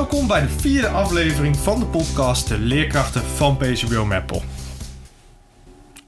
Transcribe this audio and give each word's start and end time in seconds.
Welkom 0.00 0.26
bij 0.26 0.40
de 0.40 0.48
vierde 0.48 0.88
aflevering 0.88 1.56
van 1.56 1.78
de 1.78 1.84
podcast 1.86 2.48
De 2.48 2.58
Leerkrachten 2.58 3.22
van 3.22 3.56
PCBO 3.56 4.04
Meppel. 4.04 4.42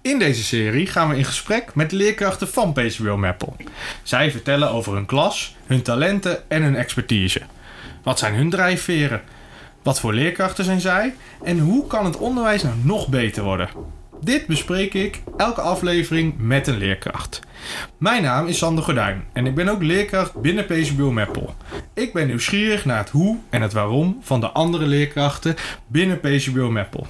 In 0.00 0.18
deze 0.18 0.44
serie 0.44 0.86
gaan 0.86 1.08
we 1.08 1.16
in 1.16 1.24
gesprek 1.24 1.74
met 1.74 1.92
leerkrachten 1.92 2.48
van 2.48 2.72
PCBO 2.72 3.16
Meppel. 3.16 3.56
Zij 4.02 4.30
vertellen 4.30 4.70
over 4.70 4.94
hun 4.94 5.06
klas, 5.06 5.56
hun 5.66 5.82
talenten 5.82 6.50
en 6.50 6.62
hun 6.62 6.76
expertise. 6.76 7.42
Wat 8.02 8.18
zijn 8.18 8.34
hun 8.34 8.50
drijfveren? 8.50 9.22
Wat 9.82 10.00
voor 10.00 10.14
leerkrachten 10.14 10.64
zijn 10.64 10.80
zij? 10.80 11.14
En 11.42 11.58
hoe 11.58 11.86
kan 11.86 12.04
het 12.04 12.16
onderwijs 12.16 12.62
nou 12.62 12.74
nog 12.82 13.08
beter 13.08 13.42
worden? 13.42 13.68
Dit 14.20 14.46
bespreek 14.46 14.94
ik 14.94 15.22
elke 15.36 15.60
aflevering 15.60 16.34
met 16.38 16.66
een 16.66 16.78
leerkracht. 16.78 17.40
Mijn 17.98 18.22
naam 18.22 18.46
is 18.46 18.58
Sander 18.58 18.84
Gordijn 18.84 19.24
en 19.32 19.46
ik 19.46 19.54
ben 19.54 19.68
ook 19.68 19.82
leerkracht 19.82 20.40
binnen 20.40 20.66
PCBO 20.66 21.10
Meppel. 21.10 21.54
Ik 21.94 22.12
ben 22.12 22.26
nieuwsgierig 22.26 22.84
naar 22.84 22.98
het 22.98 23.10
hoe 23.10 23.38
en 23.50 23.62
het 23.62 23.72
waarom 23.72 24.18
van 24.22 24.40
de 24.40 24.50
andere 24.50 24.86
leerkrachten 24.86 25.56
binnen 25.86 26.20
PCBO 26.20 26.70
Meppel. 26.70 27.06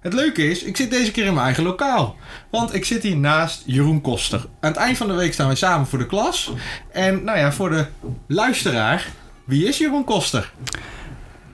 Het 0.00 0.12
leuke 0.12 0.50
is, 0.50 0.62
ik 0.62 0.76
zit 0.76 0.90
deze 0.90 1.10
keer 1.10 1.24
in 1.24 1.32
mijn 1.32 1.44
eigen 1.44 1.64
lokaal. 1.64 2.16
Want 2.50 2.74
ik 2.74 2.84
zit 2.84 3.02
hier 3.02 3.16
naast 3.16 3.62
Jeroen 3.66 4.00
Koster. 4.00 4.46
Aan 4.60 4.70
het 4.70 4.80
eind 4.80 4.96
van 4.96 5.08
de 5.08 5.14
week 5.14 5.32
staan 5.32 5.48
we 5.48 5.54
samen 5.54 5.86
voor 5.86 5.98
de 5.98 6.06
klas. 6.06 6.52
En 6.92 7.24
nou 7.24 7.38
ja, 7.38 7.52
voor 7.52 7.70
de 7.70 7.86
luisteraar, 8.26 9.06
wie 9.44 9.68
is 9.68 9.78
Jeroen 9.78 10.04
Koster? 10.04 10.52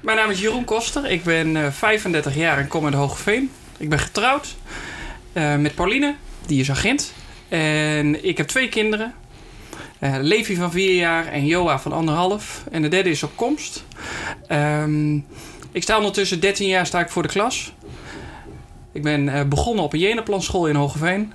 Mijn 0.01 0.17
naam 0.17 0.31
is 0.31 0.41
Jeroen 0.41 0.65
Koster. 0.65 1.11
Ik 1.11 1.25
ben 1.25 1.57
uh, 1.57 1.71
35 1.71 2.35
jaar 2.35 2.59
en 2.59 2.69
kom 2.69 2.85
uit 2.85 2.95
Hogeveen. 2.95 3.51
Ik 3.77 3.89
ben 3.89 3.99
getrouwd 3.99 4.55
uh, 5.33 5.57
met 5.57 5.75
Pauline, 5.75 6.15
die 6.47 6.61
is 6.61 6.71
agent. 6.71 7.13
En 7.49 8.25
ik 8.25 8.37
heb 8.37 8.47
twee 8.47 8.69
kinderen. 8.69 9.15
Uh, 10.01 10.17
Levi 10.21 10.57
van 10.57 10.71
vier 10.71 10.95
jaar 10.95 11.27
en 11.27 11.47
Joa 11.47 11.79
van 11.79 11.93
anderhalf. 11.93 12.65
En 12.71 12.83
de 12.83 12.89
derde 12.89 13.11
is 13.11 13.23
op 13.23 13.37
komst. 13.37 13.85
Um, 14.49 15.27
ik 15.73 15.83
sta 15.83 15.97
ondertussen 15.97 16.41
13 16.41 16.69
jaar 16.69 16.87
sta 16.87 17.01
ik 17.01 17.09
voor 17.09 17.23
de 17.23 17.29
klas. 17.29 17.73
Ik 18.93 19.03
ben 19.03 19.27
uh, 19.27 19.43
begonnen 19.43 19.85
op 19.85 19.93
een 19.93 19.99
Jeneplanschool 19.99 20.67
in 20.67 20.75
Hogeveen. 20.75 21.33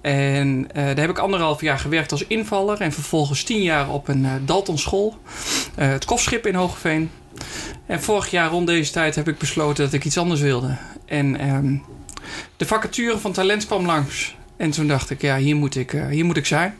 En 0.00 0.58
uh, 0.58 0.84
daar 0.84 0.98
heb 0.98 1.10
ik 1.10 1.18
anderhalf 1.18 1.60
jaar 1.60 1.78
gewerkt 1.78 2.12
als 2.12 2.26
invaller. 2.26 2.80
En 2.80 2.92
vervolgens 2.92 3.42
tien 3.42 3.62
jaar 3.62 3.90
op 3.90 4.08
een 4.08 4.24
uh, 4.24 4.32
Daltonschool. 4.44 5.16
het 5.74 6.04
Kofschip 6.04 6.46
in 6.46 6.54
Hogeveen. 6.54 7.10
En 7.86 8.02
vorig 8.02 8.30
jaar 8.30 8.50
rond 8.50 8.66
deze 8.66 8.92
tijd 8.92 9.14
heb 9.14 9.28
ik 9.28 9.38
besloten 9.38 9.84
dat 9.84 9.92
ik 9.92 10.04
iets 10.04 10.18
anders 10.18 10.40
wilde. 10.40 10.76
En 11.06 11.48
um, 11.48 11.82
de 12.56 12.66
vacature 12.66 13.18
van 13.18 13.32
talent 13.32 13.66
kwam 13.66 13.86
langs. 13.86 14.36
En 14.58 14.70
toen 14.70 14.86
dacht 14.86 15.10
ik, 15.10 15.22
ja, 15.22 15.36
hier 15.36 15.56
moet 15.56 15.76
ik, 15.76 15.92
uh, 15.92 16.06
hier 16.06 16.24
moet 16.24 16.36
ik 16.36 16.46
zijn. 16.46 16.74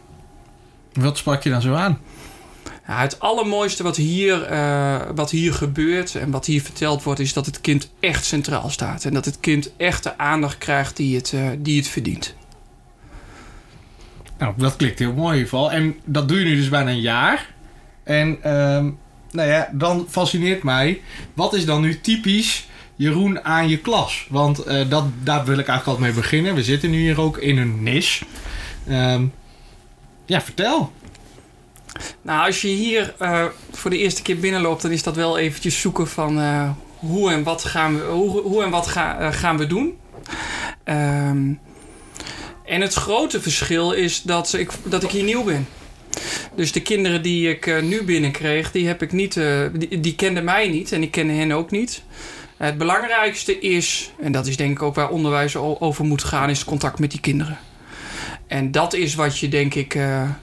Wat 0.93 1.19
sprak 1.19 1.43
je 1.43 1.51
dan 1.51 1.63
zo 1.63 1.75
aan? 1.75 1.99
Ja, 2.87 3.01
het 3.01 3.21
allermooiste 3.21 3.83
wat 3.83 3.97
hier, 3.97 4.53
uh, 4.53 5.01
wat 5.15 5.31
hier 5.31 5.55
gebeurt 5.55 6.15
en 6.15 6.31
wat 6.31 6.47
hier 6.47 6.63
verteld 6.63 7.03
wordt, 7.03 7.21
is 7.21 7.33
dat 7.33 7.47
het 7.47 7.61
kind 7.61 7.91
echt 8.01 8.25
centraal 8.25 8.71
staat. 8.71 9.05
En 9.05 9.15
dat 9.15 9.25
het 9.25 9.41
kind 9.41 9.71
echt 9.77 10.03
de 10.03 10.19
aandacht 10.19 10.59
krijgt 10.59 10.97
die 10.97 11.17
het, 11.17 11.33
uh, 11.33 11.49
die 11.59 11.77
het 11.77 11.89
verdient. 11.89 12.35
Nou, 14.39 14.55
dat 14.57 14.77
klinkt 14.77 14.99
heel 14.99 15.13
mooi 15.13 15.29
in 15.29 15.45
ieder 15.45 15.49
geval. 15.49 15.73
En 15.73 15.97
dat 16.05 16.29
doe 16.29 16.39
je 16.39 16.45
nu 16.45 16.57
dus 16.57 16.69
bijna 16.69 16.91
een 16.91 17.01
jaar. 17.01 17.55
En 18.03 18.53
um, 18.55 18.99
nou 19.31 19.49
ja, 19.49 19.69
dan 19.73 20.07
fascineert 20.09 20.63
mij, 20.63 21.01
wat 21.35 21.55
is 21.55 21.65
dan 21.65 21.81
nu 21.81 22.01
typisch 22.01 22.69
Jeroen 22.99 23.45
aan 23.45 23.69
je 23.69 23.79
klas? 23.79 24.27
Want 24.31 24.69
uh, 24.69 24.91
dat, 24.91 25.05
daar 25.23 25.45
wil 25.45 25.59
ik 25.59 25.69
eigenlijk 25.69 25.87
altijd 25.87 25.99
mee 25.99 26.13
beginnen. 26.13 26.55
We 26.55 26.63
zitten 26.63 26.91
nu 26.91 26.99
hier 26.99 27.21
ook 27.21 27.39
in 27.39 27.59
een 27.59 27.83
niche. 27.83 28.25
Um, 28.89 29.33
ja, 30.27 30.41
vertel. 30.41 30.93
Nou, 32.23 32.47
als 32.47 32.61
je 32.61 32.69
hier 32.69 33.15
uh, 33.21 33.45
voor 33.71 33.91
de 33.91 33.99
eerste 33.99 34.23
keer 34.23 34.39
binnenloopt, 34.39 34.83
dan 34.83 34.91
is 34.91 35.03
dat 35.03 35.17
wel 35.17 35.39
eventjes 35.39 35.81
zoeken 35.81 36.09
van 36.09 36.39
uh, 36.39 36.71
hoe 36.97 37.31
en 37.31 37.43
wat 37.43 37.65
gaan 37.65 37.99
we, 37.99 38.05
hoe, 38.05 38.41
hoe 38.41 38.63
en 38.63 38.71
wat 38.71 38.87
ga, 38.87 39.31
gaan 39.31 39.59
we 39.59 39.67
doen. 39.67 39.97
Um, 40.85 41.61
en 42.65 42.81
het 42.81 42.95
grote 42.95 43.41
verschil 43.41 43.93
is 43.93 44.23
dat 44.23 44.53
ik, 44.53 44.71
dat 44.83 45.03
ik 45.03 45.11
hier 45.11 45.25
nieuw 45.25 45.45
ben. 45.45 45.69
Dus 46.55 46.73
de 46.73 46.83
kinderen 46.83 47.23
die 47.23 47.49
ik 47.49 47.83
nu 47.83 48.05
binnenkreeg, 48.05 48.73
die, 48.73 48.87
heb 48.87 49.03
ik 49.03 49.13
niet, 49.13 49.41
die, 49.73 50.01
die 50.01 50.15
kenden 50.15 50.45
mij 50.45 50.69
niet 50.69 50.93
en 50.93 51.03
ik 51.03 51.11
kende 51.11 51.33
hen 51.33 51.53
ook 51.53 51.71
niet. 51.71 52.03
Uh, 52.59 52.67
het 52.67 52.79
belangrijkste 52.79 53.59
is, 53.59 54.13
en 54.21 54.33
dat 54.33 54.47
is 54.47 54.57
denk 54.57 54.71
ik 54.71 54.83
ook 54.83 54.95
waar 54.95 55.09
onderwijs 55.09 55.57
over 55.57 56.05
moet 56.05 56.25
gaan, 56.25 56.51
is 56.51 56.65
contact 56.65 56.99
met 56.99 57.11
die 57.11 57.21
kinderen. 57.21 57.59
En 58.47 58.71
dat 58.71 58.95
is 58.95 59.15
wat 59.15 59.39
je 59.39 59.49
denk 59.49 59.75
ik, 59.75 59.99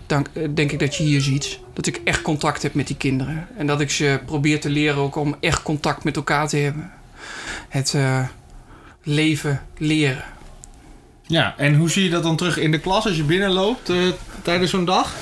dank, 0.06 0.30
denk 0.56 0.72
ik 0.72 0.80
dat 0.80 0.96
je 0.96 1.04
hier 1.04 1.22
ziet. 1.22 1.60
Dat 1.74 1.88
ik 1.88 2.02
echt 2.04 2.22
contact 2.22 2.62
heb 2.62 2.74
met 2.74 2.88
die 2.88 2.96
kinderen. 2.96 3.48
En 3.58 3.68
dat 3.68 3.82
ik 3.82 3.92
ze 3.92 4.20
probeer 4.26 4.60
te 4.60 4.70
leren 4.70 5.02
ook 5.02 5.16
om 5.16 5.36
echt 5.40 5.62
contact 5.62 6.04
met 6.04 6.16
elkaar 6.16 6.48
te 6.48 6.58
hebben. 6.58 6.92
Het 7.70 7.96
leven 9.04 9.62
leren. 9.78 10.24
Ja, 11.22 11.54
en 11.58 11.76
hoe 11.76 11.90
zie 11.90 12.04
je 12.04 12.10
dat 12.10 12.24
dan 12.24 12.36
terug 12.36 12.58
in 12.58 12.72
de 12.72 12.80
klas 12.80 13.06
als 13.06 13.16
je 13.16 13.24
binnenloopt 13.24 13.92
tijdens 14.42 14.72
zo'n 14.72 14.86
dag? 14.86 15.16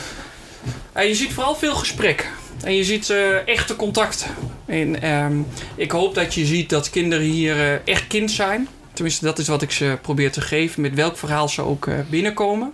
Uh, 0.98 1.08
je 1.08 1.16
ziet 1.16 1.34
vooral 1.34 1.56
veel 1.56 1.76
gesprek. 1.76 2.32
En 2.64 2.76
je 2.76 2.84
ziet 2.84 3.10
uh, 3.10 3.48
echte 3.48 3.76
contact. 3.76 4.26
En 4.66 5.14
um, 5.14 5.48
ik 5.76 5.92
hoop 5.92 6.16
dat 6.16 6.34
je 6.34 6.46
ziet 6.46 6.70
dat 6.70 6.90
kinderen 6.90 7.26
hier 7.26 7.56
uh, 7.56 7.88
echt 7.88 8.08
kind 8.08 8.32
zijn. 8.32 8.68
Tenminste, 8.94 9.26
dat 9.26 9.40
is 9.40 9.48
wat 9.48 9.62
ik 9.62 9.72
ze 9.72 9.98
probeer 10.02 10.32
te 10.32 10.42
geven. 10.42 10.82
Met 10.82 10.94
welk 10.94 11.18
verhaal 11.18 11.50
ze 11.50 11.62
ook 11.62 11.88
binnenkomen. 12.10 12.74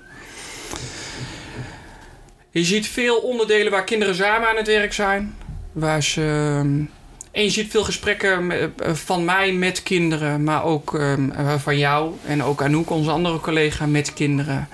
Je 2.52 2.64
ziet 2.64 2.88
veel 2.88 3.18
onderdelen 3.18 3.72
waar 3.72 3.84
kinderen 3.84 4.16
samen 4.16 4.50
aan 4.50 4.56
het 4.56 4.68
werk 4.68 4.94
zijn. 4.94 5.36
Waar 5.72 6.04
ze... 6.04 6.22
Um, 6.22 6.90
en 7.32 7.44
je 7.44 7.50
ziet 7.50 7.72
veel 7.72 7.84
gesprekken 7.84 8.74
van 8.78 9.26
mij 9.26 9.52
met 9.54 9.84
kinderen. 9.84 10.44
Maar 10.44 10.64
ook 10.64 10.94
um, 10.94 11.34
van 11.58 11.78
jou. 11.78 12.14
En 12.26 12.44
ook 12.44 12.62
Anouk, 12.62 12.90
onze 12.90 13.12
andere 13.12 13.40
collega, 13.40 13.86
met 13.86 14.14
kinderen. 14.14 14.68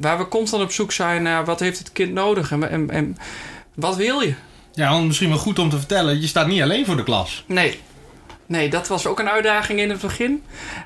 Waar 0.00 0.18
we 0.18 0.28
constant 0.28 0.62
op 0.62 0.72
zoek 0.72 0.92
zijn 0.92 1.22
naar 1.22 1.44
wat 1.44 1.60
heeft 1.60 1.78
het 1.78 1.92
kind 1.92 2.12
nodig 2.12 2.52
en, 2.52 2.70
en, 2.70 2.90
en 2.90 3.16
wat 3.78 3.96
wil 3.96 4.20
je? 4.20 4.34
Ja, 4.72 4.90
want 4.90 5.06
misschien 5.06 5.28
wel 5.28 5.38
goed 5.38 5.58
om 5.58 5.70
te 5.70 5.78
vertellen, 5.78 6.20
je 6.20 6.26
staat 6.26 6.46
niet 6.46 6.62
alleen 6.62 6.86
voor 6.86 6.96
de 6.96 7.02
klas. 7.02 7.44
Nee, 7.46 7.80
nee 8.46 8.70
dat 8.70 8.88
was 8.88 9.06
ook 9.06 9.18
een 9.18 9.28
uitdaging 9.28 9.80
in 9.80 9.90
het 9.90 10.00
begin. 10.00 10.42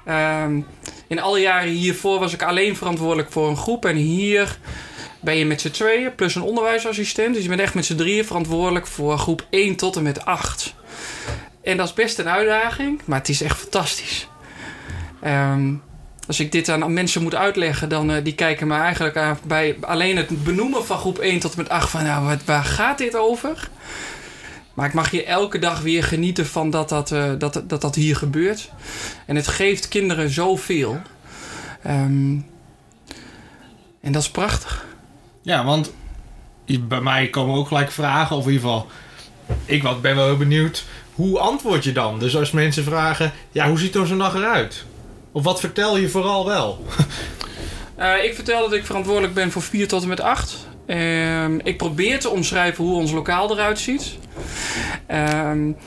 Uh, 0.06 0.44
in 1.06 1.20
alle 1.20 1.40
jaren 1.40 1.72
hiervoor 1.72 2.18
was 2.18 2.32
ik 2.32 2.42
alleen 2.42 2.76
verantwoordelijk 2.76 3.32
voor 3.32 3.48
een 3.48 3.56
groep. 3.56 3.84
En 3.84 3.96
hier 3.96 4.58
ben 5.20 5.36
je 5.36 5.46
met 5.46 5.60
z'n 5.60 5.70
tweeën 5.70 6.14
plus 6.14 6.34
een 6.34 6.42
onderwijsassistent. 6.42 7.34
Dus 7.34 7.42
je 7.42 7.48
bent 7.48 7.60
echt 7.60 7.74
met 7.74 7.84
z'n 7.84 7.96
drieën 7.96 8.24
verantwoordelijk 8.24 8.86
voor 8.86 9.18
groep 9.18 9.46
1 9.50 9.76
tot 9.76 9.96
en 9.96 10.02
met 10.02 10.24
8. 10.24 10.74
En 11.62 11.76
dat 11.76 11.86
is 11.86 11.94
best 11.94 12.18
een 12.18 12.28
uitdaging, 12.28 13.00
maar 13.04 13.18
het 13.18 13.28
is 13.28 13.42
echt 13.42 13.58
fantastisch. 13.58 14.28
Um, 15.24 15.82
als 16.26 16.40
ik 16.40 16.52
dit 16.52 16.68
aan 16.68 16.92
mensen 16.92 17.22
moet 17.22 17.34
uitleggen, 17.34 17.88
dan 17.88 18.10
uh, 18.10 18.16
die 18.24 18.34
kijken 18.34 18.66
me 18.66 18.74
eigenlijk 18.74 19.16
aan 19.16 19.38
bij 19.46 19.76
alleen 19.80 20.16
het 20.16 20.44
benoemen 20.44 20.86
van 20.86 20.98
groep 20.98 21.18
1 21.18 21.40
tot 21.40 21.50
en 21.50 21.58
met 21.58 21.68
8 21.68 21.90
van 21.90 22.04
nou, 22.04 22.26
wat, 22.26 22.44
waar 22.44 22.64
gaat 22.64 22.98
dit 22.98 23.16
over? 23.16 23.68
Maar 24.74 24.86
ik 24.86 24.94
mag 24.94 25.10
hier 25.10 25.24
elke 25.24 25.58
dag 25.58 25.80
weer 25.80 26.04
genieten 26.04 26.46
van 26.46 26.70
dat 26.70 26.88
dat, 26.88 27.10
uh, 27.10 27.32
dat, 27.38 27.62
dat, 27.66 27.80
dat 27.80 27.94
hier 27.94 28.16
gebeurt. 28.16 28.70
En 29.26 29.36
het 29.36 29.48
geeft 29.48 29.88
kinderen 29.88 30.30
zoveel. 30.30 31.00
Um, 31.86 32.46
en 34.00 34.12
dat 34.12 34.22
is 34.22 34.30
prachtig. 34.30 34.86
Ja, 35.42 35.64
want 35.64 35.92
bij 36.80 37.00
mij 37.00 37.28
komen 37.28 37.56
ook 37.56 37.68
gelijk 37.68 37.90
vragen, 37.90 38.36
of 38.36 38.46
in 38.46 38.52
ieder 38.52 38.68
geval, 38.68 38.86
ik 39.64 39.82
ben 39.82 40.16
wel 40.16 40.26
heel 40.26 40.36
benieuwd, 40.36 40.84
hoe 41.14 41.38
antwoord 41.38 41.84
je 41.84 41.92
dan? 41.92 42.18
Dus 42.18 42.36
als 42.36 42.50
mensen 42.50 42.84
vragen, 42.84 43.32
ja, 43.50 43.68
hoe 43.68 43.78
ziet 43.78 43.98
zo'n 44.04 44.18
dag 44.18 44.34
eruit? 44.34 44.84
Of 45.32 45.42
wat 45.42 45.60
vertel 45.60 45.96
je 45.96 46.08
vooral 46.08 46.46
wel? 46.46 46.84
uh, 47.98 48.24
ik 48.28 48.34
vertel 48.34 48.60
dat 48.60 48.72
ik 48.72 48.86
verantwoordelijk 48.86 49.34
ben 49.34 49.50
voor 49.50 49.62
4 49.62 49.88
tot 49.88 50.02
en 50.02 50.08
met 50.08 50.20
8. 50.20 50.66
Uh, 50.86 51.44
ik 51.62 51.76
probeer 51.76 52.20
te 52.20 52.28
omschrijven 52.28 52.84
hoe 52.84 52.94
ons 52.94 53.12
lokaal 53.12 53.52
eruit 53.52 53.78
ziet. 53.78 54.16
Uh, 55.10 55.16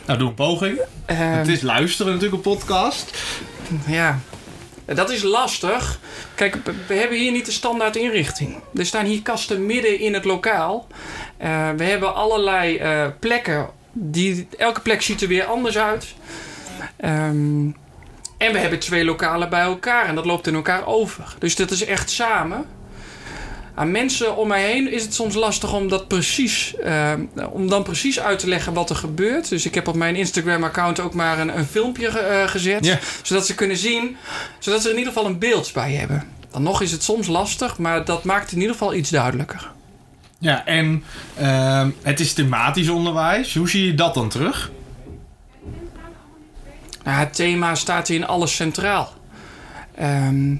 nou, 0.06 0.18
doe 0.18 0.27
een 0.27 0.33
poging. 0.33 0.80
het 1.06 1.47
is 1.47 1.62
luisteren 1.62 2.13
natuurlijk, 2.13 2.45
een 2.45 2.51
podcast. 2.51 3.24
Ja, 3.88 4.19
dat 4.86 5.09
is 5.09 5.24
lastig. 5.24 6.00
Kijk, 6.36 6.57
we 6.88 6.94
hebben 6.94 7.18
hier 7.18 7.31
niet 7.31 7.45
de 7.45 7.51
standaard 7.51 7.95
inrichting. 7.95 8.56
Er 8.75 8.86
staan 8.86 9.06
hier 9.06 9.21
kasten 9.21 9.65
midden 9.65 10.00
in 10.00 10.13
het 10.13 10.25
lokaal. 10.25 10.88
Uh, 11.44 11.69
we 11.77 11.83
hebben 11.83 12.15
allerlei 12.15 12.80
uh, 12.80 13.07
plekken. 13.19 13.69
Die, 13.91 14.48
elke 14.57 14.81
plek 14.81 15.01
ziet 15.01 15.21
er 15.21 15.27
weer 15.27 15.45
anders 15.45 15.77
uit. 15.77 16.13
Um, 17.06 17.75
en 18.37 18.51
we 18.51 18.59
hebben 18.59 18.79
twee 18.79 19.05
lokalen 19.05 19.49
bij 19.49 19.61
elkaar 19.61 20.07
en 20.07 20.15
dat 20.15 20.25
loopt 20.25 20.47
in 20.47 20.55
elkaar 20.55 20.85
over. 20.85 21.35
Dus 21.39 21.55
dat 21.55 21.71
is 21.71 21.85
echt 21.85 22.09
samen. 22.09 22.65
Aan 23.75 23.91
mensen 23.91 24.37
om 24.37 24.47
mij 24.47 24.63
heen 24.71 24.91
is 24.91 25.03
het 25.03 25.13
soms 25.13 25.35
lastig 25.35 25.73
om 25.73 25.89
dat 25.89 26.07
precies, 26.07 26.75
uh, 26.85 27.13
om 27.49 27.69
dan 27.69 27.83
precies 27.83 28.19
uit 28.19 28.39
te 28.39 28.47
leggen 28.47 28.73
wat 28.73 28.89
er 28.89 28.95
gebeurt. 28.95 29.49
Dus 29.49 29.65
ik 29.65 29.75
heb 29.75 29.87
op 29.87 29.95
mijn 29.95 30.15
Instagram-account 30.15 30.99
ook 30.99 31.13
maar 31.13 31.39
een, 31.39 31.57
een 31.57 31.65
filmpje 31.65 32.07
uh, 32.07 32.47
gezet, 32.47 32.85
yeah. 32.85 32.97
zodat 33.21 33.45
ze 33.45 33.55
kunnen 33.55 33.77
zien, 33.77 34.17
zodat 34.59 34.81
ze 34.81 34.88
er 34.88 34.93
in 34.93 34.99
ieder 34.99 35.13
geval 35.13 35.29
een 35.29 35.39
beeld 35.39 35.71
bij 35.73 35.91
hebben. 35.91 36.23
Dan 36.51 36.63
nog 36.63 36.81
is 36.81 36.91
het 36.91 37.03
soms 37.03 37.27
lastig, 37.27 37.77
maar 37.77 38.05
dat 38.05 38.23
maakt 38.23 38.51
in 38.51 38.57
ieder 38.59 38.71
geval 38.71 38.93
iets 38.93 39.09
duidelijker. 39.09 39.71
Ja, 40.39 40.65
en 40.65 41.03
ehm, 41.38 41.89
het 42.01 42.19
is 42.19 42.33
thematisch 42.33 42.89
onderwijs. 42.89 43.55
Hoe 43.55 43.69
zie 43.69 43.85
je 43.85 43.95
dat 43.95 44.13
dan 44.13 44.29
terug? 44.29 44.71
Nou, 47.05 47.17
het 47.17 47.35
thema 47.35 47.75
staat 47.75 48.09
in 48.09 48.27
alles 48.27 48.55
centraal. 48.55 49.13
Ehm, 49.95 50.55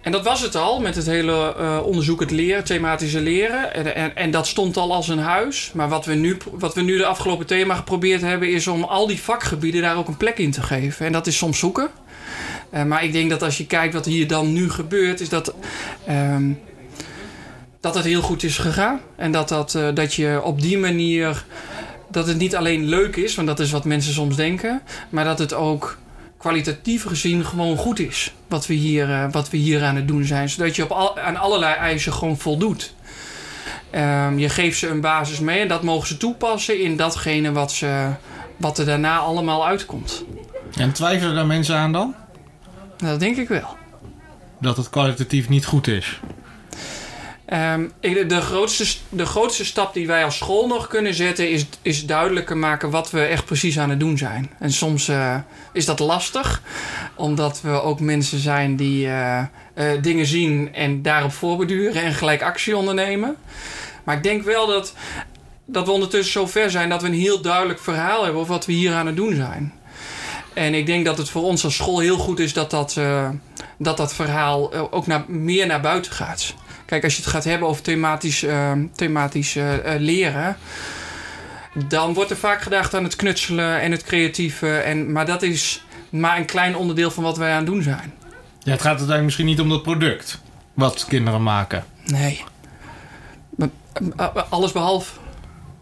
en 0.00 0.12
dat 0.12 0.24
was 0.24 0.40
het 0.40 0.54
al 0.54 0.80
met 0.80 0.96
het 0.96 1.06
hele 1.06 1.54
eh, 1.54 1.80
onderzoek 1.84 2.20
het 2.20 2.30
leren, 2.30 2.64
thematische 2.64 3.20
leren. 3.20 3.94
En, 3.94 4.16
en, 4.16 4.30
dat 4.30 4.46
stond 4.46 4.76
al 4.76 4.92
als 4.92 5.08
een 5.08 5.18
huis. 5.18 5.70
Maar 5.74 5.88
wat 5.88 6.04
we, 6.04 6.14
nu, 6.14 6.36
wat 6.52 6.74
we 6.74 6.82
nu 6.82 6.96
de 6.96 7.06
afgelopen 7.06 7.46
thema 7.46 7.74
geprobeerd 7.74 8.20
hebben... 8.20 8.52
is 8.52 8.66
om 8.66 8.82
al 8.82 9.06
die 9.06 9.20
vakgebieden 9.20 9.82
daar 9.82 9.96
ook 9.96 10.08
een 10.08 10.16
plek 10.16 10.38
in 10.38 10.50
te 10.50 10.62
geven. 10.62 11.06
En 11.06 11.12
dat 11.12 11.26
is 11.26 11.36
soms 11.36 11.58
zoeken. 11.58 11.88
Uh, 12.74 12.82
maar 12.82 13.04
ik 13.04 13.12
denk 13.12 13.30
dat 13.30 13.42
als 13.42 13.58
je 13.58 13.66
kijkt 13.66 13.94
wat 13.94 14.04
hier 14.04 14.26
dan 14.26 14.52
nu 14.52 14.70
gebeurt... 14.70 15.20
is 15.20 15.28
dat, 15.28 15.54
um, 16.08 16.60
dat 17.80 17.94
het 17.94 18.04
heel 18.04 18.22
goed 18.22 18.42
is 18.42 18.58
gegaan. 18.58 19.00
En 19.16 19.32
dat, 19.32 19.48
dat, 19.48 19.74
uh, 19.74 19.88
dat 19.94 20.14
je 20.14 20.40
op 20.42 20.60
die 20.60 20.78
manier... 20.78 21.44
dat 22.10 22.26
het 22.26 22.38
niet 22.38 22.56
alleen 22.56 22.84
leuk 22.84 23.16
is, 23.16 23.34
want 23.34 23.48
dat 23.48 23.60
is 23.60 23.70
wat 23.70 23.84
mensen 23.84 24.12
soms 24.12 24.36
denken... 24.36 24.82
maar 25.08 25.24
dat 25.24 25.38
het 25.38 25.54
ook 25.54 25.98
kwalitatief 26.36 27.04
gezien 27.04 27.44
gewoon 27.44 27.76
goed 27.76 27.98
is. 27.98 28.34
Wat 28.48 28.66
we 28.66 28.74
hier, 28.74 29.08
uh, 29.08 29.24
wat 29.30 29.50
we 29.50 29.56
hier 29.56 29.84
aan 29.84 29.96
het 29.96 30.08
doen 30.08 30.24
zijn. 30.24 30.48
Zodat 30.48 30.76
je 30.76 30.82
op 30.82 30.90
al, 30.90 31.18
aan 31.18 31.36
allerlei 31.36 31.74
eisen 31.74 32.12
gewoon 32.12 32.38
voldoet. 32.38 32.94
Um, 33.94 34.38
je 34.38 34.48
geeft 34.48 34.78
ze 34.78 34.88
een 34.88 35.00
basis 35.00 35.40
mee 35.40 35.60
en 35.60 35.68
dat 35.68 35.82
mogen 35.82 36.08
ze 36.08 36.16
toepassen 36.16 36.80
in 36.80 36.96
datgene 36.96 37.52
wat, 37.52 37.72
ze, 37.72 38.08
wat 38.56 38.78
er 38.78 38.86
daarna 38.86 39.18
allemaal 39.18 39.66
uitkomt. 39.66 40.24
En 40.76 40.92
twijfelen 40.92 41.34
daar 41.34 41.46
mensen 41.46 41.76
aan 41.76 41.92
dan? 41.92 42.14
Dat 42.96 43.20
denk 43.20 43.36
ik 43.36 43.48
wel. 43.48 43.76
Dat 44.60 44.76
het 44.76 44.90
kwalitatief 44.90 45.48
niet 45.48 45.66
goed 45.66 45.86
is? 45.86 46.20
Um, 47.52 47.92
de, 48.00 48.40
grootste, 48.40 48.84
de 49.08 49.26
grootste 49.26 49.64
stap 49.64 49.94
die 49.94 50.06
wij 50.06 50.24
als 50.24 50.36
school 50.36 50.66
nog 50.66 50.86
kunnen 50.86 51.14
zetten 51.14 51.50
is, 51.50 51.66
is 51.82 52.06
duidelijker 52.06 52.56
maken 52.56 52.90
wat 52.90 53.10
we 53.10 53.20
echt 53.20 53.44
precies 53.44 53.78
aan 53.78 53.90
het 53.90 54.00
doen 54.00 54.18
zijn. 54.18 54.50
En 54.58 54.72
soms 54.72 55.08
uh, 55.08 55.36
is 55.72 55.84
dat 55.84 55.98
lastig, 55.98 56.62
omdat 57.14 57.60
we 57.60 57.70
ook 57.82 58.00
mensen 58.00 58.38
zijn 58.38 58.76
die 58.76 59.06
uh, 59.06 59.42
uh, 59.74 60.02
dingen 60.02 60.26
zien 60.26 60.74
en 60.74 61.02
daarop 61.02 61.32
voorbeduren 61.32 62.02
en 62.02 62.14
gelijk 62.14 62.42
actie 62.42 62.76
ondernemen. 62.76 63.36
Maar 64.04 64.16
ik 64.16 64.22
denk 64.22 64.42
wel 64.42 64.66
dat, 64.66 64.94
dat 65.64 65.86
we 65.86 65.92
ondertussen 65.92 66.32
zo 66.32 66.46
ver 66.46 66.70
zijn 66.70 66.88
dat 66.88 67.02
we 67.02 67.08
een 67.08 67.14
heel 67.14 67.40
duidelijk 67.40 67.80
verhaal 67.80 68.22
hebben 68.22 68.40
over 68.40 68.52
wat 68.52 68.66
we 68.66 68.72
hier 68.72 68.94
aan 68.94 69.06
het 69.06 69.16
doen 69.16 69.34
zijn. 69.34 69.72
En 70.54 70.74
ik 70.74 70.86
denk 70.86 71.04
dat 71.04 71.18
het 71.18 71.30
voor 71.30 71.42
ons 71.42 71.64
als 71.64 71.74
school 71.76 71.98
heel 71.98 72.18
goed 72.18 72.38
is 72.38 72.52
dat 72.52 72.70
dat, 72.70 73.00
dat, 73.78 73.96
dat 73.96 74.14
verhaal 74.14 74.74
ook 74.92 75.06
naar, 75.06 75.24
meer 75.28 75.66
naar 75.66 75.80
buiten 75.80 76.12
gaat. 76.12 76.54
Kijk, 76.90 77.04
als 77.04 77.16
je 77.16 77.22
het 77.22 77.30
gaat 77.30 77.44
hebben 77.44 77.68
over 77.68 77.82
thematisch, 77.82 78.42
uh, 78.42 78.72
thematisch 78.94 79.56
uh, 79.56 79.74
leren. 79.98 80.56
Dan 81.88 82.14
wordt 82.14 82.30
er 82.30 82.36
vaak 82.36 82.62
gedacht 82.62 82.94
aan 82.94 83.04
het 83.04 83.16
knutselen 83.16 83.80
en 83.80 83.90
het 83.90 84.02
creatieve. 84.02 84.76
En, 84.76 85.12
maar 85.12 85.26
dat 85.26 85.42
is 85.42 85.84
maar 86.08 86.36
een 86.36 86.44
klein 86.44 86.76
onderdeel 86.76 87.10
van 87.10 87.22
wat 87.22 87.36
wij 87.36 87.50
aan 87.50 87.56
het 87.56 87.66
doen 87.66 87.82
zijn. 87.82 88.12
Ja, 88.58 88.70
het 88.70 88.80
gaat 88.80 88.84
uiteindelijk 88.86 89.24
misschien 89.24 89.46
niet 89.46 89.60
om 89.60 89.68
dat 89.68 89.82
product 89.82 90.40
wat 90.74 91.04
kinderen 91.08 91.42
maken. 91.42 91.84
Nee. 92.04 92.44
Alles 94.48 94.72
behalve. 94.72 95.12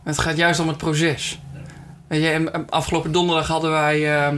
Het 0.04 0.18
gaat 0.18 0.36
juist 0.36 0.60
om 0.60 0.68
het 0.68 0.76
proces. 0.76 1.38
Afgelopen 2.68 3.12
donderdag 3.12 3.46
hadden 3.46 3.70
wij 3.70 4.30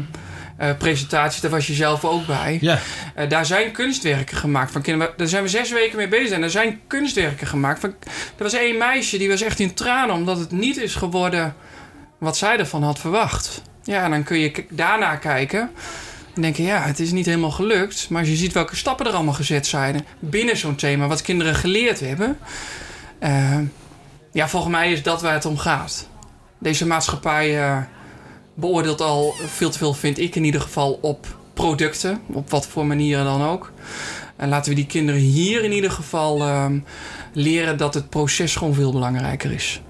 uh, 0.61 0.77
presentaties, 0.79 1.41
daar 1.41 1.51
was 1.51 1.67
je 1.67 1.75
zelf 1.75 2.05
ook 2.05 2.27
bij. 2.27 2.59
Ja. 2.61 2.79
Uh, 3.19 3.29
daar 3.29 3.47
zijn 3.47 3.73
kunstwerken 3.73 4.37
gemaakt 4.37 4.73
van 4.73 4.83
kinderen. 4.83 5.15
Daar 5.17 5.27
zijn 5.27 5.43
we 5.43 5.49
zes 5.49 5.71
weken 5.71 5.97
mee 5.97 6.09
bezig 6.09 6.31
en 6.31 6.43
er 6.43 6.51
zijn 6.51 6.81
kunstwerken 6.87 7.47
gemaakt. 7.47 7.81
Van, 7.81 7.95
er 8.37 8.43
was 8.43 8.53
één 8.53 8.79
meisje 8.79 9.19
die 9.19 9.29
was 9.29 9.43
echt 9.43 9.61
in 9.61 9.75
tranen 9.75 10.15
omdat 10.15 10.39
het 10.39 10.51
niet 10.51 10.77
is 10.77 10.95
geworden 10.95 11.55
wat 12.19 12.37
zij 12.37 12.59
ervan 12.59 12.83
had 12.83 12.99
verwacht. 12.99 13.63
Ja, 13.83 14.05
en 14.05 14.11
dan 14.11 14.23
kun 14.23 14.39
je 14.39 14.65
daarna 14.71 15.17
kijken 15.17 15.71
en 16.35 16.43
denken, 16.43 16.65
ja, 16.65 16.81
het 16.81 17.01
is 17.01 17.11
niet 17.11 17.27
helemaal 17.27 17.51
gelukt. 17.51 18.07
Maar 18.11 18.21
als 18.21 18.29
je 18.29 18.37
ziet 18.37 18.53
welke 18.53 18.77
stappen 18.77 19.07
er 19.07 19.13
allemaal 19.13 19.35
gezet 19.35 19.67
zijn 19.67 20.07
binnen 20.19 20.57
zo'n 20.57 20.77
thema, 20.77 21.07
wat 21.07 21.23
kinderen 21.23 21.55
geleerd 21.55 22.01
hebben. 22.01 22.39
Uh, 23.23 23.59
ja, 24.33 24.49
volgens 24.49 24.73
mij 24.73 24.93
is 24.93 25.03
dat 25.03 25.23
waar 25.23 25.33
het 25.33 25.45
om 25.45 25.59
gaat. 25.59 26.09
Deze 26.59 26.87
maatschappij 26.87 27.59
beoordeelt 28.61 29.01
al 29.01 29.35
veel 29.47 29.71
te 29.71 29.79
veel, 29.79 29.95
vind 29.95 30.19
ik 30.19 30.37
in 30.37 30.45
ieder 30.45 30.61
geval, 30.61 30.99
op 31.03 31.27
producten. 31.55 32.21
Op 32.33 32.51
wat 32.51 32.67
voor 32.67 32.87
manieren 32.87 33.25
dan 33.25 33.43
ook. 33.43 33.73
En 34.37 34.49
laten 34.49 34.71
we 34.71 34.77
die 34.77 34.87
kinderen 34.87 35.21
hier 35.21 35.65
in 35.65 35.73
ieder 35.73 35.91
geval 35.91 36.49
um, 36.49 36.85
leren 37.33 37.77
dat 37.77 37.95
het 37.95 38.11
proces 38.11 38.57
gewoon 38.57 38.75
veel 38.75 38.93
belangrijker 38.93 39.53
is. 39.53 39.81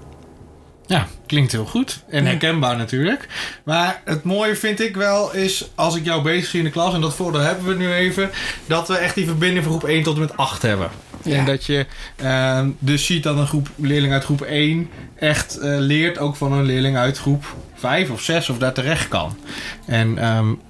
Ja, 0.87 1.07
klinkt 1.27 1.53
heel 1.53 1.65
goed. 1.65 2.03
En 2.09 2.27
herkenbaar 2.27 2.77
natuurlijk. 2.77 3.29
Maar 3.65 4.03
het 4.05 4.25
mooie 4.25 4.57
vind 4.57 4.81
ik 4.81 4.97
wel 4.97 5.35
is, 5.35 5.71
als 5.75 5.97
ik 5.97 6.05
jou 6.05 6.23
bezig 6.23 6.47
zie 6.47 6.59
in 6.59 6.65
de 6.65 6.71
klas, 6.71 6.95
en 6.95 7.01
dat 7.01 7.15
voordeel 7.15 7.41
hebben 7.41 7.67
we 7.67 7.75
nu 7.75 7.93
even, 7.93 8.31
dat 8.67 8.89
we 8.89 8.97
echt 8.97 9.15
die 9.15 9.27
verbinding 9.27 9.65
van 9.65 9.73
groep 9.73 9.91
1 9.91 10.03
tot 10.03 10.15
en 10.15 10.21
met 10.21 10.37
8 10.37 10.63
hebben. 10.63 10.91
Ja. 11.23 11.37
En 11.37 11.45
dat 11.45 11.65
je 11.65 11.87
uh, 12.23 12.67
dus 12.79 13.07
ziet 13.07 13.23
dat 13.23 13.37
een 13.37 13.47
groep 13.47 13.69
leerling 13.77 14.13
uit 14.13 14.25
groep 14.25 14.43
1 14.43 14.91
echt 15.15 15.59
uh, 15.59 15.79
leert 15.79 16.19
ook 16.19 16.37
van 16.37 16.53
een 16.53 16.65
leerling 16.65 16.97
uit 16.97 17.19
groep 17.19 17.57
5 17.75 18.11
of 18.11 18.21
6 18.21 18.49
of 18.49 18.59
daar 18.59 18.73
terecht 18.73 19.09
kan. 19.09 19.39
En 19.87 20.37
um, 20.37 20.61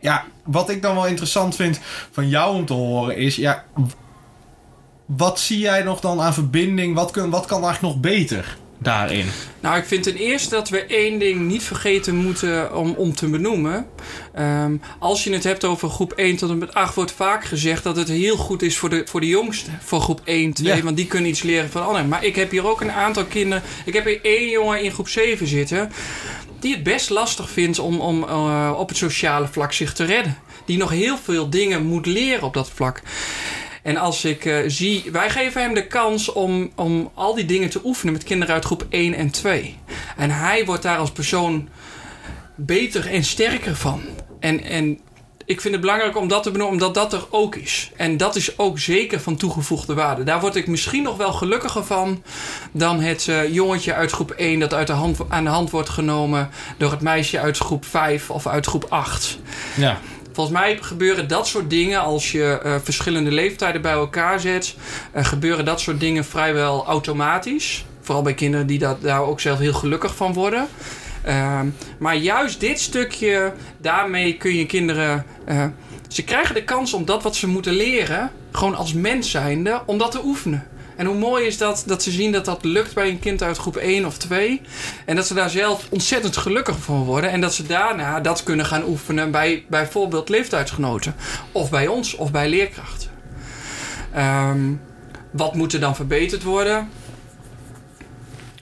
ja, 0.00 0.24
wat 0.44 0.70
ik 0.70 0.82
dan 0.82 0.94
wel 0.94 1.06
interessant 1.06 1.56
vind 1.56 1.80
van 2.10 2.28
jou 2.28 2.54
om 2.54 2.66
te 2.66 2.72
horen 2.72 3.16
is, 3.16 3.36
ja, 3.36 3.64
wat 5.06 5.40
zie 5.40 5.58
jij 5.58 5.82
nog 5.82 6.00
dan 6.00 6.20
aan 6.20 6.34
verbinding? 6.34 6.94
Wat, 6.94 7.10
kun, 7.10 7.30
wat 7.30 7.46
kan 7.46 7.64
eigenlijk 7.64 7.94
nog 7.94 8.02
beter? 8.02 8.56
Daarin? 8.78 9.26
Nou, 9.60 9.78
ik 9.78 9.84
vind 9.84 10.02
ten 10.02 10.16
eerste 10.16 10.50
dat 10.50 10.68
we 10.68 10.84
één 10.84 11.18
ding 11.18 11.40
niet 11.40 11.62
vergeten 11.62 12.16
moeten 12.16 12.76
om, 12.76 12.94
om 12.96 13.14
te 13.14 13.28
benoemen. 13.28 13.86
Um, 14.38 14.80
als 14.98 15.24
je 15.24 15.32
het 15.32 15.44
hebt 15.44 15.64
over 15.64 15.88
groep 15.88 16.12
1 16.12 16.36
tot 16.36 16.50
en 16.50 16.58
met 16.58 16.74
8, 16.74 16.94
wordt 16.94 17.12
vaak 17.12 17.44
gezegd 17.44 17.82
dat 17.82 17.96
het 17.96 18.08
heel 18.08 18.36
goed 18.36 18.62
is 18.62 18.78
voor 18.78 18.90
de, 18.90 19.02
voor 19.04 19.20
de 19.20 19.26
jongsten. 19.26 19.78
Voor 19.82 20.00
groep 20.00 20.20
1, 20.24 20.52
2, 20.52 20.76
ja. 20.76 20.82
want 20.82 20.96
die 20.96 21.06
kunnen 21.06 21.30
iets 21.30 21.42
leren 21.42 21.70
van 21.70 21.86
anderen. 21.86 22.08
Maar 22.08 22.24
ik 22.24 22.36
heb 22.36 22.50
hier 22.50 22.66
ook 22.66 22.80
een 22.80 22.92
aantal 22.92 23.24
kinderen. 23.24 23.62
Ik 23.84 23.92
heb 23.92 24.04
hier 24.04 24.20
één 24.22 24.48
jongen 24.48 24.82
in 24.82 24.92
groep 24.92 25.08
7 25.08 25.46
zitten. 25.46 25.92
Die 26.60 26.74
het 26.74 26.82
best 26.82 27.10
lastig 27.10 27.50
vindt 27.50 27.78
om, 27.78 28.00
om 28.00 28.22
uh, 28.22 28.74
op 28.76 28.88
het 28.88 28.98
sociale 28.98 29.48
vlak 29.48 29.72
zich 29.72 29.92
te 29.92 30.04
redden. 30.04 30.38
Die 30.64 30.78
nog 30.78 30.90
heel 30.90 31.16
veel 31.16 31.50
dingen 31.50 31.86
moet 31.86 32.06
leren 32.06 32.42
op 32.42 32.54
dat 32.54 32.70
vlak. 32.74 33.02
En 33.88 33.96
als 33.96 34.24
ik 34.24 34.44
uh, 34.44 34.58
zie, 34.66 35.04
wij 35.12 35.30
geven 35.30 35.62
hem 35.62 35.74
de 35.74 35.86
kans 35.86 36.32
om, 36.32 36.70
om 36.74 37.10
al 37.14 37.34
die 37.34 37.44
dingen 37.44 37.70
te 37.70 37.80
oefenen 37.84 38.12
met 38.12 38.24
kinderen 38.24 38.54
uit 38.54 38.64
groep 38.64 38.86
1 38.88 39.14
en 39.14 39.30
2. 39.30 39.76
En 40.16 40.30
hij 40.30 40.64
wordt 40.64 40.82
daar 40.82 40.98
als 40.98 41.12
persoon 41.12 41.68
beter 42.54 43.10
en 43.10 43.24
sterker 43.24 43.76
van. 43.76 44.00
En, 44.40 44.62
en 44.62 44.98
ik 45.44 45.60
vind 45.60 45.74
het 45.74 45.82
belangrijk 45.82 46.16
om 46.16 46.28
dat 46.28 46.42
te 46.42 46.50
benoemen, 46.50 46.74
omdat 46.74 46.94
dat 46.94 47.12
er 47.12 47.26
ook 47.30 47.56
is. 47.56 47.90
En 47.96 48.16
dat 48.16 48.36
is 48.36 48.58
ook 48.58 48.78
zeker 48.78 49.20
van 49.20 49.36
toegevoegde 49.36 49.94
waarde. 49.94 50.22
Daar 50.22 50.40
word 50.40 50.56
ik 50.56 50.66
misschien 50.66 51.02
nog 51.02 51.16
wel 51.16 51.32
gelukkiger 51.32 51.84
van 51.84 52.22
dan 52.72 53.00
het 53.00 53.26
uh, 53.26 53.54
jongetje 53.54 53.94
uit 53.94 54.10
groep 54.10 54.30
1 54.30 54.58
dat 54.58 54.74
uit 54.74 54.86
de 54.86 54.92
hand, 54.92 55.18
aan 55.28 55.44
de 55.44 55.50
hand 55.50 55.70
wordt 55.70 55.88
genomen 55.88 56.50
door 56.76 56.90
het 56.90 57.00
meisje 57.00 57.40
uit 57.40 57.58
groep 57.58 57.84
5 57.84 58.30
of 58.30 58.46
uit 58.46 58.66
groep 58.66 58.86
8. 58.88 59.38
Ja. 59.76 59.98
Volgens 60.38 60.58
mij 60.58 60.78
gebeuren 60.80 61.28
dat 61.28 61.46
soort 61.46 61.70
dingen 61.70 62.00
als 62.00 62.32
je 62.32 62.60
uh, 62.64 62.74
verschillende 62.82 63.30
leeftijden 63.30 63.82
bij 63.82 63.92
elkaar 63.92 64.40
zet. 64.40 64.76
Uh, 65.16 65.24
gebeuren 65.24 65.64
dat 65.64 65.80
soort 65.80 66.00
dingen 66.00 66.24
vrijwel 66.24 66.86
automatisch. 66.86 67.84
Vooral 68.00 68.22
bij 68.22 68.34
kinderen 68.34 68.66
die 68.66 68.78
dat, 68.78 69.02
daar 69.02 69.22
ook 69.22 69.40
zelf 69.40 69.58
heel 69.58 69.72
gelukkig 69.72 70.16
van 70.16 70.32
worden. 70.32 70.66
Uh, 71.26 71.60
maar 71.98 72.16
juist 72.16 72.60
dit 72.60 72.80
stukje, 72.80 73.52
daarmee 73.78 74.36
kun 74.36 74.54
je 74.54 74.66
kinderen. 74.66 75.24
Uh, 75.48 75.64
ze 76.08 76.24
krijgen 76.24 76.54
de 76.54 76.64
kans 76.64 76.92
om 76.92 77.04
dat 77.04 77.22
wat 77.22 77.36
ze 77.36 77.48
moeten 77.48 77.72
leren, 77.72 78.30
gewoon 78.52 78.74
als 78.74 78.92
mens 78.92 79.30
zijnde, 79.30 79.82
om 79.86 79.98
dat 79.98 80.10
te 80.10 80.24
oefenen. 80.24 80.66
En 80.98 81.06
hoe 81.06 81.16
mooi 81.16 81.46
is 81.46 81.58
dat 81.58 81.82
dat 81.86 82.02
ze 82.02 82.10
zien 82.10 82.32
dat 82.32 82.44
dat 82.44 82.64
lukt 82.64 82.94
bij 82.94 83.08
een 83.08 83.18
kind 83.18 83.42
uit 83.42 83.58
groep 83.58 83.76
1 83.76 84.06
of 84.06 84.18
2. 84.18 84.60
En 85.04 85.16
dat 85.16 85.26
ze 85.26 85.34
daar 85.34 85.50
zelf 85.50 85.86
ontzettend 85.90 86.36
gelukkig 86.36 86.78
van 86.78 87.04
worden. 87.04 87.30
En 87.30 87.40
dat 87.40 87.54
ze 87.54 87.66
daarna 87.66 88.20
dat 88.20 88.42
kunnen 88.42 88.66
gaan 88.66 88.84
oefenen 88.84 89.30
bij 89.30 89.64
bijvoorbeeld 89.68 90.28
leeftijdsgenoten. 90.28 91.14
Of 91.52 91.70
bij 91.70 91.86
ons 91.86 92.14
of 92.14 92.30
bij 92.30 92.48
leerkrachten. 92.48 93.10
Um, 94.16 94.80
wat 95.30 95.54
moet 95.54 95.72
er 95.72 95.80
dan 95.80 95.96
verbeterd 95.96 96.42
worden? 96.42 96.90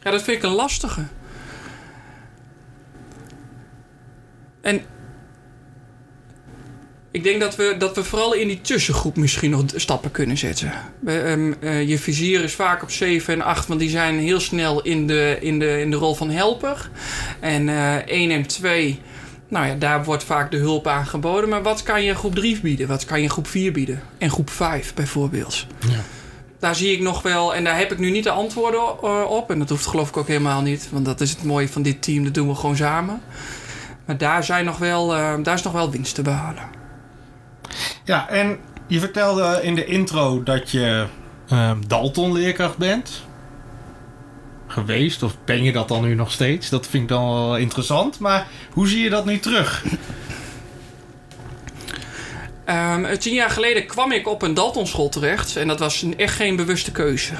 Ja, 0.02 0.10
dat 0.10 0.22
vind 0.22 0.36
ik 0.36 0.42
een 0.42 0.50
lastige. 0.50 1.04
En 4.60 4.84
ik 7.16 7.22
denk 7.22 7.40
dat 7.40 7.56
we, 7.56 7.74
dat 7.78 7.96
we 7.96 8.04
vooral 8.04 8.34
in 8.34 8.48
die 8.48 8.60
tussengroep 8.60 9.16
misschien 9.16 9.50
nog 9.50 9.62
stappen 9.74 10.10
kunnen 10.10 10.38
zetten. 10.38 10.72
Um, 11.06 11.54
uh, 11.60 11.88
je 11.88 11.98
vizier 11.98 12.42
is 12.42 12.54
vaak 12.54 12.82
op 12.82 12.90
7 12.90 13.34
en 13.34 13.42
8, 13.42 13.66
want 13.66 13.80
die 13.80 13.88
zijn 13.88 14.18
heel 14.18 14.40
snel 14.40 14.82
in 14.82 15.06
de, 15.06 15.38
in 15.40 15.58
de, 15.58 15.80
in 15.80 15.90
de 15.90 15.96
rol 15.96 16.14
van 16.14 16.30
helper. 16.30 16.90
En 17.40 17.68
uh, 17.68 17.94
1 17.94 18.30
en 18.30 18.46
2, 18.46 19.00
nou 19.48 19.66
ja, 19.66 19.74
daar 19.74 20.04
wordt 20.04 20.24
vaak 20.24 20.50
de 20.50 20.56
hulp 20.56 20.86
aangeboden. 20.86 21.48
Maar 21.48 21.62
wat 21.62 21.82
kan 21.82 22.02
je 22.02 22.14
groep 22.14 22.34
3 22.34 22.60
bieden? 22.60 22.88
Wat 22.88 23.04
kan 23.04 23.22
je 23.22 23.28
groep 23.28 23.46
4 23.46 23.72
bieden? 23.72 24.02
En 24.18 24.30
groep 24.30 24.50
5 24.50 24.94
bijvoorbeeld. 24.94 25.66
Ja. 25.88 26.00
daar 26.58 26.74
zie 26.74 26.92
ik 26.92 27.00
nog 27.00 27.22
wel, 27.22 27.54
en 27.54 27.64
daar 27.64 27.78
heb 27.78 27.92
ik 27.92 27.98
nu 27.98 28.10
niet 28.10 28.24
de 28.24 28.30
antwoorden 28.30 28.80
eh, 28.80 29.24
op. 29.28 29.50
En 29.50 29.58
dat 29.58 29.68
hoeft 29.68 29.86
geloof 29.86 30.08
ik 30.08 30.16
ook 30.16 30.28
helemaal 30.28 30.62
niet, 30.62 30.88
want 30.90 31.04
dat 31.04 31.20
is 31.20 31.30
het 31.30 31.44
mooie 31.44 31.68
van 31.68 31.82
dit 31.82 32.02
team, 32.02 32.24
dat 32.24 32.34
doen 32.34 32.48
we 32.48 32.54
gewoon 32.54 32.76
samen. 32.76 33.20
Maar 34.04 34.18
daar, 34.18 34.44
zijn 34.44 34.64
nog 34.64 34.78
wel, 34.78 35.14
eh, 35.14 35.34
daar 35.42 35.54
is 35.54 35.62
nog 35.62 35.72
wel 35.72 35.90
winst 35.90 36.14
te 36.14 36.22
behalen. 36.22 36.84
Ja, 38.06 38.28
en 38.28 38.58
je 38.86 39.00
vertelde 39.00 39.60
in 39.62 39.74
de 39.74 39.84
intro 39.84 40.42
dat 40.42 40.70
je 40.70 41.06
uh, 41.52 41.72
Dalton-leerkracht 41.86 42.76
bent. 42.76 43.24
Geweest, 44.66 45.22
of 45.22 45.36
ben 45.44 45.62
je 45.62 45.72
dat 45.72 45.88
dan 45.88 46.02
nu 46.02 46.14
nog 46.14 46.32
steeds? 46.32 46.68
Dat 46.68 46.86
vind 46.86 47.02
ik 47.02 47.08
dan 47.08 47.24
wel 47.24 47.56
interessant. 47.56 48.18
Maar 48.18 48.46
hoe 48.72 48.88
zie 48.88 49.02
je 49.02 49.10
dat 49.10 49.24
nu 49.24 49.38
terug? 49.38 49.84
Um, 52.68 53.18
tien 53.18 53.34
jaar 53.34 53.50
geleden 53.50 53.86
kwam 53.86 54.12
ik 54.12 54.28
op 54.28 54.42
een 54.42 54.54
Daltonschool 54.54 55.08
terecht. 55.08 55.56
En 55.56 55.68
dat 55.68 55.78
was 55.78 56.04
echt 56.16 56.34
geen 56.34 56.56
bewuste 56.56 56.92
keuze. 56.92 57.32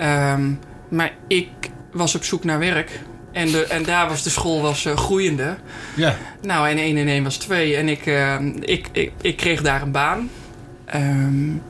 Um, 0.00 0.60
maar 0.88 1.12
ik 1.28 1.50
was 1.92 2.14
op 2.14 2.24
zoek 2.24 2.44
naar 2.44 2.58
werk. 2.58 3.00
En, 3.32 3.50
de, 3.50 3.64
en 3.64 3.82
daar 3.82 4.08
was 4.08 4.22
de 4.22 4.30
school 4.30 4.60
was, 4.62 4.84
uh, 4.84 4.96
groeiende. 4.96 5.56
Ja. 5.96 6.16
Nou, 6.42 6.68
en 6.68 6.78
1 6.78 6.96
en 6.96 7.08
1 7.08 7.22
was 7.22 7.36
2. 7.36 7.76
En 7.76 7.88
ik, 7.88 8.06
uh, 8.06 8.36
ik, 8.60 8.88
ik, 8.92 9.12
ik, 9.20 9.36
kreeg 9.36 9.62
daar 9.62 9.82
een 9.82 9.92
baan. 9.92 10.30
Um, 10.94 11.62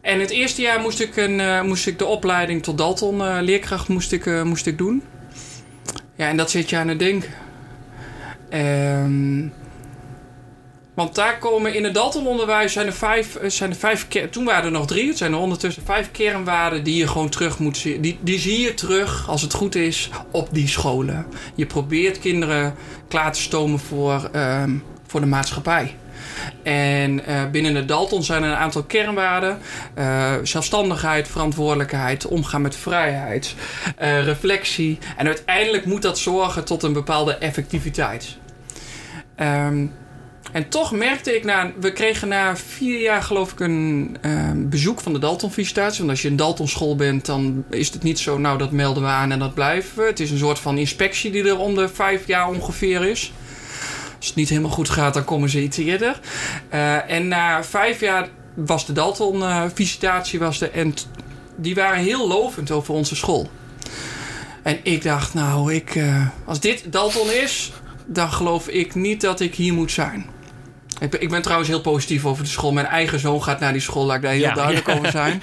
en 0.00 0.20
het 0.20 0.30
eerste 0.30 0.62
jaar 0.62 0.80
moest 0.80 1.00
ik, 1.00 1.16
een, 1.16 1.38
uh, 1.38 1.62
moest 1.62 1.86
ik 1.86 1.98
de 1.98 2.06
opleiding 2.06 2.62
tot 2.62 2.78
Dalton 2.78 3.40
leerkracht 3.40 3.88
moest 3.88 4.12
ik, 4.12 4.44
moest 4.44 4.66
ik 4.66 4.78
doen. 4.78 5.02
Ja, 6.14 6.28
en 6.28 6.36
dat 6.36 6.50
zit 6.50 6.70
je 6.70 6.76
aan 6.76 6.88
het 6.88 6.98
denken. 6.98 7.30
Um, 8.52 9.52
want 10.94 11.14
daar 11.14 11.38
komen 11.38 11.74
in 11.74 11.84
het 11.84 11.94
Dalton-onderwijs 11.94 12.72
zijn 12.72 12.86
er 12.86 12.92
vijf, 12.92 13.38
zijn 13.46 13.70
er 13.70 13.76
vijf 13.76 14.08
toen 14.30 14.44
waren 14.44 14.64
er 14.64 14.70
nog 14.70 14.86
drie, 14.86 15.08
het 15.08 15.18
zijn 15.18 15.32
er 15.32 15.38
ondertussen 15.38 15.82
vijf 15.84 16.10
kernwaarden 16.10 16.84
die 16.84 16.96
je 16.96 17.06
gewoon 17.06 17.28
terug 17.28 17.58
moet 17.58 17.76
zien. 17.76 18.00
Die, 18.00 18.18
die 18.20 18.38
zie 18.38 18.60
je 18.60 18.74
terug, 18.74 19.28
als 19.28 19.42
het 19.42 19.54
goed 19.54 19.74
is, 19.74 20.10
op 20.30 20.48
die 20.52 20.68
scholen. 20.68 21.26
Je 21.54 21.66
probeert 21.66 22.18
kinderen 22.18 22.74
klaar 23.08 23.32
te 23.32 23.40
stomen 23.40 23.78
voor, 23.78 24.30
um, 24.36 24.82
voor 25.06 25.20
de 25.20 25.26
maatschappij. 25.26 25.94
En 26.62 27.20
uh, 27.28 27.50
binnen 27.50 27.74
de 27.74 27.84
Dalton 27.84 28.22
zijn 28.22 28.42
er 28.42 28.50
een 28.50 28.56
aantal 28.56 28.82
kernwaarden: 28.82 29.58
uh, 29.98 30.32
zelfstandigheid, 30.42 31.28
verantwoordelijkheid, 31.28 32.26
omgaan 32.26 32.62
met 32.62 32.76
vrijheid, 32.76 33.54
reflectie. 33.98 34.98
En 35.16 35.26
uiteindelijk 35.26 35.84
moet 35.84 36.02
dat 36.02 36.18
zorgen 36.18 36.64
tot 36.64 36.82
een 36.82 36.92
bepaalde 36.92 37.34
effectiviteit. 37.34 38.36
Um, 39.40 39.92
en 40.54 40.68
toch 40.68 40.92
merkte 40.92 41.36
ik 41.36 41.44
na, 41.44 41.72
we 41.80 41.92
kregen 41.92 42.28
na 42.28 42.56
vier 42.56 43.00
jaar 43.00 43.22
geloof 43.22 43.52
ik 43.52 43.60
een 43.60 44.16
uh, 44.22 44.50
bezoek 44.54 45.00
van 45.00 45.12
de 45.12 45.18
Dalton-visitatie. 45.18 45.98
Want 45.98 46.10
als 46.10 46.22
je 46.22 46.28
een 46.28 46.36
Dalton-school 46.36 46.96
bent, 46.96 47.26
dan 47.26 47.64
is 47.70 47.92
het 47.92 48.02
niet 48.02 48.18
zo, 48.18 48.38
nou 48.38 48.58
dat 48.58 48.70
melden 48.70 49.02
we 49.02 49.08
aan 49.08 49.32
en 49.32 49.38
dat 49.38 49.54
blijven 49.54 49.98
we. 49.98 50.08
Het 50.08 50.20
is 50.20 50.30
een 50.30 50.38
soort 50.38 50.58
van 50.58 50.78
inspectie 50.78 51.30
die 51.30 51.48
er 51.48 51.58
om 51.58 51.74
de 51.74 51.88
vijf 51.88 52.26
jaar 52.26 52.48
ongeveer 52.48 53.04
is. 53.04 53.32
Als 54.16 54.26
het 54.26 54.34
niet 54.34 54.48
helemaal 54.48 54.70
goed 54.70 54.88
gaat, 54.88 55.14
dan 55.14 55.24
komen 55.24 55.48
ze 55.48 55.62
iets 55.62 55.76
eerder. 55.76 56.20
Uh, 56.74 57.10
en 57.10 57.28
na 57.28 57.64
vijf 57.64 58.00
jaar 58.00 58.28
was 58.54 58.86
de 58.86 58.92
Dalton-visitatie, 58.92 60.38
was 60.38 60.58
de, 60.58 60.68
en 60.68 60.94
die 61.56 61.74
waren 61.74 62.02
heel 62.02 62.28
lovend 62.28 62.70
over 62.70 62.94
onze 62.94 63.16
school. 63.16 63.50
En 64.62 64.78
ik 64.82 65.02
dacht, 65.02 65.34
nou, 65.34 65.74
ik, 65.74 65.94
uh, 65.94 66.26
als 66.44 66.60
dit 66.60 66.92
Dalton 66.92 67.30
is, 67.30 67.72
dan 68.06 68.32
geloof 68.32 68.68
ik 68.68 68.94
niet 68.94 69.20
dat 69.20 69.40
ik 69.40 69.54
hier 69.54 69.72
moet 69.72 69.92
zijn. 69.92 70.33
Ik 71.04 71.10
ben, 71.10 71.20
ik 71.20 71.28
ben, 71.28 71.42
trouwens 71.42 71.68
heel 71.68 71.80
positief 71.80 72.24
over 72.24 72.44
de 72.44 72.50
school. 72.50 72.72
Mijn 72.72 72.86
eigen 72.86 73.18
zoon 73.18 73.42
gaat 73.42 73.60
naar 73.60 73.72
die 73.72 73.80
school, 73.80 74.04
laat 74.04 74.16
ik 74.16 74.22
daar 74.22 74.32
heel 74.32 74.40
ja, 74.40 74.54
duidelijk 74.54 74.88
over 74.88 75.10
zijn. 75.20 75.42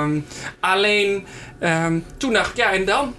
um, 0.00 0.26
alleen 0.60 1.26
um, 1.60 2.04
toen 2.16 2.32
dacht 2.32 2.50
ik, 2.50 2.56
ja, 2.56 2.72
en 2.72 2.84
dan? 2.84 3.14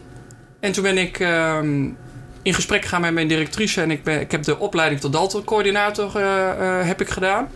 En 0.59 0.71
toen 0.71 0.83
ben 0.83 0.97
ik 0.97 1.19
um, 1.19 1.97
in 2.41 2.53
gesprek 2.53 2.81
gegaan 2.81 3.01
met 3.01 3.13
mijn 3.13 3.27
directrice 3.27 3.81
en 3.81 3.91
ik, 3.91 4.03
ben, 4.03 4.19
ik 4.19 4.31
heb 4.31 4.43
de 4.43 4.59
opleiding 4.59 5.01
tot 5.01 5.13
Dalton-coördinator 5.13 6.11
uh, 6.15 6.21
uh, 6.21 6.85
heb 6.85 7.01
ik 7.01 7.09
gedaan. 7.09 7.49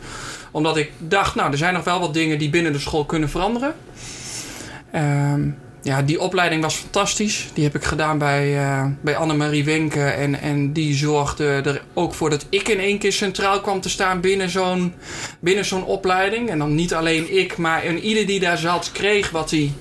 Omdat 0.52 0.78
ik 0.78 0.92
dacht, 0.98 1.36
nou, 1.36 1.52
er 1.52 1.58
zijn 1.58 1.74
nog 1.74 1.84
wel 1.84 2.00
wat 2.00 2.14
dingen 2.14 2.40
die 2.40 2.50
binnen 2.50 2.74
de 2.74 2.80
school 2.80 3.06
kunnen 3.06 3.30
veranderen. 3.30 3.76
Ja, 5.82 6.02
die 6.02 6.20
opleiding 6.20 6.62
was 6.62 6.76
fantastisch. 6.76 7.48
Die 7.54 7.64
heb 7.64 7.76
ik 7.76 7.84
gedaan 7.84 8.18
bij, 8.18 8.56
uh, 8.56 8.86
bij 9.02 9.16
Annemarie 9.16 9.64
Wenke. 9.64 10.04
En, 10.04 10.42
en 10.42 10.74
die 10.74 10.96
zorgde 10.96 11.46
er 11.46 11.82
ook 11.94 12.14
voor 12.14 12.30
dat 12.30 12.46
ik 12.50 12.68
in 12.68 12.80
één 12.80 12.98
keer 12.98 13.12
centraal 13.12 13.62
kwam 13.62 13.82
te 13.82 13.90
staan 13.90 14.22
binnen 14.22 14.50
zo'n, 14.50 14.94
binnen 15.40 15.66
zo'n 15.66 15.86
opleiding. 15.86 16.50
En 16.50 16.60
dan 16.60 16.76
niet 16.76 16.94
alleen 16.94 17.38
ik, 17.38 17.58
maar 17.58 17.84
en 17.84 18.00
ieder 18.00 18.26
die 18.26 18.40
daar 18.40 18.58
zat 18.58 18.92
kreeg 18.92 19.30
wat 19.30 19.52
hij. 19.52 19.72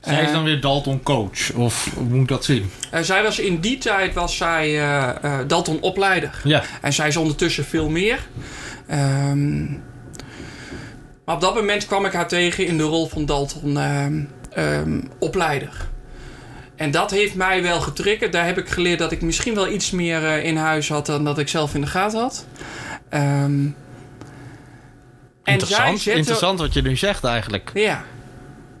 Zij 0.00 0.24
is 0.24 0.32
dan 0.32 0.44
weer 0.44 0.60
Dalton 0.60 1.02
coach, 1.02 1.52
of 1.54 1.90
hoe 1.94 2.04
moet 2.04 2.20
ik 2.20 2.28
dat 2.28 2.44
zien? 2.44 2.70
Uh, 2.94 3.00
zij 3.00 3.22
was 3.22 3.38
in 3.38 3.60
die 3.60 3.78
tijd 3.78 4.14
was 4.14 4.36
zij 4.36 4.68
uh, 4.70 5.08
uh, 5.24 5.38
Dalton 5.46 5.80
opleider. 5.80 6.40
Ja. 6.44 6.62
En 6.80 6.92
zij 6.92 7.08
is 7.08 7.16
ondertussen 7.16 7.64
veel 7.64 7.88
meer. 7.88 8.28
Um, 8.90 9.82
maar 11.24 11.34
op 11.34 11.40
dat 11.40 11.54
moment 11.54 11.86
kwam 11.86 12.04
ik 12.04 12.12
haar 12.12 12.28
tegen 12.28 12.66
in 12.66 12.78
de 12.78 12.82
rol 12.82 13.08
van 13.08 13.26
Dalton 13.26 13.78
um, 14.58 14.92
um, 14.92 15.08
opleider. 15.18 15.88
En 16.76 16.90
dat 16.90 17.10
heeft 17.10 17.34
mij 17.34 17.62
wel 17.62 17.80
getriggerd. 17.80 18.32
Daar 18.32 18.46
heb 18.46 18.58
ik 18.58 18.68
geleerd 18.68 18.98
dat 18.98 19.12
ik 19.12 19.22
misschien 19.22 19.54
wel 19.54 19.68
iets 19.68 19.90
meer 19.90 20.22
uh, 20.22 20.44
in 20.44 20.56
huis 20.56 20.88
had 20.88 21.06
dan 21.06 21.24
dat 21.24 21.38
ik 21.38 21.48
zelf 21.48 21.74
in 21.74 21.80
de 21.80 21.86
gaten 21.86 22.20
had. 22.20 22.46
Um, 23.14 23.76
interessant, 25.44 26.00
zette... 26.00 26.18
interessant 26.18 26.58
wat 26.58 26.74
je 26.74 26.82
nu 26.82 26.96
zegt 26.96 27.24
eigenlijk. 27.24 27.70
Ja, 27.74 28.04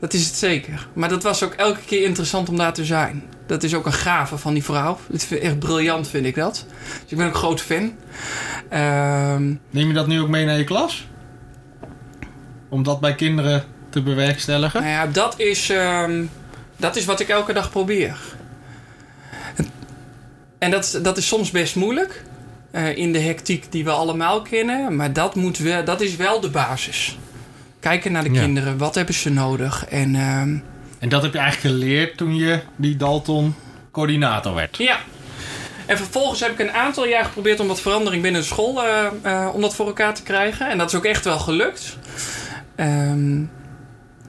dat 0.00 0.12
is 0.12 0.26
het 0.26 0.34
zeker. 0.34 0.88
Maar 0.92 1.08
dat 1.08 1.22
was 1.22 1.42
ook 1.42 1.52
elke 1.52 1.80
keer 1.86 2.04
interessant 2.04 2.48
om 2.48 2.56
daar 2.56 2.72
te 2.72 2.84
zijn. 2.84 3.22
Dat 3.46 3.62
is 3.62 3.74
ook 3.74 3.86
een 3.86 3.92
gave 3.92 4.38
van 4.38 4.54
die 4.54 4.64
vrouw. 4.64 4.98
Het 5.12 5.30
is 5.30 5.38
echt 5.38 5.58
briljant, 5.58 6.08
vind 6.08 6.26
ik 6.26 6.34
dat. 6.34 6.66
Dus 7.02 7.10
ik 7.10 7.16
ben 7.16 7.26
ook 7.26 7.32
een 7.32 7.38
groot 7.38 7.60
fan. 7.60 7.92
Um, 8.72 9.60
Neem 9.70 9.88
je 9.88 9.92
dat 9.92 10.06
nu 10.06 10.20
ook 10.20 10.28
mee 10.28 10.44
naar 10.44 10.58
je 10.58 10.64
klas? 10.64 11.06
Om 12.68 12.82
dat 12.82 13.00
bij 13.00 13.14
kinderen 13.14 13.64
te 13.90 14.02
bewerkstelligen? 14.02 14.80
Nou 14.80 14.92
ja, 14.92 15.06
dat 15.06 15.40
is, 15.40 15.68
um, 15.68 16.30
dat 16.76 16.96
is 16.96 17.04
wat 17.04 17.20
ik 17.20 17.28
elke 17.28 17.52
dag 17.52 17.70
probeer. 17.70 18.16
En 20.58 20.70
dat, 20.70 20.98
dat 21.02 21.16
is 21.16 21.26
soms 21.26 21.50
best 21.50 21.76
moeilijk. 21.76 22.22
Uh, 22.72 22.96
in 22.96 23.12
de 23.12 23.18
hectiek 23.18 23.72
die 23.72 23.84
we 23.84 23.90
allemaal 23.90 24.42
kennen. 24.42 24.96
Maar 24.96 25.12
dat, 25.12 25.34
moet 25.34 25.58
wel, 25.58 25.84
dat 25.84 26.00
is 26.00 26.16
wel 26.16 26.40
de 26.40 26.50
basis. 26.50 27.18
Kijken 27.80 28.12
naar 28.12 28.24
de 28.24 28.32
ja. 28.32 28.40
kinderen. 28.40 28.78
Wat 28.78 28.94
hebben 28.94 29.14
ze 29.14 29.30
nodig? 29.30 29.86
En, 29.88 30.14
um, 30.14 30.62
en 30.98 31.08
dat 31.08 31.22
heb 31.22 31.32
je 31.32 31.38
eigenlijk 31.38 31.74
geleerd 31.74 32.16
toen 32.16 32.36
je 32.36 32.60
die 32.76 32.96
Dalton 32.96 33.54
coördinator 33.90 34.54
werd? 34.54 34.76
Ja. 34.76 34.98
En 35.86 35.96
vervolgens 35.96 36.40
heb 36.40 36.50
ik 36.50 36.58
een 36.58 36.72
aantal 36.72 37.06
jaar 37.06 37.24
geprobeerd 37.24 37.60
om 37.60 37.66
wat 37.66 37.80
verandering 37.80 38.22
binnen 38.22 38.40
de 38.40 38.46
school 38.46 38.84
uh, 38.84 39.06
uh, 39.24 39.48
om 39.52 39.60
dat 39.60 39.74
voor 39.74 39.86
elkaar 39.86 40.14
te 40.14 40.22
krijgen. 40.22 40.70
En 40.70 40.78
dat 40.78 40.88
is 40.88 40.94
ook 40.94 41.04
echt 41.04 41.24
wel 41.24 41.38
gelukt. 41.38 41.98
Um, 42.76 43.50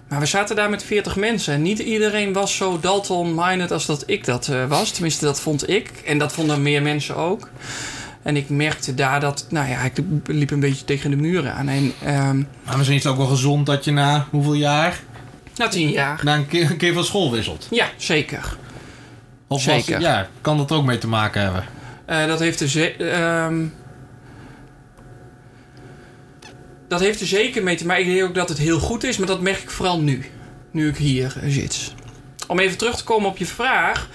maar 0.10 0.20
we 0.20 0.26
zaten 0.26 0.56
daar 0.56 0.70
met 0.70 0.84
40 0.84 1.16
mensen. 1.16 1.54
En 1.54 1.62
niet 1.62 1.80
iedereen 1.80 2.34
was 2.34 2.56
zo 2.56 2.80
Dalton-minded 2.80 3.72
als 3.72 3.86
dat 3.86 4.04
ik 4.06 4.26
dat 4.26 4.48
uh, 4.48 4.66
was. 4.66 4.92
Tenminste, 4.92 5.26
dat 5.26 5.40
vond 5.40 5.70
ik. 5.70 5.92
En 6.06 6.18
dat 6.18 6.34
vonden 6.34 6.62
meer 6.62 6.82
mensen 6.82 7.16
ook. 7.16 7.50
En 8.24 8.36
ik 8.36 8.50
merkte 8.50 8.94
daar 8.94 9.20
dat, 9.20 9.46
nou 9.50 9.70
ja, 9.70 9.82
ik 9.82 9.98
liep 10.26 10.52
een 10.52 10.60
beetje 10.60 10.86
tegen 10.86 11.10
de 11.10 11.16
muren 11.16 11.54
aan. 11.54 11.68
En, 11.68 11.94
um, 12.08 12.48
maar 12.66 12.78
misschien 12.78 12.98
is 12.98 13.04
het 13.04 13.12
ook 13.12 13.18
wel 13.18 13.28
gezond 13.28 13.66
dat 13.66 13.86
je 13.86 13.92
na 13.92 14.28
hoeveel 14.30 14.54
jaar? 14.54 15.00
Na 15.56 15.68
tien 15.68 15.90
jaar. 15.90 16.22
Na 16.24 16.36
een 16.36 16.48
keer, 16.48 16.72
een 16.72 16.78
keer 16.78 16.94
van 16.94 17.04
school 17.04 17.32
wisselt. 17.32 17.68
Ja, 17.70 17.90
zeker. 17.98 18.58
Of 19.48 19.62
zeker. 19.62 19.94
Was, 19.94 20.04
ja, 20.04 20.28
kan 20.42 20.58
dat 20.58 20.72
ook 20.72 20.86
mee 20.86 20.98
te 20.98 21.08
maken 21.08 21.42
hebben? 21.42 21.64
Uh, 22.10 22.26
dat 22.26 22.40
heeft 22.40 22.60
er 22.60 23.02
um, 23.46 23.74
dat 26.90 27.00
heeft 27.00 27.22
er 27.22 27.28
zeker 27.28 27.64
mee 27.64 27.76
te 27.76 27.86
maken. 27.86 28.06
Ik 28.06 28.14
denk 28.14 28.28
ook 28.28 28.36
dat 28.36 28.50
het 28.50 28.58
heel 28.58 28.80
goed 28.80 29.04
is, 29.04 29.18
maar 29.18 29.28
dat 29.28 29.42
merk 29.42 29.62
ik 29.62 29.70
vooral 29.70 30.00
nu. 30.00 30.26
Nu 30.72 30.88
ik 30.88 30.98
hier 30.98 31.36
zit. 31.46 31.94
Om 32.48 32.60
even 32.60 32.78
terug 32.78 32.96
te 32.98 33.04
komen 33.04 33.30
op 33.30 33.38
je 33.38 33.46
vraag. 33.46 34.10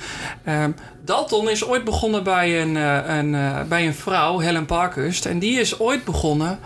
Uh, 0.49 0.65
Dalton 1.05 1.51
is 1.51 1.65
ooit 1.65 1.85
begonnen 1.85 2.25
bij 2.25 2.63
een, 2.63 2.77
uh, 2.77 3.01
een, 3.07 3.33
uh, 3.33 3.63
bij 3.63 3.87
een 3.87 3.95
vrouw, 3.95 4.39
Helen 4.39 4.67
Parkhurst. 4.67 5.27
En 5.27 5.39
die 5.39 5.61
is 5.61 5.79
ooit 5.79 6.05
begonnen 6.05 6.59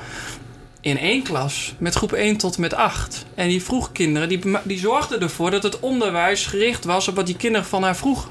in 0.81 0.99
één 0.99 1.23
klas 1.23 1.75
met 1.79 1.95
groep 1.95 2.13
1 2.13 2.37
tot 2.37 2.59
met 2.59 2.75
8. 2.75 3.25
En 3.35 3.49
die 3.49 3.63
vroeg 3.63 3.93
kinderen, 3.93 4.29
die, 4.29 4.41
die 4.63 4.79
zorgde 4.79 5.19
ervoor 5.19 5.51
dat 5.51 5.63
het 5.63 5.81
onderwijs 5.81 6.47
gericht 6.47 6.85
was 6.85 7.09
op 7.09 7.15
wat 7.15 7.27
die 7.27 7.37
kinderen 7.37 7.67
van 7.67 7.83
haar 7.83 7.97
vroegen. 7.97 8.31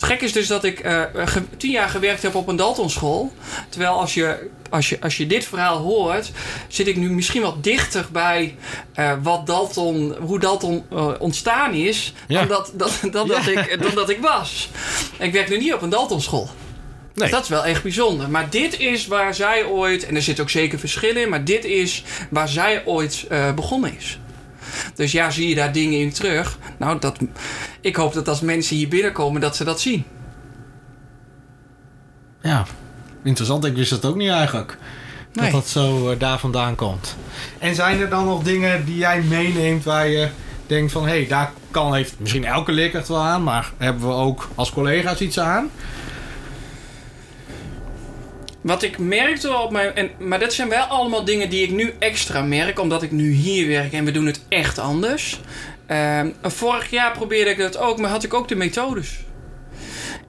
Het 0.00 0.08
gek 0.08 0.20
is 0.20 0.32
dus 0.32 0.46
dat 0.46 0.64
ik 0.64 0.84
uh, 0.84 1.02
tien 1.56 1.70
jaar 1.70 1.88
gewerkt 1.88 2.22
heb 2.22 2.34
op 2.34 2.48
een 2.48 2.56
Daltonschool. 2.56 3.32
Terwijl 3.68 3.92
als 3.92 4.14
je, 4.14 4.50
als, 4.70 4.88
je, 4.88 5.00
als 5.00 5.16
je 5.16 5.26
dit 5.26 5.44
verhaal 5.44 5.76
hoort, 5.76 6.30
zit 6.68 6.86
ik 6.86 6.96
nu 6.96 7.10
misschien 7.10 7.42
wat 7.42 7.64
dichter 7.64 8.06
bij 8.12 8.56
uh, 8.98 9.12
wat 9.22 9.46
Dalton, 9.46 10.16
hoe 10.20 10.38
Dalton 10.38 10.84
uh, 10.92 11.10
ontstaan 11.18 11.74
is, 11.74 12.12
ja. 12.28 12.44
dan, 12.44 12.64
dat, 12.74 13.00
dan, 13.10 13.26
ja. 13.26 13.34
dat 13.34 13.46
ik, 13.46 13.82
dan 13.82 13.94
dat 13.94 14.08
ik 14.08 14.20
was. 14.20 14.68
Ik 15.18 15.32
werk 15.32 15.48
nu 15.48 15.58
niet 15.58 15.74
op 15.74 15.82
een 15.82 15.90
Daltonschool. 15.90 16.48
Nee. 17.14 17.30
Dat 17.30 17.42
is 17.42 17.48
wel 17.48 17.64
echt 17.64 17.82
bijzonder. 17.82 18.30
Maar 18.30 18.50
dit 18.50 18.78
is 18.78 19.06
waar 19.06 19.34
zij 19.34 19.64
ooit, 19.64 20.06
en 20.06 20.16
er 20.16 20.22
zit 20.22 20.40
ook 20.40 20.50
zeker 20.50 20.78
verschil 20.78 21.16
in, 21.16 21.28
maar 21.28 21.44
dit 21.44 21.64
is 21.64 22.04
waar 22.30 22.48
zij 22.48 22.82
ooit 22.84 23.24
eh, 23.28 23.52
begonnen 23.54 23.96
is. 23.96 24.18
Dus 24.94 25.12
ja, 25.12 25.30
zie 25.30 25.48
je 25.48 25.54
daar 25.54 25.72
dingen 25.72 25.98
in 25.98 26.12
terug? 26.12 26.58
Nou, 26.80 26.98
dat, 26.98 27.18
ik 27.80 27.96
hoop 27.96 28.12
dat 28.12 28.28
als 28.28 28.40
mensen 28.40 28.76
hier 28.76 28.88
binnenkomen, 28.88 29.40
dat 29.40 29.56
ze 29.56 29.64
dat 29.64 29.80
zien. 29.80 30.04
Ja, 32.42 32.66
interessant. 33.22 33.64
Ik 33.64 33.74
wist 33.74 33.90
dat 33.90 34.04
ook 34.04 34.16
niet 34.16 34.30
eigenlijk. 34.30 34.78
Nee. 35.32 35.44
Dat 35.44 35.60
dat 35.60 35.68
zo 35.68 36.10
eh, 36.10 36.18
daar 36.18 36.38
vandaan 36.38 36.74
komt. 36.74 37.16
En 37.58 37.74
zijn 37.74 38.00
er 38.00 38.08
dan 38.08 38.24
nog 38.24 38.42
dingen 38.42 38.84
die 38.84 38.96
jij 38.96 39.22
meeneemt 39.22 39.84
waar 39.84 40.08
je 40.08 40.28
denkt 40.66 40.92
van... 40.92 41.02
hé, 41.02 41.08
hey, 41.08 41.26
daar 41.26 41.52
kan, 41.70 41.94
heeft 41.94 42.14
misschien 42.18 42.44
elke 42.44 42.72
leerkracht 42.72 43.08
wel 43.08 43.22
aan... 43.22 43.42
maar 43.42 43.72
hebben 43.78 44.06
we 44.06 44.14
ook 44.14 44.48
als 44.54 44.70
collega's 44.70 45.20
iets 45.20 45.38
aan? 45.38 45.70
Wat 48.60 48.82
ik 48.82 48.98
merkte 48.98 49.58
op 49.58 49.70
mijn. 49.70 49.94
En, 49.94 50.10
maar 50.18 50.38
dat 50.38 50.52
zijn 50.52 50.68
wel 50.68 50.84
allemaal 50.84 51.24
dingen 51.24 51.50
die 51.50 51.62
ik 51.62 51.70
nu 51.70 51.94
extra 51.98 52.42
merk, 52.42 52.78
omdat 52.78 53.02
ik 53.02 53.10
nu 53.10 53.30
hier 53.30 53.68
werk 53.68 53.92
en 53.92 54.04
we 54.04 54.10
doen 54.10 54.26
het 54.26 54.44
echt 54.48 54.78
anders. 54.78 55.40
Ehm, 55.90 56.30
vorig 56.42 56.90
jaar 56.90 57.12
probeerde 57.12 57.50
ik 57.50 57.58
dat 57.58 57.78
ook, 57.78 57.98
maar 57.98 58.10
had 58.10 58.22
ik 58.24 58.34
ook 58.34 58.48
de 58.48 58.54
methodes. 58.54 59.24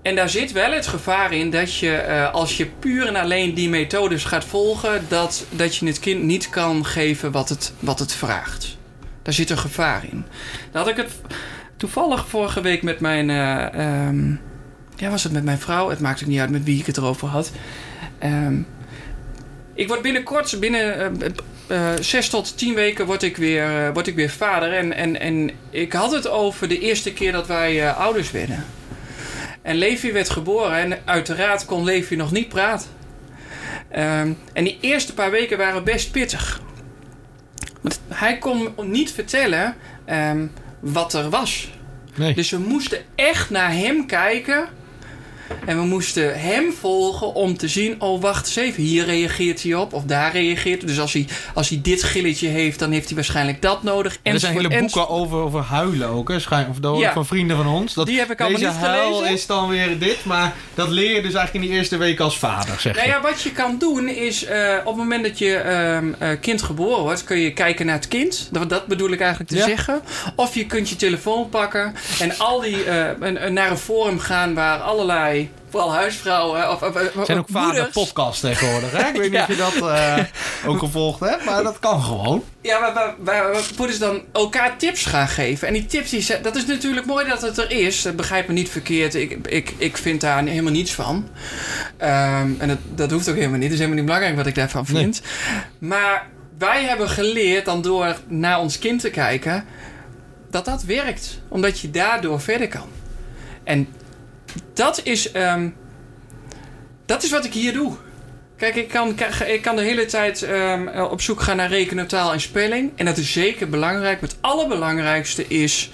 En 0.01 0.15
daar 0.15 0.29
zit 0.29 0.51
wel 0.51 0.71
het 0.71 0.87
gevaar 0.87 1.33
in 1.33 1.49
dat 1.49 1.77
je, 1.77 1.93
eh, 1.95 2.33
als 2.33 2.57
je 2.57 2.65
puur 2.65 3.07
en 3.07 3.15
alleen 3.15 3.53
die 3.53 3.69
methodes 3.69 4.23
gaat 4.23 4.45
volgen, 4.45 5.05
dat, 5.07 5.45
dat 5.49 5.75
je 5.75 5.85
het 5.85 5.99
kind 5.99 6.23
niet 6.23 6.49
kan 6.49 6.85
geven 6.85 7.31
wat 7.31 7.49
het, 7.49 7.73
wat 7.79 7.99
het 7.99 8.13
vraagt. 8.13 8.77
Daar 9.21 9.33
zit 9.33 9.49
een 9.49 9.57
gevaar 9.57 10.03
in. 10.11 10.25
Daar 10.71 10.83
had 10.83 10.91
ik 10.91 10.97
het 10.97 11.11
toevallig 11.77 12.27
vorige 12.27 12.61
week 12.61 12.81
met 12.83 12.99
mijn. 12.99 13.29
eh, 13.29 13.73
ehm, 13.73 14.29
ja, 14.95 15.09
was 15.09 15.23
het 15.23 15.33
met 15.33 15.43
mijn 15.43 15.59
vrouw? 15.59 15.89
Het 15.89 15.99
maakt 15.99 16.21
ook 16.21 16.29
niet 16.29 16.39
uit 16.39 16.49
met 16.49 16.63
wie 16.63 16.79
ik 16.79 16.85
het 16.85 16.97
erover 16.97 17.27
had. 17.27 17.51
Ehm, 18.19 18.61
ik 19.73 19.87
word 19.87 20.01
binnenkort, 20.01 20.59
binnen 20.59 21.21
eh, 21.21 21.29
zes 21.99 22.29
tot 22.29 22.57
tien 22.57 22.73
weken, 22.73 23.05
word 23.05 23.23
ik 23.23 23.37
weer, 23.37 23.85
eh, 23.85 23.93
word 23.93 24.07
ik 24.07 24.15
weer 24.15 24.29
vader. 24.29 24.73
En, 24.73 24.93
en, 24.93 25.19
en 25.19 25.51
ik 25.69 25.93
had 25.93 26.11
het 26.11 26.27
over 26.27 26.67
de 26.67 26.79
eerste 26.79 27.13
keer 27.13 27.31
dat 27.31 27.47
wij 27.47 27.87
eh, 27.87 27.97
ouders 27.97 28.31
werden. 28.31 28.65
En 29.61 29.75
Levi 29.75 30.11
werd 30.11 30.29
geboren 30.29 30.77
en 30.77 30.99
uiteraard 31.05 31.65
kon 31.65 31.83
Levi 31.83 32.15
nog 32.15 32.31
niet 32.31 32.49
praten. 32.49 32.89
Ehm, 33.89 34.33
en 34.53 34.63
die 34.63 34.77
eerste 34.81 35.13
paar 35.13 35.31
weken 35.31 35.57
waren 35.57 35.83
best 35.83 36.11
pittig. 36.11 36.61
Want 37.81 38.01
hij 38.07 38.37
kon 38.37 38.73
niet 38.83 39.11
vertellen 39.11 39.75
ehm, 40.05 40.47
wat 40.79 41.13
er 41.13 41.29
was. 41.29 41.71
Nee. 42.15 42.33
Dus 42.33 42.49
we 42.49 42.57
moesten 42.57 42.99
echt 43.15 43.49
naar 43.49 43.73
hem 43.73 44.05
kijken. 44.05 44.67
En 45.65 45.77
we 45.77 45.83
moesten 45.85 46.39
hem 46.39 46.73
volgen 46.79 47.33
om 47.33 47.57
te 47.57 47.67
zien... 47.67 48.01
oh, 48.01 48.21
wacht 48.21 48.45
eens 48.45 48.55
even, 48.55 48.83
hier 48.83 49.05
reageert 49.05 49.63
hij 49.63 49.73
op 49.75 49.93
of 49.93 50.03
daar 50.03 50.31
reageert 50.31 50.77
hij. 50.81 50.87
Dus 50.89 50.99
als 50.99 51.13
hij, 51.13 51.25
als 51.53 51.69
hij 51.69 51.79
dit 51.81 52.03
gilletje 52.03 52.47
heeft, 52.47 52.79
dan 52.79 52.91
heeft 52.91 53.05
hij 53.05 53.15
waarschijnlijk 53.15 53.61
dat 53.61 53.83
nodig. 53.83 54.17
er 54.23 54.39
zijn 54.39 54.53
hele 54.55 54.79
boeken 54.79 55.09
over, 55.09 55.37
over 55.37 55.59
huilen 55.61 56.07
ook, 56.07 56.29
hè? 56.29 56.39
Schijn, 56.39 56.67
of 56.69 56.77
dat 56.79 56.97
Ja. 56.99 57.13
van 57.13 57.25
vrienden 57.25 57.57
van 57.57 57.67
ons. 57.67 57.93
Dat 57.93 58.05
Die 58.07 58.19
heb 58.19 58.31
ik 58.31 58.41
allemaal 58.41 58.59
niet 58.59 58.69
huil 58.69 59.13
gelezen. 59.15 59.33
is 59.33 59.45
dan 59.45 59.69
weer 59.69 59.99
dit, 59.99 60.25
maar 60.25 60.53
dat 60.73 60.89
leer 60.89 61.15
je 61.15 61.21
dus 61.21 61.33
eigenlijk 61.33 61.53
in 61.53 61.61
die 61.61 61.79
eerste 61.79 61.97
week 61.97 62.19
als 62.19 62.37
vader, 62.39 62.79
zeg 62.79 62.95
Nou 62.95 63.05
je. 63.07 63.11
ja, 63.13 63.21
wat 63.21 63.41
je 63.41 63.51
kan 63.51 63.75
doen 63.79 64.07
is... 64.09 64.45
eh, 64.45 64.73
op 64.79 64.85
het 64.85 64.95
moment 64.95 65.23
dat 65.23 65.37
je 65.37 65.55
ehm, 65.55 66.05
eh, 66.19 66.29
kind 66.41 66.61
geboren 66.61 67.01
wordt... 67.03 67.23
kun 67.23 67.37
je 67.39 67.53
kijken 67.53 67.85
naar 67.85 67.95
het 67.95 68.07
kind. 68.07 68.49
Dat, 68.51 68.69
dat 68.69 68.85
bedoel 68.85 69.09
ik 69.11 69.19
eigenlijk 69.19 69.49
te 69.51 69.57
Ja. 69.57 69.65
zeggen. 69.65 70.01
Of 70.35 70.55
je 70.55 70.65
kunt 70.65 70.89
je 70.89 70.95
telefoon 70.95 71.49
pakken... 71.49 71.93
en 72.19 72.37
al 72.37 72.59
die, 72.61 72.83
eh, 72.83 73.49
naar 73.49 73.71
een 73.71 73.77
forum 73.77 74.19
gaan 74.19 74.53
waar 74.53 74.79
allerlei... 74.79 75.40
vooral 75.69 75.93
huisvrouwen... 75.93 76.71
Of, 76.71 76.81
of, 76.81 77.25
zijn 77.25 77.37
ook 77.37 77.47
vader 77.49 77.89
podcasts 77.93 78.39
tegenwoordig, 78.39 78.91
hè? 78.91 79.07
Ik 79.07 79.15
weet 79.15 79.21
niet 79.21 79.31
Ja. 79.31 79.41
of 79.41 79.47
je 79.47 79.55
dat 79.55 79.89
eh, 79.89 80.17
ook 80.69 80.79
gevolgd 80.79 81.19
hebt, 81.19 81.45
maar 81.45 81.63
dat 81.63 81.79
kan 81.79 82.01
gewoon. 82.01 82.43
Ja, 82.61 82.79
maar 82.79 82.93
waar, 82.93 83.15
waar, 83.19 83.51
waar 83.51 83.61
moeders 83.77 83.99
dan 83.99 84.21
elkaar 84.31 84.77
tips 84.77 85.05
gaan 85.05 85.27
geven. 85.27 85.67
En 85.67 85.73
die 85.73 85.85
tips, 85.85 86.09
die, 86.09 86.41
dat 86.41 86.55
is 86.55 86.65
natuurlijk 86.65 87.05
mooi 87.05 87.27
dat 87.27 87.41
het 87.41 87.57
er 87.57 87.71
is. 87.71 88.01
Dat 88.01 88.15
begrijp 88.15 88.47
me 88.47 88.53
niet 88.53 88.69
verkeerd. 88.69 89.15
Ik, 89.15 89.47
ik, 89.47 89.73
ik 89.77 89.97
vind 89.97 90.21
daar 90.21 90.43
helemaal 90.45 90.71
niets 90.71 90.93
van. 90.93 91.27
Ehm, 91.97 92.49
en 92.57 92.67
dat, 92.67 92.77
dat 92.95 93.11
hoeft 93.11 93.29
ook 93.29 93.35
helemaal 93.35 93.57
niet. 93.57 93.63
Het 93.63 93.73
is 93.73 93.77
helemaal 93.79 93.97
niet 93.97 94.05
belangrijk 94.05 94.35
wat 94.35 94.47
ik 94.47 94.55
daarvan 94.55 94.85
Nee. 94.87 95.01
vind. 95.01 95.21
Maar 95.79 96.27
wij 96.57 96.83
hebben 96.83 97.09
geleerd 97.09 97.65
dan 97.65 97.81
door 97.81 98.17
naar 98.27 98.59
ons 98.59 98.79
kind 98.79 99.01
te 99.01 99.09
kijken... 99.09 99.65
dat 100.49 100.65
dat 100.65 100.83
werkt. 100.83 101.39
Omdat 101.47 101.79
je 101.79 101.91
daardoor 101.91 102.41
verder 102.41 102.67
kan. 102.67 102.87
En 103.63 103.87
dat 104.73 105.01
is... 105.03 105.31
ehm, 105.31 105.69
dat 107.05 107.23
is 107.23 107.31
wat 107.31 107.45
ik 107.45 107.53
hier 107.53 107.73
doe. 107.73 107.93
Kijk, 108.57 108.75
ik 108.75 108.87
kan, 108.87 109.15
ik 109.47 109.61
kan 109.61 109.75
de 109.75 109.81
hele 109.81 110.05
tijd 110.05 110.43
ehm, 110.43 110.87
op 110.99 111.21
zoek 111.21 111.41
gaan 111.41 111.57
naar 111.57 111.69
rekenen, 111.69 112.07
taal 112.07 112.33
en 112.33 112.41
spelling. 112.41 112.91
En 112.95 113.05
dat 113.05 113.17
is 113.17 113.31
zeker 113.31 113.69
belangrijk. 113.69 114.21
Maar 114.21 114.29
het 114.29 114.37
allerbelangrijkste 114.41 115.47
is 115.47 115.91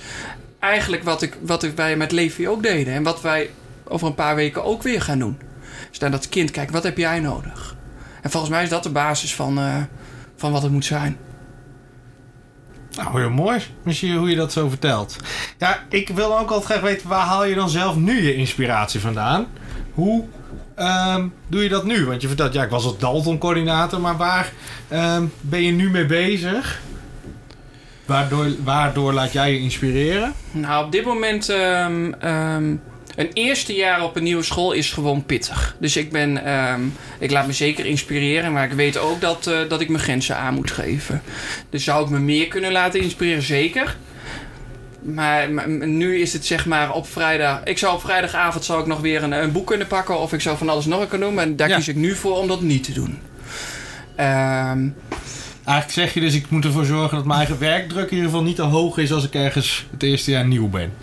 eigenlijk 0.59 1.03
wat, 1.03 1.21
ik, 1.21 1.37
wat 1.41 1.61
wij 1.61 1.97
met 1.97 2.11
Levi 2.11 2.47
ook 2.47 2.63
deden. 2.63 2.93
En 2.93 3.03
wat 3.03 3.21
wij 3.21 3.49
over 3.83 4.07
een 4.07 4.15
paar 4.15 4.35
weken 4.35 4.63
ook 4.63 4.83
weer 4.83 5.01
gaan 5.01 5.19
doen. 5.19 5.37
Dus 5.89 5.99
naar 5.99 6.11
dat 6.11 6.29
kind 6.29 6.51
kijken, 6.51 6.73
wat 6.73 6.83
heb 6.83 6.97
jij 6.97 7.19
nodig? 7.19 7.75
En 8.21 8.29
volgens 8.29 8.51
mij 8.51 8.63
is 8.63 8.69
dat 8.69 8.83
de 8.83 8.89
basis 8.89 9.35
van, 9.35 9.57
eh, 9.57 9.81
van 10.35 10.51
wat 10.51 10.61
het 10.61 10.71
moet 10.71 10.85
zijn. 10.85 11.17
Nou, 12.97 13.19
heel 13.19 13.29
mooi. 13.29 13.59
Misschien 13.83 14.15
hoe 14.17 14.29
je 14.29 14.35
dat 14.35 14.51
zo 14.51 14.69
vertelt. 14.69 15.15
Ja, 15.57 15.83
ik 15.89 16.09
wil 16.09 16.39
ook 16.39 16.49
altijd 16.49 16.65
graag 16.65 16.81
weten, 16.81 17.07
waar 17.07 17.25
haal 17.25 17.45
je 17.45 17.55
dan 17.55 17.69
zelf 17.69 17.95
nu 17.95 18.23
je 18.23 18.35
inspiratie 18.35 18.99
vandaan? 18.99 19.47
Hoe 19.93 20.23
ehm, 20.75 21.27
doe 21.47 21.63
je 21.63 21.69
dat 21.69 21.83
nu? 21.85 22.05
Want 22.05 22.21
je 22.21 22.27
vertelt, 22.27 22.53
ja, 22.53 22.63
ik 22.63 22.69
was 22.69 22.83
als 22.85 22.97
Dalton-coördinator, 22.97 24.01
maar 24.01 24.17
waar 24.17 24.51
ehm, 24.87 25.25
ben 25.41 25.63
je 25.63 25.71
nu 25.71 25.89
mee 25.89 26.05
bezig? 26.05 26.81
Waardoor, 28.05 28.47
waardoor 28.63 29.13
laat 29.13 29.31
jij 29.31 29.51
je 29.51 29.59
inspireren? 29.59 30.33
Nou, 30.51 30.85
op 30.85 30.91
dit 30.91 31.05
moment. 31.05 31.49
ehm, 31.49 32.75
een 33.17 33.29
eerste 33.33 33.73
jaar 33.73 34.03
op 34.03 34.15
een 34.15 34.23
nieuwe 34.23 34.43
school 34.43 34.71
is 34.71 34.91
gewoon 34.91 35.25
pittig. 35.25 35.75
Dus 35.79 35.97
ik 35.97 36.11
ben. 36.11 36.45
ehm, 36.45 36.81
ik 37.19 37.31
laat 37.31 37.47
me 37.47 37.53
zeker 37.53 37.85
inspireren. 37.85 38.51
Maar 38.53 38.65
ik 38.65 38.71
weet 38.71 38.97
ook 38.97 39.21
dat, 39.21 39.47
eh, 39.47 39.57
dat 39.69 39.81
ik 39.81 39.89
mijn 39.89 40.03
grenzen 40.03 40.37
aan 40.37 40.53
moet 40.53 40.71
geven. 40.71 41.21
Dus 41.69 41.83
zou 41.83 42.03
ik 42.03 42.09
me 42.09 42.19
meer 42.19 42.47
kunnen 42.47 42.71
laten 42.71 43.01
inspireren? 43.01 43.43
Zeker. 43.43 43.97
Maar, 45.01 45.51
maar 45.51 45.67
nu 45.87 46.19
is 46.21 46.33
het 46.33 46.45
zeg 46.45 46.65
maar 46.65 46.93
op 46.93 47.07
vrijdag. 47.07 47.61
Ik 47.63 47.77
zou 47.77 47.93
op 47.95 48.01
vrijdagavond 48.01 48.65
zou 48.65 48.79
ik 48.81 48.87
nog 48.87 48.99
weer 48.99 49.23
een, 49.23 49.31
een 49.31 49.51
boek 49.51 49.67
kunnen 49.67 49.87
pakken. 49.87 50.19
Of 50.19 50.33
ik 50.33 50.41
zou 50.41 50.57
van 50.57 50.69
alles 50.69 50.85
nog 50.85 51.07
kunnen 51.07 51.27
doen. 51.27 51.35
Maar 51.35 51.55
daar 51.55 51.69
Ja. 51.69 51.75
kies 51.75 51.87
ik 51.87 51.95
nu 51.95 52.15
voor 52.15 52.37
om 52.37 52.47
dat 52.47 52.61
niet 52.61 52.83
te 52.83 52.91
doen. 52.93 53.17
Ehm, 54.15 54.87
Eigenlijk 55.65 55.99
zeg 55.99 56.13
je 56.13 56.19
dus, 56.19 56.33
ik 56.35 56.49
moet 56.49 56.65
ervoor 56.65 56.85
zorgen 56.85 57.15
dat 57.17 57.25
mijn 57.25 57.37
eigen 57.39 57.59
werkdruk 57.59 58.03
in 58.09 58.15
ieder 58.15 58.29
geval 58.29 58.43
niet 58.45 58.55
te 58.55 58.61
hoog 58.61 58.97
is 58.97 59.11
als 59.11 59.23
ik 59.25 59.33
ergens 59.33 59.85
het 59.91 60.03
eerste 60.03 60.31
jaar 60.31 60.47
nieuw 60.47 60.69
ben. 60.69 60.93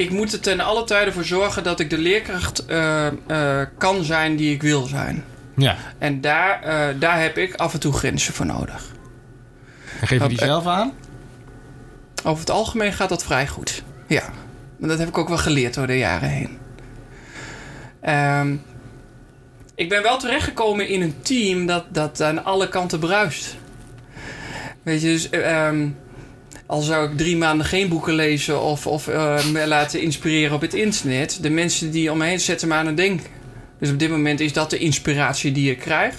Ik 0.00 0.10
moet 0.10 0.32
er 0.32 0.40
ten 0.40 0.60
alle 0.60 0.84
tijden 0.84 1.12
voor 1.12 1.24
zorgen 1.24 1.62
dat 1.62 1.80
ik 1.80 1.90
de 1.90 1.98
leerkracht 1.98 2.66
eh, 2.66 3.06
eh, 3.06 3.66
kan 3.78 4.04
zijn 4.04 4.36
die 4.36 4.54
ik 4.54 4.62
wil 4.62 4.86
zijn. 4.86 5.24
Ja. 5.56 5.76
En 5.98 6.20
daar, 6.20 6.62
eh, 6.62 6.94
daar 6.98 7.20
heb 7.20 7.38
ik 7.38 7.54
af 7.54 7.72
en 7.72 7.80
toe 7.80 7.92
grenzen 7.92 8.34
voor 8.34 8.46
nodig. 8.46 8.92
En 10.00 10.06
geef 10.06 10.22
je 10.22 10.28
die 10.28 10.38
zelf 10.38 10.66
aan? 10.66 10.92
Over 12.24 12.40
het 12.40 12.50
algemeen 12.50 12.92
gaat 12.92 13.08
dat 13.08 13.24
vrij 13.24 13.46
goed. 13.46 13.82
Ja, 14.06 14.24
maar 14.76 14.88
dat 14.88 14.98
heb 14.98 15.08
ik 15.08 15.18
ook 15.18 15.28
wel 15.28 15.38
geleerd 15.38 15.74
door 15.74 15.86
de 15.86 15.98
jaren 15.98 16.28
heen. 16.28 16.58
Ehm, 18.00 18.56
ik 19.74 19.88
ben 19.88 20.02
wel 20.02 20.18
terechtgekomen 20.18 20.88
in 20.88 21.02
een 21.02 21.22
team 21.22 21.66
dat, 21.66 21.84
dat 21.88 22.22
aan 22.22 22.44
alle 22.44 22.68
kanten 22.68 22.98
bruist. 22.98 23.56
Weet 24.82 25.00
je, 25.00 25.06
dus 25.06 25.30
eh, 25.30 25.66
ehm, 25.66 25.88
al 26.70 26.80
zou 26.80 27.10
ik 27.10 27.16
drie 27.16 27.36
maanden 27.36 27.66
geen 27.66 27.88
boeken 27.88 28.14
lezen 28.14 28.62
of, 28.62 28.86
of 28.86 29.08
eh, 29.08 29.44
me 29.44 29.66
laten 29.66 30.00
inspireren 30.00 30.54
op 30.54 30.60
het 30.60 30.74
internet, 30.74 31.38
de 31.42 31.50
mensen 31.50 31.90
die 31.90 32.12
om 32.12 32.18
me 32.18 32.26
heen 32.26 32.40
zetten 32.40 32.68
me 32.68 32.74
aan 32.74 32.86
het 32.86 32.96
denken. 32.96 33.26
Dus 33.78 33.90
op 33.90 33.98
dit 33.98 34.10
moment 34.10 34.40
is 34.40 34.52
dat 34.52 34.70
de 34.70 34.78
inspiratie 34.78 35.52
die 35.52 35.70
ik 35.70 35.78
krijg. 35.78 36.14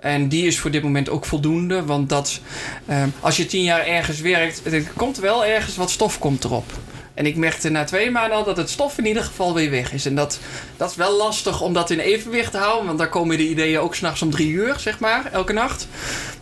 En 0.00 0.28
die 0.28 0.46
is 0.46 0.58
voor 0.58 0.70
dit 0.70 0.82
moment 0.82 1.08
ook 1.08 1.24
voldoende. 1.24 1.84
Want 1.84 2.08
dat, 2.08 2.40
ehm, 2.86 3.08
als 3.20 3.36
je 3.36 3.46
tien 3.46 3.62
jaar 3.62 3.86
ergens 3.86 4.20
werkt, 4.20 4.72
er 4.72 4.82
komt 4.96 5.18
wel 5.18 5.44
ergens 5.44 5.76
wat 5.76 5.90
stof 5.90 6.18
komt 6.18 6.44
erop. 6.44 6.72
En 7.14 7.26
ik 7.26 7.36
merkte 7.36 7.68
na 7.68 7.84
twee 7.84 8.10
maanden 8.10 8.36
al 8.36 8.44
dat 8.44 8.56
het 8.56 8.70
stof 8.70 8.98
in 8.98 9.06
ieder 9.06 9.22
geval 9.22 9.54
weer 9.54 9.70
weg 9.70 9.92
is. 9.92 10.06
En 10.06 10.14
dat, 10.14 10.38
dat 10.76 10.90
is 10.90 10.96
wel 10.96 11.16
lastig 11.16 11.60
om 11.60 11.72
dat 11.72 11.90
in 11.90 11.98
evenwicht 11.98 12.50
te 12.50 12.58
houden. 12.58 12.86
Want 12.86 12.98
daar 12.98 13.08
komen 13.08 13.36
de 13.36 13.48
ideeën 13.48 13.78
ook 13.78 13.94
s'nachts 13.94 14.22
om 14.22 14.30
drie 14.30 14.48
uur, 14.48 14.74
zeg 14.78 14.98
maar, 14.98 15.32
elke 15.32 15.52
nacht. 15.52 15.88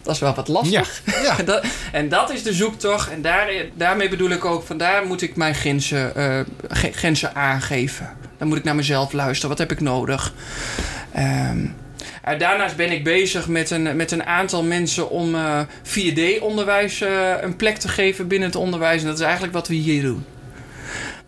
Dat 0.06 0.14
is 0.14 0.20
wel 0.20 0.34
wat 0.34 0.48
lastig. 0.48 1.02
Ja. 1.22 1.42
dat, 1.44 1.64
en 1.92 2.08
dat 2.08 2.32
is 2.32 2.42
de 2.42 2.52
zoektocht. 2.52 3.10
En 3.10 3.22
daar, 3.22 3.48
daarmee 3.74 4.08
bedoel 4.08 4.30
ik 4.30 4.44
ook, 4.44 4.62
vandaar 4.62 5.06
moet 5.06 5.22
ik 5.22 5.36
mijn 5.36 5.54
grenzen, 5.54 6.14
eh, 6.14 6.40
grenzen 6.92 7.34
aangeven. 7.34 8.16
Dan 8.38 8.48
moet 8.48 8.56
ik 8.56 8.64
naar 8.64 8.74
mezelf 8.74 9.12
luisteren. 9.12 9.48
Wat 9.48 9.58
heb 9.58 9.70
ik 9.70 9.80
nodig? 9.80 10.32
Ehm, 11.12 11.66
daarnaast 12.38 12.76
ben 12.76 12.92
ik 12.92 13.04
bezig 13.04 13.48
met 13.48 13.70
een, 13.70 13.96
met 13.96 14.10
een 14.10 14.24
aantal 14.24 14.62
mensen 14.62 15.10
om 15.10 15.34
eh 15.34 15.60
4D-onderwijs 15.82 17.00
eh, 17.00 17.34
een 17.40 17.56
plek 17.56 17.76
te 17.76 17.88
geven 17.88 18.28
binnen 18.28 18.48
het 18.48 18.58
onderwijs. 18.58 19.00
En 19.00 19.06
dat 19.06 19.18
is 19.18 19.24
eigenlijk 19.24 19.52
wat 19.52 19.68
we 19.68 19.74
hier 19.74 20.02
doen. 20.02 20.24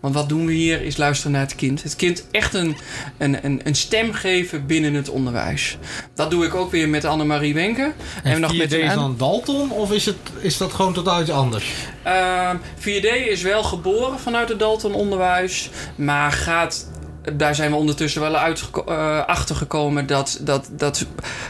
Want 0.00 0.14
wat 0.14 0.28
doen 0.28 0.46
we 0.46 0.52
hier 0.52 0.82
is 0.82 0.96
luisteren 0.96 1.32
naar 1.32 1.40
het 1.40 1.54
kind. 1.54 1.82
Het 1.82 1.96
kind 1.96 2.26
echt 2.30 2.54
een, 2.54 2.76
een, 3.18 3.44
een, 3.44 3.61
een 3.64 3.74
stem 3.74 4.12
geven 4.12 4.66
binnen 4.66 4.94
het 4.94 5.08
onderwijs. 5.08 5.78
Dat 6.14 6.30
doe 6.30 6.44
ik 6.44 6.54
ook 6.54 6.70
weer 6.70 6.88
met 6.88 7.04
Annemarie 7.04 7.54
Wenke. 7.54 7.92
En, 8.22 8.40
nog 8.40 8.54
4D 8.54 8.56
met 8.56 8.72
een 8.72 8.80
is 8.80 8.90
aan- 8.90 8.96
dan 8.96 9.14
Dalton 9.16 9.70
of 9.70 9.92
is, 9.92 10.06
het, 10.06 10.16
is 10.40 10.56
dat 10.56 10.72
gewoon 10.72 10.92
totaal 10.92 11.20
iets 11.20 11.30
anders? 11.30 11.72
Ehm, 12.02 12.56
4D 12.78 13.28
is 13.28 13.42
wel 13.42 13.62
geboren 13.62 14.18
vanuit 14.18 14.48
het 14.48 14.58
Dalton 14.58 14.94
onderwijs, 14.94 15.70
maar 15.94 16.32
gaat. 16.32 16.88
Daar 17.37 17.54
zijn 17.54 17.70
we 17.70 17.76
ondertussen 17.76 18.20
wel 18.20 18.37
uit, 18.37 18.70
eh, 18.87 19.24
achtergekomen 19.26 20.06
dat 20.06 20.38
dat, 20.40 20.68
dat 20.72 21.06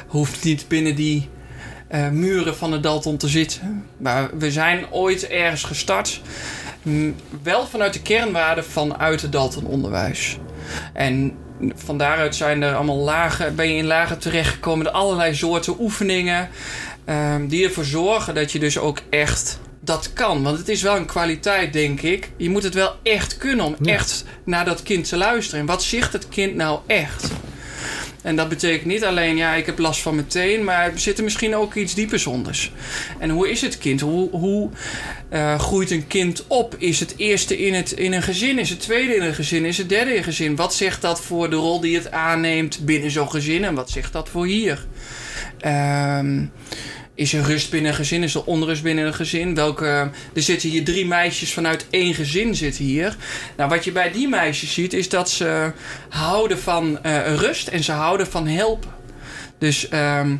hoeft 0.06 0.44
niet 0.44 0.68
binnen 0.68 0.94
die 0.94 1.28
eh, 1.88 2.08
muren 2.08 2.56
van 2.56 2.72
het 2.72 2.82
Dalton 2.82 3.16
te 3.16 3.28
zitten. 3.28 3.84
Maar 3.98 4.38
we 4.38 4.50
zijn 4.50 4.86
ooit 4.90 5.28
ergens 5.28 5.64
gestart, 5.64 6.20
wel 7.42 7.66
vanuit 7.66 7.92
de 7.92 8.02
kernwaarden 8.02 8.64
vanuit 8.64 9.22
het 9.22 9.32
Dalton 9.32 9.64
onderwijs. 9.64 10.38
En 10.92 11.36
van 11.74 11.98
daaruit 11.98 12.34
zijn 12.34 12.62
er 12.62 12.74
allemaal 12.74 12.96
lagen, 12.96 13.54
ben 13.54 13.68
je 13.68 13.76
in 13.76 13.86
lagen 13.86 14.18
terechtgekomen 14.18 14.84
met 14.84 14.92
allerlei 14.92 15.34
soorten 15.34 15.74
oefeningen. 15.80 16.48
ehm, 17.04 17.46
die 17.46 17.64
ervoor 17.64 17.84
zorgen 17.84 18.34
dat 18.34 18.52
je 18.52 18.58
dus 18.58 18.78
ook 18.78 18.98
echt 19.10 19.58
dat 19.80 20.12
kan. 20.12 20.42
Want 20.42 20.58
het 20.58 20.68
is 20.68 20.82
wel 20.82 20.96
een 20.96 21.06
kwaliteit, 21.06 21.72
denk 21.72 22.00
ik. 22.00 22.30
Je 22.36 22.50
moet 22.50 22.62
het 22.62 22.74
wel 22.74 22.94
echt 23.02 23.36
kunnen 23.36 23.64
om 23.64 23.76
Ja. 23.80 23.92
echt 23.92 24.24
naar 24.44 24.64
dat 24.64 24.82
kind 24.82 25.08
te 25.08 25.16
luisteren. 25.16 25.60
En 25.60 25.66
wat 25.66 25.82
zegt 25.82 26.12
het 26.12 26.28
kind 26.28 26.54
nou 26.54 26.80
echt? 26.86 27.30
En 28.28 28.36
dat 28.36 28.48
betekent 28.48 28.84
niet 28.84 29.04
alleen, 29.04 29.36
ja, 29.36 29.54
ik 29.54 29.66
heb 29.66 29.78
last 29.78 30.02
van 30.02 30.14
mijn 30.14 30.26
teen, 30.26 30.64
maar 30.64 30.92
er 30.92 30.98
zit 30.98 31.18
er 31.18 31.24
misschien 31.24 31.56
ook 31.56 31.74
iets 31.74 31.94
diepers 31.94 32.26
onders. 32.26 32.72
En 33.18 33.30
hoe 33.30 33.50
is 33.50 33.60
het 33.60 33.78
kind? 33.78 34.00
Hoe, 34.00 34.30
hoe 34.30 34.70
eh, 35.28 35.58
groeit 35.58 35.90
een 35.90 36.06
kind 36.06 36.44
op? 36.46 36.74
Is 36.78 37.00
het 37.00 37.14
eerste 37.16 37.58
in, 37.58 37.74
het, 37.74 37.92
in 37.92 38.12
een 38.12 38.22
gezin? 38.22 38.58
Is 38.58 38.70
het 38.70 38.80
tweede 38.80 39.14
in 39.14 39.22
een 39.22 39.34
gezin? 39.34 39.64
Is 39.64 39.78
het 39.78 39.88
derde 39.88 40.10
in 40.10 40.16
een 40.16 40.24
gezin? 40.24 40.56
Wat 40.56 40.74
zegt 40.74 41.02
dat 41.02 41.20
voor 41.20 41.50
de 41.50 41.56
rol 41.56 41.80
die 41.80 41.96
het 41.96 42.10
aanneemt 42.10 42.84
binnen 42.84 43.10
zo'n 43.10 43.30
gezin? 43.30 43.64
En 43.64 43.74
wat 43.74 43.90
zegt 43.90 44.12
dat 44.12 44.28
voor 44.28 44.46
hier? 44.46 44.86
Ehm, 45.58 46.44
is 47.18 47.32
er 47.32 47.42
rust 47.42 47.70
binnen 47.70 47.90
een 47.90 47.96
gezin? 47.96 48.22
Is 48.22 48.34
er 48.34 48.44
onrust 48.44 48.82
binnen 48.82 49.06
een 49.06 49.14
gezin? 49.14 49.54
Welke, 49.54 50.10
er 50.34 50.42
zitten 50.42 50.68
hier 50.68 50.84
drie 50.84 51.06
meisjes 51.06 51.52
vanuit 51.52 51.86
één 51.90 52.14
gezin 52.14 52.54
zitten 52.54 52.84
hier. 52.84 53.16
Nou, 53.56 53.68
wat 53.70 53.84
je 53.84 53.92
bij 53.92 54.12
die 54.12 54.28
meisjes 54.28 54.72
ziet, 54.72 54.92
is 54.92 55.08
dat 55.08 55.30
ze 55.30 55.72
houden 56.08 56.58
van 56.58 57.02
eh, 57.02 57.34
rust 57.34 57.68
en 57.68 57.84
ze 57.84 57.92
houden 57.92 58.26
van 58.26 58.46
helpen. 58.46 58.90
Dus 59.58 59.88
ehm, 59.88 60.36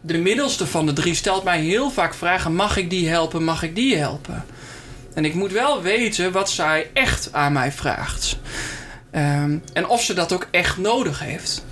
de 0.00 0.18
middelste 0.18 0.66
van 0.66 0.86
de 0.86 0.92
drie 0.92 1.14
stelt 1.14 1.44
mij 1.44 1.60
heel 1.60 1.90
vaak 1.90 2.14
vragen: 2.14 2.54
mag 2.54 2.76
ik 2.76 2.90
die 2.90 3.08
helpen? 3.08 3.44
Mag 3.44 3.62
ik 3.62 3.74
die 3.74 3.96
helpen? 3.96 4.44
En 5.14 5.24
ik 5.24 5.34
moet 5.34 5.52
wel 5.52 5.82
weten 5.82 6.32
wat 6.32 6.50
zij 6.50 6.90
echt 6.92 7.28
aan 7.32 7.52
mij 7.52 7.72
vraagt. 7.72 8.38
Ehm, 9.10 9.58
en 9.72 9.86
of 9.88 10.02
ze 10.02 10.14
dat 10.14 10.32
ook 10.32 10.48
echt 10.50 10.78
nodig 10.78 11.18
heeft. 11.18 11.64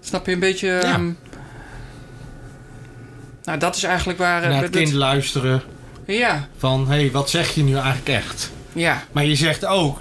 Snap 0.00 0.26
je 0.26 0.32
een 0.32 0.38
beetje? 0.38 0.68
Ja. 0.68 0.82
ehm, 0.82 1.10
nou, 3.44 3.58
dat 3.58 3.76
is 3.76 3.82
eigenlijk 3.82 4.18
waar. 4.18 4.42
eh, 4.42 4.48
Naar 4.48 4.62
het 4.62 4.70
kind 4.70 4.92
luisteren 4.92 5.62
Ja, 6.06 6.48
van, 6.58 6.88
hé, 6.88 6.94
hey, 6.96 7.10
wat 7.10 7.30
zeg 7.30 7.54
je 7.54 7.62
nu 7.62 7.74
eigenlijk 7.74 8.08
echt? 8.08 8.50
ja. 8.72 9.02
Maar 9.12 9.24
je 9.24 9.34
zegt 9.34 9.66
ook, 9.66 9.98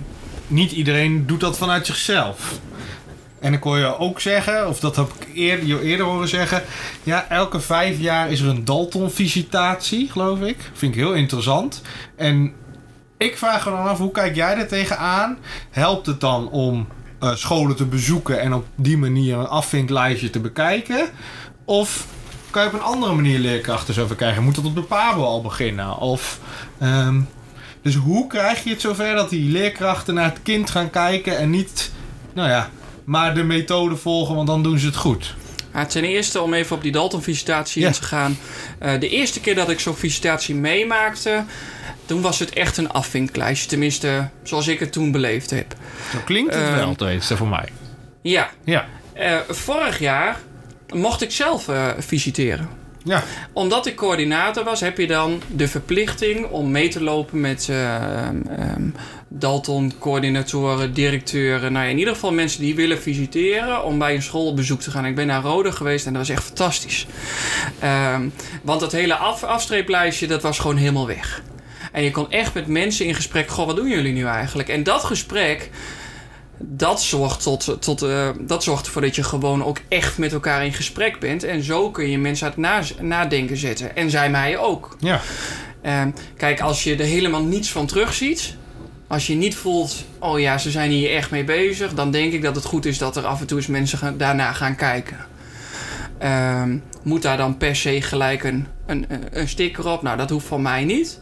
niet 0.48 0.72
iedereen 0.72 1.26
doet 1.28 1.40
dat 1.40 1.58
vanuit 1.58 1.86
zichzelf. 1.86 2.60
En 3.40 3.54
ik 3.54 3.64
hoor 3.64 3.78
je 3.78 3.98
ook 3.98 4.20
zeggen, 4.20 4.68
of 4.68 4.80
dat 4.80 4.96
heb 4.96 5.08
ik 5.20 5.28
eerder, 5.36 5.66
je 5.66 5.82
eerder 5.82 6.06
horen 6.06 6.28
zeggen... 6.28 6.64
Ja, 7.04 7.26
elke 7.30 7.60
vijf 7.60 8.00
jaar 8.00 8.32
is 8.32 8.40
er 8.40 8.48
een 8.48 8.66
Dalton-visitatie, 8.66 10.10
geloof 10.12 10.40
ik. 10.42 10.58
Vind 10.74 10.94
ik 10.96 11.00
heel 11.00 11.14
interessant. 11.14 11.82
En 12.16 12.54
ik 13.18 13.38
vraag 13.38 13.66
me 13.66 13.72
dan 13.72 13.88
af, 13.88 13.98
hoe 13.98 14.12
kijk 14.12 14.36
jij 14.36 14.56
er 14.58 14.68
tegenaan? 14.68 15.38
Helpt 15.70 16.06
het 16.06 16.20
dan 16.22 16.50
om 16.50 16.88
eh, 17.20 17.36
scholen 17.36 17.76
te 17.76 17.86
bezoeken 17.86 18.40
en 18.42 18.54
op 18.54 18.66
die 18.76 18.98
manier 18.98 19.38
een 19.38 19.48
afvinklijstje 19.48 20.30
te 20.30 20.40
bekijken? 20.40 21.10
Of 21.66 22.06
kan 22.54 22.64
je 22.64 22.68
op 22.70 22.74
een 22.74 22.86
andere 22.86 23.14
manier 23.14 23.40
leerkrachten 23.40 23.94
zo 23.94 24.06
krijgen? 24.16 24.44
Moet 24.44 24.56
dat 24.56 24.66
op 24.66 24.76
de 24.76 24.82
PABO 24.82 25.24
al 25.24 25.42
beginnen? 25.42 25.98
Of... 25.98 26.40
ehm, 26.80 27.22
dus 27.82 27.96
hoe 27.96 28.28
krijg 28.28 28.64
je 28.64 28.70
het 28.70 28.82
zover 28.82 29.16
dat 29.16 29.30
die 29.30 29.52
leerkrachten 29.52 30.14
naar 30.14 30.30
het 30.30 30.40
kind 30.44 30.70
gaan 30.70 30.90
kijken 30.90 31.38
en 31.38 31.50
niet, 31.50 31.92
nou 32.34 32.50
ja, 32.50 32.70
maar 33.04 33.36
de 33.36 33.44
methode 33.44 33.96
volgen, 33.96 34.36
want 34.36 34.48
dan 34.48 34.64
doen 34.64 34.80
ze 34.80 34.86
het 34.86 34.96
goed? 34.96 35.36
Ja, 35.74 35.86
ten 35.86 36.04
eerste, 36.04 36.42
om 36.42 36.54
even 36.54 36.76
op 36.76 36.82
die 36.82 36.92
Dalton-visitatie 36.92 37.86
in 37.86 37.92
te 37.92 38.04
gaan. 38.04 38.38
Eh, 38.80 39.00
de 39.00 39.10
eerste 39.10 39.40
keer 39.40 39.56
dat 39.56 39.70
ik 39.70 39.80
zo'n 39.80 39.96
visitatie 39.96 40.56
meemaakte, 40.56 41.44
toen 42.06 42.22
was 42.22 42.40
het 42.40 42.54
echt 42.54 42.78
een 42.78 42.90
afvinklijstje. 42.92 43.70
Tenminste, 43.70 44.30
zoals 44.44 44.68
ik 44.68 44.80
het 44.80 44.92
toen 44.92 45.12
beleefd 45.12 45.50
heb. 45.50 45.76
Zo 46.12 46.18
klinkt 46.26 46.54
het 46.54 46.64
Ehm, 46.64 46.76
wel, 46.76 46.96
tenminste 46.96 47.38
voor 47.38 47.48
mij. 47.48 47.68
Ja, 48.22 48.50
Ja, 48.64 48.86
eh, 49.14 49.38
vorig 49.50 50.00
jaar 50.00 50.40
mocht 50.94 51.22
ik 51.22 51.32
zelf 51.32 51.68
eh, 51.68 51.88
visiteren. 51.98 52.70
ja, 53.04 53.24
Omdat 53.54 53.86
ik 53.86 53.96
coördinator 53.96 54.64
was, 54.64 54.80
heb 54.80 54.98
je 54.98 55.08
dan 55.08 55.42
de 55.48 55.68
verplichting 55.68 56.46
om 56.46 56.72
mee 56.72 56.88
te 56.88 57.04
lopen 57.04 57.42
met 57.42 57.68
ehm, 57.70 58.90
Dalton, 59.28 59.94
coördinatoren, 60.00 60.94
directeuren. 60.94 61.72
Nou, 61.72 61.86
ja, 61.86 61.92
in 61.92 61.98
ieder 61.98 62.14
geval 62.14 62.34
mensen 62.34 62.62
die 62.62 62.76
willen 62.76 63.02
visiteren 63.02 63.84
om 63.84 63.98
bij 64.00 64.16
een 64.16 64.22
school 64.22 64.48
op 64.48 64.56
bezoek 64.56 64.82
te 64.82 64.92
gaan. 64.92 65.06
Ik 65.06 65.16
ben 65.16 65.28
naar 65.28 65.42
Rode 65.42 65.72
geweest 65.72 66.06
en 66.06 66.14
dat 66.14 66.28
was 66.28 66.36
echt 66.36 66.44
fantastisch. 66.44 67.08
Ehm, 67.80 68.28
want 68.62 68.80
dat 68.80 68.92
hele 68.92 69.16
af, 69.16 69.44
afstreeplijstje, 69.44 70.28
dat 70.28 70.42
was 70.42 70.60
gewoon 70.60 70.78
helemaal 70.78 71.08
weg. 71.08 71.42
En 71.92 72.04
je 72.04 72.12
kon 72.12 72.32
echt 72.32 72.54
met 72.54 72.68
mensen 72.68 73.06
in 73.06 73.16
gesprek. 73.16 73.50
Goh, 73.50 73.66
wat 73.66 73.76
doen 73.76 73.90
jullie 73.90 74.14
nu 74.14 74.26
eigenlijk? 74.26 74.70
En 74.70 74.84
dat 74.84 75.04
gesprek, 75.04 75.70
dat 76.58 77.02
zorgt, 77.02 77.42
tot, 77.44 77.76
tot, 77.80 78.02
eh, 78.02 78.30
dat 78.40 78.64
zorgt 78.64 78.86
ervoor 78.86 79.02
dat 79.02 79.16
je 79.16 79.24
gewoon 79.24 79.64
ook 79.64 79.78
echt 79.88 80.18
met 80.18 80.34
elkaar 80.34 80.66
in 80.66 80.74
gesprek 80.74 81.20
bent. 81.20 81.44
En 81.44 81.64
zo 81.64 81.92
kun 81.92 82.10
je 82.10 82.18
mensen 82.18 82.46
aan 82.46 82.52
het 82.52 82.62
na- 83.00 83.04
nadenken 83.04 83.58
zetten. 83.58 83.96
En 83.96 84.10
zij 84.10 84.30
mij 84.30 84.58
ook. 84.58 84.96
ja. 85.00 85.22
Ehm, 85.82 86.10
kijk, 86.38 86.62
als 86.62 86.84
je 86.84 86.96
er 86.96 87.06
helemaal 87.06 87.44
niets 87.44 87.72
van 87.72 87.86
terugziet. 87.86 88.56
Als 89.08 89.28
je 89.28 89.36
niet 89.36 89.56
voelt, 89.56 90.04
oh 90.20 90.40
ja, 90.40 90.58
ze 90.58 90.72
zijn 90.72 90.92
hier 90.92 91.16
echt 91.16 91.32
mee 91.32 91.44
bezig. 91.44 91.94
Dan 91.94 92.12
denk 92.12 92.34
ik 92.34 92.42
dat 92.42 92.56
het 92.56 92.66
goed 92.66 92.86
is 92.86 92.98
dat 92.98 93.16
er 93.18 93.26
af 93.26 93.40
en 93.42 93.48
toe 93.48 93.58
eens 93.58 93.68
mensen 93.68 93.98
gaan, 93.98 94.18
daarna 94.18 94.52
gaan 94.54 94.76
kijken. 94.76 95.18
Ehm, 96.18 96.78
moet 97.04 97.22
daar 97.22 97.38
dan 97.38 97.58
per 97.58 97.76
se 97.76 98.02
gelijk 98.02 98.44
een, 98.44 98.68
een- 98.86 99.06
een 99.32 99.48
sticker 99.48 99.88
op? 99.88 100.02
Nou, 100.02 100.18
dat 100.18 100.30
hoeft 100.30 100.46
van 100.48 100.62
mij 100.62 100.84
niet. 100.86 101.20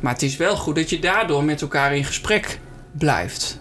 Maar 0.00 0.12
het 0.12 0.22
is 0.22 0.36
wel 0.36 0.56
goed 0.56 0.74
dat 0.74 0.90
je 0.90 0.98
daardoor 0.98 1.44
met 1.44 1.62
elkaar 1.62 1.96
in 1.96 2.04
gesprek 2.04 2.58
blijft. 2.92 3.59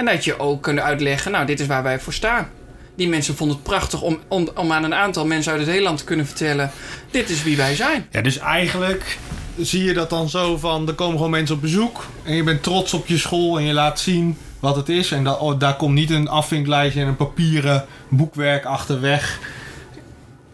En 0.00 0.06
dat 0.06 0.24
je 0.24 0.38
ook 0.38 0.62
kunt 0.62 0.78
uitleggen, 0.78 1.32
nou, 1.32 1.46
dit 1.46 1.60
is 1.60 1.66
waar 1.66 1.82
wij 1.82 2.00
voor 2.00 2.12
staan. 2.12 2.48
Die 2.94 3.08
mensen 3.08 3.36
vonden 3.36 3.56
het 3.56 3.64
prachtig 3.66 4.02
om, 4.02 4.18
om, 4.28 4.48
om 4.54 4.72
aan 4.72 4.84
een 4.84 4.94
aantal 4.94 5.26
mensen 5.26 5.52
uit 5.52 5.60
het 5.60 5.70
hele 5.70 5.82
land 5.82 5.98
te 5.98 6.04
kunnen 6.04 6.26
vertellen... 6.26 6.70
dit 7.10 7.30
is 7.30 7.42
wie 7.42 7.56
wij 7.56 7.74
zijn. 7.74 8.06
Ja, 8.10 8.20
dus 8.20 8.38
eigenlijk 8.38 9.18
zie 9.58 9.84
je 9.84 9.92
dat 9.92 10.10
dan 10.10 10.28
zo 10.28 10.56
van, 10.56 10.88
er 10.88 10.94
komen 10.94 11.16
gewoon 11.16 11.30
mensen 11.30 11.54
op 11.54 11.60
bezoek 11.60 12.06
en 12.22 12.34
je 12.34 12.42
bent 12.42 12.62
trots 12.62 12.94
op 12.94 13.06
je 13.06 13.18
school 13.18 13.58
en 13.58 13.64
je 13.64 13.72
laat 13.72 14.00
zien 14.00 14.36
wat 14.60 14.76
het 14.76 14.88
is. 14.88 15.12
En 15.12 15.24
da- 15.24 15.32
oh, 15.32 15.58
daar 15.58 15.76
komt 15.76 15.94
niet 15.94 16.10
een 16.10 16.28
afvinklijstje 16.28 17.00
en 17.00 17.06
een 17.06 17.16
papieren 17.16 17.84
boekwerk 18.08 18.64
achterweg. 18.64 19.38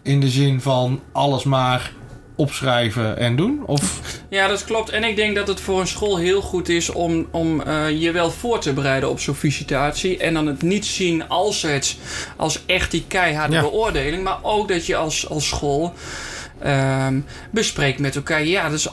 In 0.01 0.19
de 0.19 0.29
zin 0.29 0.61
van 0.61 1.01
alles 1.11 1.43
maar 1.43 1.91
opschrijven 2.37 3.17
en 3.17 3.35
doen? 3.35 3.63
Of 3.65 3.99
Ja, 4.29 4.47
dat 4.47 4.63
klopt. 4.65 4.89
En 4.89 5.03
ik 5.03 5.15
denk 5.15 5.35
dat 5.35 5.47
het 5.47 5.59
voor 5.61 5.79
een 5.79 5.87
school 5.87 6.17
heel 6.17 6.41
goed 6.41 6.69
is 6.69 6.89
om, 6.89 7.27
om 7.31 7.61
eh, 7.61 8.01
je 8.01 8.11
wel 8.11 8.31
voor 8.31 8.59
te 8.59 8.73
bereiden 8.73 9.09
op 9.09 9.19
zo'n 9.19 9.35
visitatie. 9.35 10.17
En 10.17 10.33
dan 10.33 10.47
het 10.47 10.61
niet 10.61 10.85
zien 10.85 11.27
als 11.27 11.61
het 11.61 11.97
als 12.35 12.65
echt 12.65 12.91
die 12.91 13.05
keiharde 13.07 13.53
Ja. 13.55 13.61
beoordeling. 13.61 14.23
Maar 14.23 14.37
ook 14.41 14.67
dat 14.67 14.85
je 14.85 14.95
als, 14.95 15.29
als 15.29 15.47
school 15.47 15.93
ehm, 16.61 17.19
bespreekt 17.51 17.99
met 17.99 18.15
elkaar. 18.15 18.43
Ja, 18.43 18.69
dus, 18.69 18.87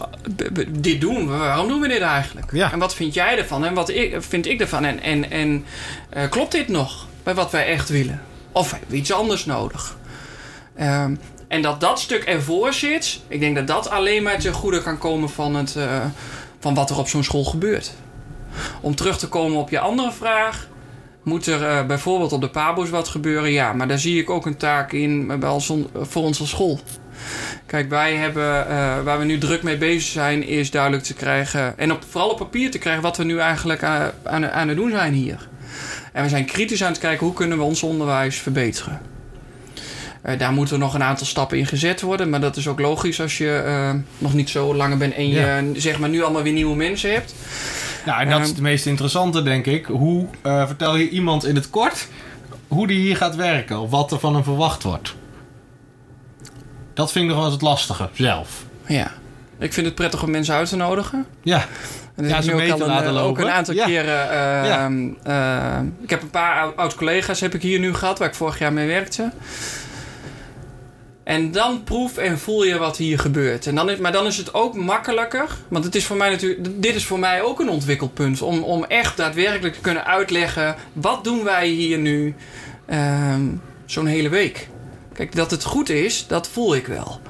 dit 0.68 1.00
doen 1.00 1.26
we. 1.30 1.36
Waarom 1.36 1.68
doen 1.68 1.80
we 1.80 1.88
dit 1.88 2.00
eigenlijk? 2.00 2.52
Ja. 2.52 2.72
En 2.72 2.78
wat 2.78 2.94
vind 2.94 3.14
jij 3.14 3.38
ervan? 3.38 3.64
En 3.64 3.74
wat 3.74 3.88
ik, 3.88 4.16
vind 4.18 4.46
ik 4.46 4.60
ervan? 4.60 4.84
En, 4.84 5.02
en, 5.02 5.30
en 5.30 5.64
eh, 6.10 6.28
klopt 6.30 6.52
dit 6.52 6.68
nog 6.68 7.06
bij 7.22 7.34
wat 7.34 7.50
wij 7.50 7.66
echt 7.66 7.88
willen? 7.88 8.20
Of 8.52 8.70
hebben 8.70 8.88
we 8.90 8.96
iets 8.96 9.12
anders 9.12 9.44
nodig? 9.44 9.96
Ehm, 10.76 11.14
en 11.54 11.62
dat 11.62 11.80
dat 11.80 12.00
stuk 12.00 12.22
ervoor 12.24 12.72
zit, 12.72 13.20
ik 13.28 13.40
denk 13.40 13.56
dat 13.56 13.66
dat 13.66 13.90
alleen 13.90 14.22
maar 14.22 14.38
ten 14.38 14.52
goede 14.52 14.82
kan 14.82 14.98
komen 14.98 15.28
van, 15.30 15.54
het, 15.54 15.76
eh, 15.76 16.04
van 16.60 16.74
wat 16.74 16.90
er 16.90 16.98
op 16.98 17.08
zo'n 17.08 17.24
school 17.24 17.44
gebeurt. 17.44 17.94
Om 18.80 18.94
terug 18.94 19.18
te 19.18 19.28
komen 19.28 19.58
op 19.58 19.70
je 19.70 19.78
andere 19.78 20.12
vraag. 20.12 20.68
Moet 21.22 21.46
er 21.46 21.62
eh, 21.62 21.86
bijvoorbeeld 21.86 22.32
op 22.32 22.40
de 22.40 22.48
Pabo's 22.48 22.90
wat 22.90 23.08
gebeuren? 23.08 23.50
Ja, 23.52 23.72
maar 23.72 23.88
daar 23.88 23.98
zie 23.98 24.20
ik 24.20 24.30
ook 24.30 24.46
een 24.46 24.56
taak 24.56 24.92
in 24.92 25.30
eh, 25.30 25.36
bij 25.38 25.48
ons- 25.48 25.72
voor 26.00 26.22
onze 26.22 26.46
school. 26.46 26.80
Kijk, 27.66 27.88
wij 27.88 28.14
hebben, 28.14 28.68
eh, 28.68 29.02
waar 29.02 29.18
we 29.18 29.24
nu 29.24 29.38
druk 29.38 29.62
mee 29.62 29.76
bezig 29.78 30.12
zijn, 30.12 30.46
is 30.46 30.70
duidelijk 30.70 31.02
te 31.02 31.14
krijgen. 31.14 31.78
En 31.78 31.92
op, 31.92 32.04
vooral 32.08 32.30
op 32.30 32.38
papier 32.38 32.70
te 32.70 32.78
krijgen 32.78 33.02
wat 33.02 33.16
we 33.16 33.24
nu 33.24 33.38
eigenlijk 33.38 33.82
aan, 33.82 34.10
aan, 34.22 34.50
aan 34.50 34.68
het 34.68 34.76
doen 34.76 34.90
zijn 34.90 35.12
hier. 35.12 35.48
En 36.12 36.22
we 36.22 36.28
zijn 36.28 36.44
kritisch 36.44 36.84
aan 36.84 36.90
het 36.92 37.00
kijken 37.00 37.26
hoe 37.26 37.34
kunnen 37.34 37.58
we 37.58 37.64
ons 37.64 37.82
onderwijs 37.82 38.36
verbeteren. 38.36 39.13
Eh, 40.24 40.38
daar 40.38 40.52
moeten 40.52 40.78
nog 40.78 40.94
een 40.94 41.02
aantal 41.02 41.26
stappen 41.26 41.58
in 41.58 41.66
gezet 41.66 42.00
worden. 42.00 42.30
Maar 42.30 42.40
dat 42.40 42.56
is 42.56 42.68
ook 42.68 42.80
logisch 42.80 43.20
als 43.20 43.38
je 43.38 43.56
eh, 43.56 43.90
nog 44.18 44.34
niet 44.34 44.50
zo 44.50 44.74
lang 44.74 44.98
bent 44.98 45.14
en 45.14 45.28
je 45.28 45.34
Ja. 45.40 45.62
zeg 45.80 45.98
maar 45.98 46.08
nu 46.08 46.22
allemaal 46.22 46.42
weer 46.42 46.52
nieuwe 46.52 46.76
mensen 46.76 47.12
hebt. 47.12 47.34
Nou, 48.06 48.20
en 48.20 48.28
dat 48.28 48.38
is 48.40 48.44
Ehm, 48.46 48.54
het 48.54 48.62
meest 48.62 48.86
interessante, 48.86 49.42
denk 49.42 49.66
ik. 49.66 49.86
Hoe 49.86 50.26
eh, 50.42 50.66
vertel 50.66 50.96
je 50.96 51.08
iemand 51.08 51.44
in 51.44 51.54
het 51.54 51.70
kort 51.70 52.08
hoe 52.68 52.86
die 52.86 52.98
hier 53.00 53.16
gaat 53.16 53.36
werken? 53.36 53.78
Of 53.78 53.90
wat 53.90 54.12
er 54.12 54.18
van 54.18 54.34
hem 54.34 54.44
verwacht 54.44 54.82
wordt? 54.82 55.14
Dat 56.94 57.12
vind 57.12 57.24
ik 57.24 57.30
nog 57.30 57.36
wel 57.38 57.44
eens 57.46 57.54
het 57.54 57.62
lastige, 57.62 58.08
zelf. 58.12 58.64
Ja. 58.86 59.10
Ik 59.58 59.72
vind 59.72 59.86
het 59.86 59.94
prettig 59.94 60.22
om 60.22 60.30
mensen 60.30 60.54
uit 60.54 60.68
te 60.68 60.76
nodigen. 60.76 61.26
Ja, 61.42 61.64
En 62.14 62.22
dat 62.22 62.32
Ja, 62.32 62.40
ze 62.42 62.54
mee 62.54 62.70
ook 62.72 62.76
te 62.78 62.84
een, 62.84 62.90
laten 62.90 63.06
eh, 63.08 63.16
ook 63.16 63.20
lopen. 63.26 63.44
een 63.44 63.50
aantal 63.50 63.74
Ja. 63.74 63.84
keren. 63.84 64.30
eh, 64.30 64.66
Ja. 64.66 64.90
eh, 65.22 65.82
ik 66.02 66.10
heb 66.10 66.22
een 66.22 66.30
paar 66.30 66.60
ou- 66.60 66.72
oud-collega's 66.76 67.40
heb 67.40 67.54
ik 67.54 67.62
hier 67.62 67.78
nu 67.78 67.94
gehad, 67.94 68.18
waar 68.18 68.28
ik 68.28 68.34
vorig 68.34 68.58
jaar 68.58 68.72
mee 68.72 68.86
werkte. 68.86 69.30
En 71.24 71.52
dan 71.52 71.82
proef 71.84 72.16
en 72.16 72.38
voel 72.38 72.64
je 72.64 72.78
wat 72.78 72.96
hier 72.96 73.18
gebeurt. 73.18 73.66
En 73.66 73.74
dan 73.74 73.90
is, 73.90 73.98
maar 73.98 74.12
dan 74.12 74.26
is 74.26 74.36
het 74.36 74.54
ook 74.54 74.74
makkelijker. 74.74 75.48
Want 75.68 75.84
het 75.84 75.94
is 75.94 76.04
voor 76.04 76.16
mij 76.16 76.30
natuurlijk, 76.30 76.82
dit 76.82 76.94
is 76.94 77.04
voor 77.04 77.18
mij 77.18 77.42
ook 77.42 77.60
een 77.60 77.68
ontwikkelpunt. 77.68 78.42
Om, 78.42 78.62
om 78.62 78.84
echt 78.84 79.16
daadwerkelijk 79.16 79.74
te 79.74 79.80
kunnen 79.80 80.06
uitleggen. 80.06 80.76
Wat 80.92 81.24
doen 81.24 81.44
wij 81.44 81.68
hier 81.68 81.98
nu 81.98 82.34
ehm, 82.86 83.42
zo'n 83.84 84.06
hele 84.06 84.28
week? 84.28 84.68
Kijk, 85.12 85.34
dat 85.34 85.50
het 85.50 85.64
goed 85.64 85.88
is, 85.88 86.26
dat 86.26 86.48
voel 86.48 86.74
ik 86.74 86.86
wel. 86.86 87.20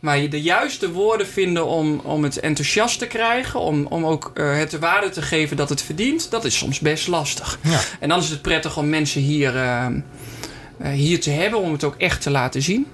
Maar 0.00 0.18
je 0.18 0.28
de 0.28 0.42
juiste 0.42 0.92
woorden 0.92 1.26
vinden 1.26 1.66
om, 1.66 2.00
om 2.04 2.22
het 2.22 2.40
enthousiast 2.40 2.98
te 2.98 3.06
krijgen, 3.06 3.60
om, 3.60 3.86
om 3.86 4.06
ook 4.06 4.30
eh, 4.34 4.56
het 4.56 4.70
de 4.70 4.78
waarde 4.78 5.08
te 5.08 5.22
geven 5.22 5.56
dat 5.56 5.68
het 5.68 5.82
verdient, 5.82 6.30
dat 6.30 6.44
is 6.44 6.58
soms 6.58 6.78
best 6.80 7.06
lastig. 7.06 7.58
ja. 7.62 7.80
En 8.00 8.08
dan 8.08 8.18
is 8.18 8.30
het 8.30 8.42
prettig 8.42 8.76
om 8.76 8.88
mensen 8.88 9.20
hier, 9.20 9.56
eh, 9.56 9.86
eh, 9.86 10.90
hier 10.92 11.20
te 11.20 11.30
hebben, 11.30 11.60
om 11.60 11.72
het 11.72 11.84
ook 11.84 11.94
echt 11.98 12.22
te 12.22 12.30
laten 12.30 12.62
zien. 12.62 12.86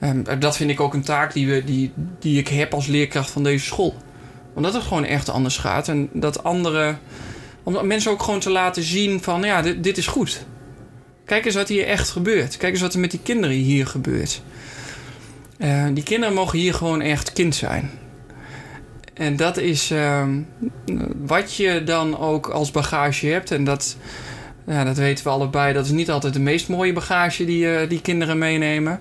Ehm, 0.00 0.38
dat 0.38 0.56
vind 0.56 0.70
ik 0.70 0.80
ook 0.80 0.94
een 0.94 1.02
taak 1.02 1.32
die, 1.32 1.48
we, 1.48 1.64
die, 1.64 1.92
die 2.18 2.38
ik 2.38 2.48
heb 2.48 2.74
als 2.74 2.86
leerkracht 2.86 3.30
van 3.30 3.42
deze 3.42 3.64
school. 3.64 3.94
Omdat 4.54 4.72
het 4.72 4.82
gewoon 4.82 5.04
echt 5.04 5.28
anders 5.28 5.56
gaat. 5.56 5.88
En 5.88 6.08
dat 6.12 6.44
anderen, 6.44 6.98
om 7.62 7.86
mensen 7.86 8.10
ook 8.10 8.22
gewoon 8.22 8.40
te 8.40 8.50
laten 8.50 8.82
zien 8.82 9.22
van, 9.22 9.42
ja, 9.42 9.62
dit, 9.62 9.82
dit 9.82 9.98
is 9.98 10.06
goed. 10.06 10.44
Kijk 11.24 11.44
eens 11.44 11.54
wat 11.54 11.68
hier 11.68 11.86
echt 11.86 12.08
gebeurt. 12.08 12.56
Kijk 12.56 12.72
eens 12.72 12.82
wat 12.82 12.94
er 12.94 13.00
met 13.00 13.10
die 13.10 13.20
kinderen 13.22 13.56
hier 13.56 13.86
gebeurt. 13.86 14.42
Eh, 15.58 15.86
die 15.92 16.02
kinderen 16.02 16.34
mogen 16.34 16.58
hier 16.58 16.74
gewoon 16.74 17.00
echt 17.00 17.32
kind 17.32 17.54
zijn. 17.54 17.90
En 19.14 19.36
dat 19.36 19.56
is 19.56 19.90
ehm, 19.90 20.40
wat 21.16 21.54
je 21.54 21.84
dan 21.84 22.18
ook 22.18 22.48
als 22.48 22.70
bagage 22.70 23.26
hebt. 23.26 23.50
En 23.50 23.64
dat, 23.64 23.96
ja, 24.66 24.84
dat 24.84 24.96
weten 24.96 25.24
we 25.24 25.30
allebei. 25.30 25.72
Dat 25.72 25.84
is 25.84 25.90
niet 25.90 26.10
altijd 26.10 26.34
de 26.34 26.40
meest 26.40 26.68
mooie 26.68 26.92
bagage 26.92 27.44
die, 27.44 27.74
eh, 27.74 27.88
die 27.88 28.00
kinderen 28.00 28.38
meenemen. 28.38 29.00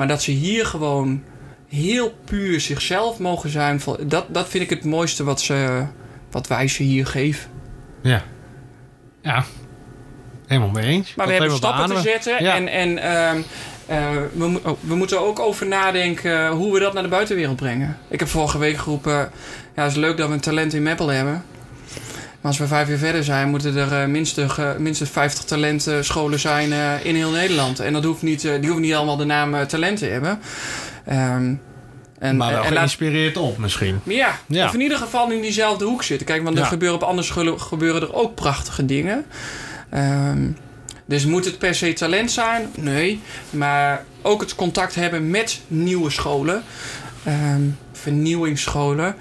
Maar 0.00 0.08
dat 0.08 0.22
ze 0.22 0.30
hier 0.30 0.66
gewoon 0.66 1.22
heel 1.68 2.14
puur 2.24 2.60
zichzelf 2.60 3.18
mogen 3.18 3.50
zijn. 3.50 3.80
Dat, 4.00 4.24
dat 4.28 4.48
vind 4.48 4.64
ik 4.64 4.70
het 4.70 4.84
mooiste 4.84 5.24
wat, 5.24 5.40
ze, 5.40 5.84
wat 6.30 6.46
wij 6.46 6.68
ze 6.68 6.82
hier 6.82 7.06
geven. 7.06 7.50
Ja. 8.02 8.22
Ja. 9.22 9.44
Helemaal 10.46 10.70
mee 10.70 10.84
eens. 10.84 11.14
Maar 11.14 11.26
we 11.26 11.32
Dat 11.32 11.40
hebben 11.40 11.58
helemaal 11.58 11.86
stappen 11.86 11.96
te 11.96 12.10
zetten. 12.10 12.44
Ja. 12.44 12.54
En, 12.54 12.68
en 12.68 12.98
ehm, 12.98 13.40
eh, 13.86 14.22
we, 14.32 14.60
oh, 14.64 14.78
we 14.80 14.94
moeten 14.94 15.20
ook 15.20 15.38
over 15.38 15.66
nadenken 15.66 16.48
hoe 16.48 16.72
we 16.72 16.80
dat 16.80 16.92
naar 16.92 17.02
de 17.02 17.08
buitenwereld 17.08 17.56
brengen. 17.56 17.98
Ik 18.08 18.18
heb 18.18 18.28
vorige 18.28 18.58
week 18.58 18.76
geroepen... 18.76 19.30
Ja, 19.76 19.82
het 19.82 19.90
is 19.90 19.96
leuk 19.96 20.16
dat 20.16 20.28
we 20.28 20.34
een 20.34 20.40
talent 20.40 20.74
in 20.74 20.82
Meppel 20.82 21.08
hebben. 21.08 21.44
Maar 22.40 22.50
als 22.50 22.58
we 22.60 22.66
vijf 22.66 22.88
jaar 22.88 22.98
verder 22.98 23.24
zijn... 23.24 23.48
moeten 23.48 23.76
er 23.76 23.92
eh, 24.02 24.06
minstens, 24.06 24.58
eh, 24.58 24.76
minstens 24.78 25.10
50 25.10 25.44
talentenscholen 25.44 26.38
zijn 26.40 26.72
eh, 26.72 27.04
in 27.04 27.14
heel 27.14 27.30
Nederland. 27.30 27.80
En 27.80 27.92
dat 27.92 28.04
hoeft 28.04 28.22
niet, 28.22 28.44
eh, 28.44 28.50
die 28.52 28.64
hoeven 28.64 28.80
niet 28.80 28.94
allemaal 28.94 29.16
de 29.16 29.24
naam 29.24 29.54
eh, 29.54 29.60
talent 29.62 29.98
te 29.98 30.06
hebben. 30.06 30.38
Ehm, 31.06 31.54
en, 32.18 32.36
maar 32.36 32.52
wel 32.52 32.58
en 32.62 32.68
laat, 32.68 32.76
geïnspireerd 32.78 33.36
op 33.36 33.58
misschien. 33.58 34.00
ja, 34.04 34.38
Ja. 34.46 34.66
of 34.66 34.74
in 34.74 34.80
ieder 34.80 34.98
geval 34.98 35.30
in 35.30 35.40
diezelfde 35.40 35.84
hoek 35.84 36.02
zitten. 36.02 36.26
Kijk, 36.26 36.42
want 36.42 36.56
er 36.56 36.62
Ja. 36.62 36.68
gebeuren 36.68 36.96
op 36.96 37.02
andere 37.02 37.26
scholen 37.26 37.60
gebeuren 37.60 38.02
er 38.02 38.14
ook 38.14 38.34
prachtige 38.34 38.84
dingen. 38.86 39.24
Ehm, 39.90 40.38
dus 41.06 41.24
moet 41.26 41.44
het 41.44 41.58
per 41.58 41.74
se 41.74 41.92
talent 41.92 42.30
zijn? 42.30 42.68
Nee. 42.76 43.20
Maar 43.50 44.04
ook 44.22 44.40
het 44.40 44.54
contact 44.54 44.94
hebben 44.94 45.30
met 45.30 45.60
nieuwe 45.66 46.10
scholen. 46.10 46.62
ehm, 47.24 47.60
vernieuwingsscholen. 47.92 49.14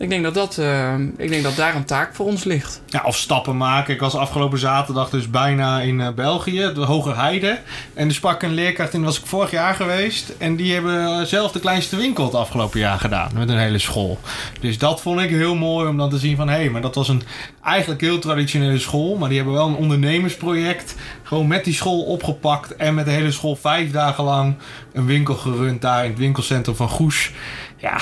Ik 0.00 0.08
denk 0.08 0.22
dat, 0.22 0.34
dat, 0.34 0.58
ehm, 0.58 1.06
ik 1.16 1.28
denk 1.28 1.42
dat 1.42 1.56
daar 1.56 1.74
een 1.74 1.84
taak 1.84 2.14
voor 2.14 2.26
ons 2.26 2.44
ligt. 2.44 2.82
Ja, 2.86 3.02
of 3.04 3.16
stappen 3.16 3.56
maken. 3.56 3.94
Ik 3.94 4.00
was 4.00 4.14
afgelopen 4.14 4.58
zaterdag 4.58 5.10
dus 5.10 5.30
bijna 5.30 5.80
in 5.80 6.00
eh, 6.00 6.08
België, 6.10 6.70
de 6.74 6.80
Hoge 6.80 7.14
Heide. 7.14 7.58
En 7.94 8.08
er 8.08 8.14
sprak 8.14 8.42
een 8.42 8.54
leerkracht 8.54 8.94
in, 8.94 9.02
was 9.02 9.18
ik 9.18 9.26
vorig 9.26 9.50
jaar 9.50 9.74
geweest. 9.74 10.32
En 10.38 10.56
die 10.56 10.72
hebben 10.72 11.26
zelf 11.26 11.52
de 11.52 11.60
kleinste 11.60 11.96
winkel 11.96 12.24
het 12.24 12.34
afgelopen 12.34 12.80
jaar 12.80 12.98
gedaan. 12.98 13.30
Met 13.34 13.48
een 13.48 13.58
hele 13.58 13.78
school. 13.78 14.18
Dus 14.60 14.78
dat 14.78 15.00
vond 15.00 15.20
ik 15.20 15.30
heel 15.30 15.54
mooi 15.54 15.88
om 15.88 15.96
dan 15.96 16.10
te 16.10 16.18
zien 16.18 16.36
van... 16.36 16.48
Hé, 16.48 16.56
hey, 16.56 16.70
maar 16.70 16.82
dat 16.82 16.94
was 16.94 17.08
een 17.08 17.22
eigenlijk 17.64 18.00
heel 18.00 18.18
traditionele 18.18 18.78
school. 18.78 19.16
Maar 19.16 19.28
die 19.28 19.38
hebben 19.38 19.54
wel 19.54 19.68
een 19.68 19.74
ondernemersproject. 19.74 20.94
Gewoon 21.22 21.46
met 21.46 21.64
die 21.64 21.74
school 21.74 22.02
opgepakt. 22.02 22.76
En 22.76 22.94
met 22.94 23.04
de 23.04 23.10
hele 23.10 23.32
school 23.32 23.56
vijf 23.56 23.90
dagen 23.90 24.24
lang 24.24 24.54
een 24.92 25.06
winkel 25.06 25.34
gerund 25.34 25.82
daar 25.82 26.04
in 26.04 26.10
het 26.10 26.18
winkelcentrum 26.18 26.76
van 26.76 26.88
Goes. 26.88 27.30
Ja, 27.76 27.98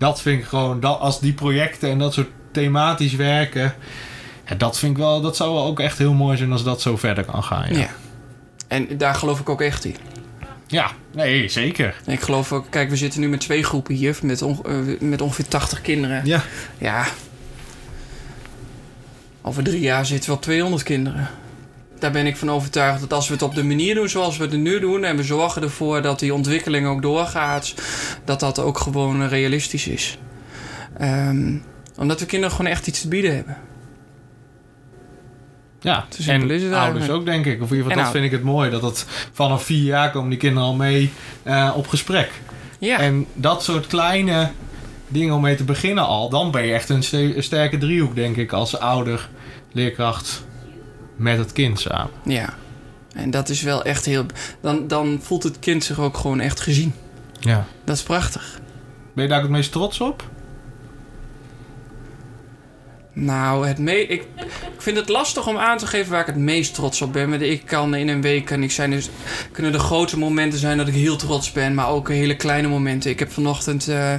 dat 0.00 0.20
vind 0.22 0.40
ik 0.40 0.46
gewoon... 0.46 0.80
Dat, 0.80 0.98
als 1.00 1.20
die 1.20 1.32
projecten 1.32 1.90
en 1.90 1.98
dat 1.98 2.12
soort 2.12 2.28
thematisch 2.52 3.14
werken... 3.14 3.74
Ja, 4.48 4.54
dat 4.56 4.78
vind 4.78 4.92
ik 4.92 4.98
wel, 4.98 5.20
dat 5.20 5.36
zou 5.36 5.52
wel 5.54 5.64
ook 5.64 5.80
echt 5.80 5.98
heel 5.98 6.12
mooi 6.12 6.36
zijn 6.36 6.52
als 6.52 6.64
dat 6.64 6.80
zo 6.80 6.96
verder 6.96 7.24
kan 7.24 7.42
gaan. 7.42 7.72
Ja, 7.74 7.78
Ja. 7.78 7.88
En 8.68 8.98
daar 8.98 9.14
geloof 9.14 9.40
ik 9.40 9.48
ook 9.48 9.60
echt 9.60 9.84
in. 9.84 9.96
ja 10.66 10.90
nee, 11.14 11.48
zeker. 11.48 11.94
Ik 12.06 12.20
geloof 12.20 12.52
ook, 12.52 12.66
kijk, 12.70 12.90
we 12.90 12.96
zitten 12.96 13.20
nu 13.20 13.28
met 13.28 13.40
twee 13.40 13.62
groepen 13.64 13.94
hier. 13.94 14.18
Met, 14.22 14.42
onge- 14.42 14.62
eh, 14.62 15.00
met 15.00 15.20
ongeveer 15.20 15.48
80 15.48 15.80
kinderen. 15.80 16.24
Ja, 16.24 16.42
Ja. 16.78 17.04
Over 19.42 19.62
drie 19.62 19.80
jaar 19.80 20.06
zitten 20.06 20.30
we 20.30 20.36
op 20.36 20.42
200 20.42 20.82
kinderen. 20.82 21.28
Daar 22.00 22.10
ben 22.10 22.26
ik 22.26 22.36
van 22.36 22.50
overtuigd 22.50 23.00
dat 23.00 23.12
als 23.12 23.26
we 23.26 23.32
het 23.32 23.42
op 23.42 23.54
de 23.54 23.64
manier 23.64 23.94
doen 23.94 24.08
zoals 24.08 24.36
we 24.36 24.44
het 24.44 24.56
nu 24.56 24.80
doen... 24.80 25.04
en 25.04 25.16
we 25.16 25.22
zorgen 25.22 25.62
ervoor 25.62 26.02
dat 26.02 26.18
die 26.18 26.34
ontwikkeling 26.34 26.86
ook 26.86 27.02
doorgaat... 27.02 27.74
dat 28.24 28.40
dat 28.40 28.58
ook 28.58 28.78
gewoon 28.78 29.26
realistisch 29.26 29.86
is. 29.86 30.18
Ehm, 30.98 31.56
omdat 31.98 32.20
we 32.20 32.26
kinderen 32.26 32.56
gewoon 32.56 32.70
echt 32.70 32.86
iets 32.86 33.00
te 33.00 33.08
bieden 33.08 33.34
hebben. 33.34 33.56
ja. 35.80 36.06
Te 36.08 36.32
en 36.32 36.50
is 36.50 36.62
het 36.62 36.72
ouders 36.72 37.10
ook, 37.10 37.24
denk 37.24 37.46
ik. 37.46 37.62
Of 37.62 37.70
in 37.70 37.76
ieder 37.76 37.90
geval, 37.90 37.90
En 37.90 38.02
dat 38.02 38.10
vind 38.10 38.24
ik 38.24 38.30
het 38.30 38.42
mooi. 38.42 38.70
Dat 38.70 38.82
het 38.82 39.06
vanaf 39.32 39.64
vier 39.64 39.84
jaar 39.84 40.10
komen 40.10 40.30
die 40.30 40.38
kinderen 40.38 40.68
al 40.68 40.74
mee 40.74 41.12
eh, 41.42 41.72
op 41.76 41.86
gesprek. 41.86 42.30
Ja, 42.78 42.98
En 42.98 43.26
dat 43.34 43.64
soort 43.64 43.86
kleine 43.86 44.50
dingen 45.08 45.34
om 45.34 45.40
mee 45.40 45.56
te 45.56 45.64
beginnen 45.64 46.06
al... 46.06 46.28
dan 46.28 46.50
ben 46.50 46.66
je 46.66 46.72
echt 46.72 46.88
een 46.88 47.02
sterke 47.42 47.78
driehoek, 47.78 48.14
denk 48.14 48.36
ik... 48.36 48.52
als 48.52 48.78
ouder, 48.78 49.28
leerkracht 49.72 50.48
met 51.20 51.38
het 51.38 51.52
kind 51.52 51.80
samen. 51.80 52.10
ja. 52.24 52.54
En 53.14 53.30
dat 53.30 53.48
is 53.48 53.62
wel 53.62 53.82
echt 53.82 54.04
heel... 54.04 54.26
Dan, 54.60 54.88
dan 54.88 55.18
voelt 55.22 55.42
het 55.42 55.58
kind 55.58 55.84
zich 55.84 55.98
ook 56.00 56.16
gewoon 56.16 56.40
echt 56.40 56.60
gezien. 56.60 56.94
Ja. 57.40 57.66
Dat 57.84 57.96
is 57.96 58.02
prachtig. 58.02 58.60
Ben 59.12 59.24
je 59.24 59.30
daar 59.30 59.38
ook 59.38 59.44
het 59.44 59.52
meest 59.52 59.72
trots 59.72 60.00
op? 60.00 60.28
Nou, 63.12 63.66
het 63.66 63.78
me 63.78 64.06
ik, 64.06 64.22
ik 64.74 64.78
vind 64.78 64.96
het 64.96 65.08
lastig 65.08 65.46
om 65.46 65.58
aan 65.58 65.78
te 65.78 65.86
geven 65.86 66.10
waar 66.10 66.20
ik 66.20 66.26
het 66.26 66.36
meest 66.36 66.74
trots 66.74 67.02
op 67.02 67.12
ben. 67.12 67.28
Maar 67.28 67.42
ik 67.42 67.66
kan 67.66 67.94
in 67.94 68.08
een 68.08 68.22
week 68.22 68.44
kan 68.44 68.62
ik 68.62 68.70
zijn 68.70 68.90
dus, 68.90 69.10
kunnen 69.52 69.72
er 69.72 69.78
grote 69.78 70.18
momenten 70.18 70.58
zijn 70.58 70.76
dat 70.76 70.88
ik 70.88 70.94
heel 70.94 71.16
trots 71.16 71.52
ben, 71.52 71.74
maar 71.74 71.88
ook 71.88 72.08
hele 72.08 72.36
kleine 72.36 72.68
momenten. 72.68 73.10
Ik 73.10 73.18
heb 73.18 73.32
vanochtend 73.32 73.88
eh, 73.88 74.14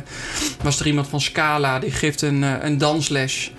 was 0.63 0.79
er 0.79 0.87
iemand 0.87 1.07
van 1.07 1.21
Scala 1.21 1.79
die 1.79 1.91
geeft 1.91 2.21
een, 2.21 2.43
eh, 2.43 2.53
een 2.61 2.77
dansles. 2.77 3.53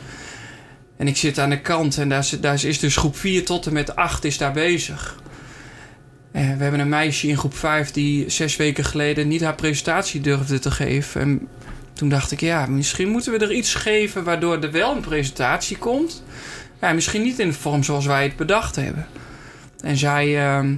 En 1.02 1.08
ik 1.08 1.16
zit 1.16 1.38
aan 1.38 1.50
de 1.50 1.60
kant 1.60 1.98
en 1.98 2.08
daar, 2.08 2.24
zit- 2.24 2.42
daar 2.42 2.64
is 2.64 2.78
dus 2.78 2.96
groep 2.96 3.16
4 3.16 3.44
tot 3.44 3.66
en 3.66 3.72
met 3.72 3.96
8 3.96 4.24
is 4.24 4.38
daar 4.38 4.52
bezig. 4.52 5.16
Eh, 6.32 6.42
we 6.42 6.62
hebben 6.62 6.80
een 6.80 6.88
meisje 6.88 7.28
in 7.28 7.36
groep 7.38 7.54
5 7.56 7.90
die 7.90 8.30
zes 8.30 8.56
weken 8.56 8.84
geleden 8.84 9.28
niet 9.28 9.40
haar 9.42 9.54
presentatie 9.54 10.20
durfde 10.20 10.58
te 10.58 10.70
geven. 10.70 11.20
En 11.20 11.48
toen 11.92 12.08
dacht 12.08 12.30
ik, 12.32 12.40
ja, 12.40 12.66
misschien 12.66 13.08
moeten 13.08 13.32
we 13.32 13.38
er 13.38 13.52
iets 13.52 13.74
geven 13.74 14.24
waardoor 14.24 14.62
er 14.62 14.70
wel 14.72 14.94
een 14.94 15.00
presentatie 15.00 15.76
komt. 15.78 16.24
Ja, 16.80 16.92
misschien 16.92 17.22
niet 17.22 17.38
in 17.38 17.48
de 17.48 17.54
vorm 17.54 17.82
zoals 17.82 18.06
wij 18.06 18.22
het 18.22 18.36
bedacht 18.36 18.76
hebben. 18.76 19.06
En 19.80 19.96
zij, 19.96 20.38
ehm, 20.46 20.74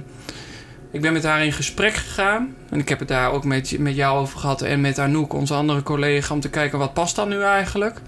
ik 0.91 1.01
ben 1.01 1.13
met 1.13 1.23
haar 1.23 1.45
in 1.45 1.53
gesprek 1.53 1.93
gegaan. 1.93 2.55
En 2.69 2.79
ik 2.79 2.89
heb 2.89 2.99
het 2.99 3.07
daar 3.07 3.31
ook 3.31 3.43
met, 3.43 3.79
met 3.79 3.95
jou 3.95 4.19
over 4.19 4.39
gehad 4.39 4.61
en 4.61 4.81
met 4.81 4.99
Anouk, 4.99 5.33
onze 5.33 5.53
andere 5.53 5.83
collega, 5.83 6.33
om 6.33 6.39
te 6.39 6.49
kijken 6.49 6.79
wat 6.79 6.93
past 6.93 7.15
dan 7.15 7.29
nu 7.29 7.41
eigenlijk. 7.41 8.01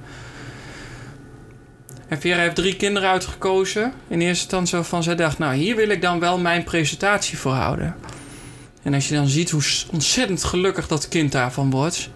En 2.07 2.19
Vera 2.19 2.41
heeft 2.41 2.55
drie 2.55 2.75
kinderen 2.75 3.09
uitgekozen. 3.09 3.93
In 4.07 4.21
eerste 4.21 4.57
instantie 4.57 4.89
van 4.89 5.03
zij 5.03 5.15
dacht, 5.15 5.37
nou 5.37 5.55
hier 5.55 5.75
wil 5.75 5.89
ik 5.89 6.01
dan 6.01 6.19
wel 6.19 6.37
mijn 6.37 6.63
presentatie 6.63 7.37
voor 7.37 7.51
houden. 7.51 7.95
En 8.83 8.93
als 8.93 9.07
je 9.07 9.15
dan 9.15 9.27
ziet 9.27 9.49
hoe 9.49 9.63
ontzettend 9.91 10.43
gelukkig 10.43 10.87
dat 10.87 11.07
kind 11.07 11.31
daarvan 11.31 11.69
wordt. 11.69 12.09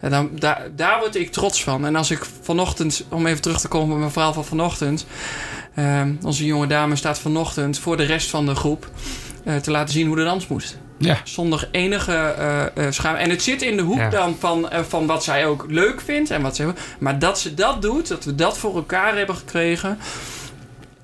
Dan, 0.00 0.30
daar, 0.38 0.68
daar 0.76 0.98
word 0.98 1.16
ik 1.16 1.32
trots 1.32 1.64
van. 1.64 1.86
En 1.86 1.96
als 1.96 2.10
ik 2.10 2.26
vanochtend, 2.40 3.04
om 3.08 3.26
even 3.26 3.42
terug 3.42 3.60
te 3.60 3.68
komen 3.68 3.92
op 3.92 3.98
mijn 3.98 4.10
verhaal 4.10 4.32
van 4.32 4.44
vanochtend. 4.44 5.06
ehm, 5.74 6.14
onze 6.22 6.44
jonge 6.44 6.66
dame 6.66 6.96
staat 6.96 7.18
vanochtend 7.18 7.78
voor 7.78 7.96
de 7.96 8.04
rest 8.04 8.30
van 8.30 8.46
de 8.46 8.54
groep. 8.54 8.90
eh, 9.44 9.56
te 9.56 9.70
laten 9.70 9.94
zien 9.94 10.06
hoe 10.06 10.16
de 10.16 10.24
dans 10.24 10.46
moest. 10.46 10.78
Ja. 10.98 11.20
Zonder 11.24 11.68
enige 11.70 12.12
eh, 12.74 12.86
schaam. 12.90 13.14
En 13.14 13.30
het 13.30 13.42
zit 13.42 13.62
in 13.62 13.76
de 13.76 13.82
hoek 13.82 13.98
Ja. 13.98 14.10
dan 14.10 14.36
van, 14.38 14.70
eh, 14.70 14.80
van 14.88 15.06
wat 15.06 15.24
zij 15.24 15.46
ook 15.46 15.64
leuk 15.68 16.00
vindt. 16.00 16.30
En 16.30 16.42
wat 16.42 16.56
ze, 16.56 16.72
maar 16.98 17.18
dat 17.18 17.38
ze 17.38 17.54
dat 17.54 17.82
doet, 17.82 18.08
dat 18.08 18.24
we 18.24 18.34
dat 18.34 18.58
voor 18.58 18.74
elkaar 18.76 19.16
hebben 19.16 19.36
gekregen. 19.36 19.98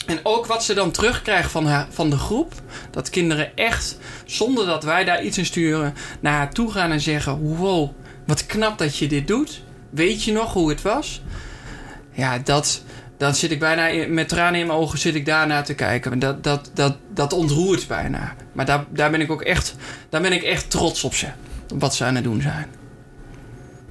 En 0.07 0.21
ook 0.23 0.47
wat 0.47 0.65
ze 0.65 0.75
dan 0.75 0.91
terugkrijgt 0.91 1.51
van, 1.51 1.67
haar, 1.67 1.87
van 1.91 2.11
de 2.11 2.17
groep. 2.19 2.53
Dat 2.91 3.11
kinderen 3.11 3.57
echt, 3.57 3.99
zonder 4.25 4.67
dat 4.67 4.85
wij 4.85 5.05
daar 5.05 5.23
iets 5.25 5.39
in 5.39 5.47
sturen, 5.47 5.95
naar 6.21 6.33
haar 6.33 6.53
toe 6.53 6.73
gaan 6.73 6.91
en 6.91 7.01
zeggen: 7.01 7.57
Wow, 7.57 7.91
wat 8.27 8.47
knap 8.47 8.79
dat 8.79 8.97
je 8.97 9.07
dit 9.07 9.29
doet. 9.29 9.63
Weet 9.91 10.25
je 10.25 10.33
nog 10.33 10.53
hoe 10.53 10.69
het 10.69 10.83
was? 10.83 11.23
Ja, 12.13 12.39
dat. 12.39 12.83
Dan 13.21 13.35
zit 13.35 13.51
ik 13.51 13.59
bijna 13.59 13.87
in- 13.87 14.15
met 14.15 14.29
tranen 14.29 14.61
in 14.61 14.67
mijn 14.67 14.79
ogen 14.79 14.99
zit 14.99 15.15
ik 15.15 15.27
daarnaar 15.27 15.65
te 15.65 15.75
kijken. 15.75 16.19
Dat, 16.19 16.45
dat, 16.45 16.71
dat, 16.75 16.97
dat 17.15 17.33
ontroert 17.33 17.87
bijna. 17.87 18.35
Maar 18.53 18.67
daar, 18.67 18.85
daar, 18.89 19.11
ben 19.11 19.21
ik 19.21 19.31
ook 19.31 19.43
echt, 19.43 19.75
daar 20.09 20.21
ben 20.21 20.33
ik 20.33 20.43
echt 20.43 20.71
trots 20.71 21.05
op 21.05 21.15
ze. 21.15 21.27
Op 21.73 21.81
wat 21.81 21.95
ze 21.95 22.05
aan 22.05 22.15
het 22.15 22.25
doen 22.25 22.43
zijn. 22.43 22.67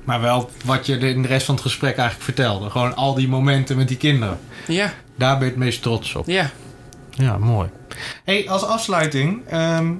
Maar 0.03 0.21
wel 0.21 0.49
wat 0.65 0.85
je 0.85 0.97
in 0.97 1.21
de 1.21 1.27
rest 1.27 1.45
van 1.45 1.55
het 1.55 1.63
gesprek 1.63 1.95
eigenlijk 1.97 2.23
vertelde. 2.23 2.69
Gewoon 2.69 2.95
al 2.95 3.13
die 3.13 3.27
momenten 3.27 3.77
met 3.77 3.87
die 3.87 3.97
kinderen. 3.97 4.39
Ja, 4.67 4.93
Daar 5.15 5.37
ben 5.37 5.45
je 5.47 5.51
het 5.53 5.59
meest 5.63 5.81
trots 5.81 6.15
op. 6.15 6.27
ja. 6.27 6.49
Ja, 7.09 7.37
mooi. 7.37 7.69
Hey, 8.23 8.49
als 8.49 8.63
afsluiting. 8.63 9.41
ehm, 9.47 9.93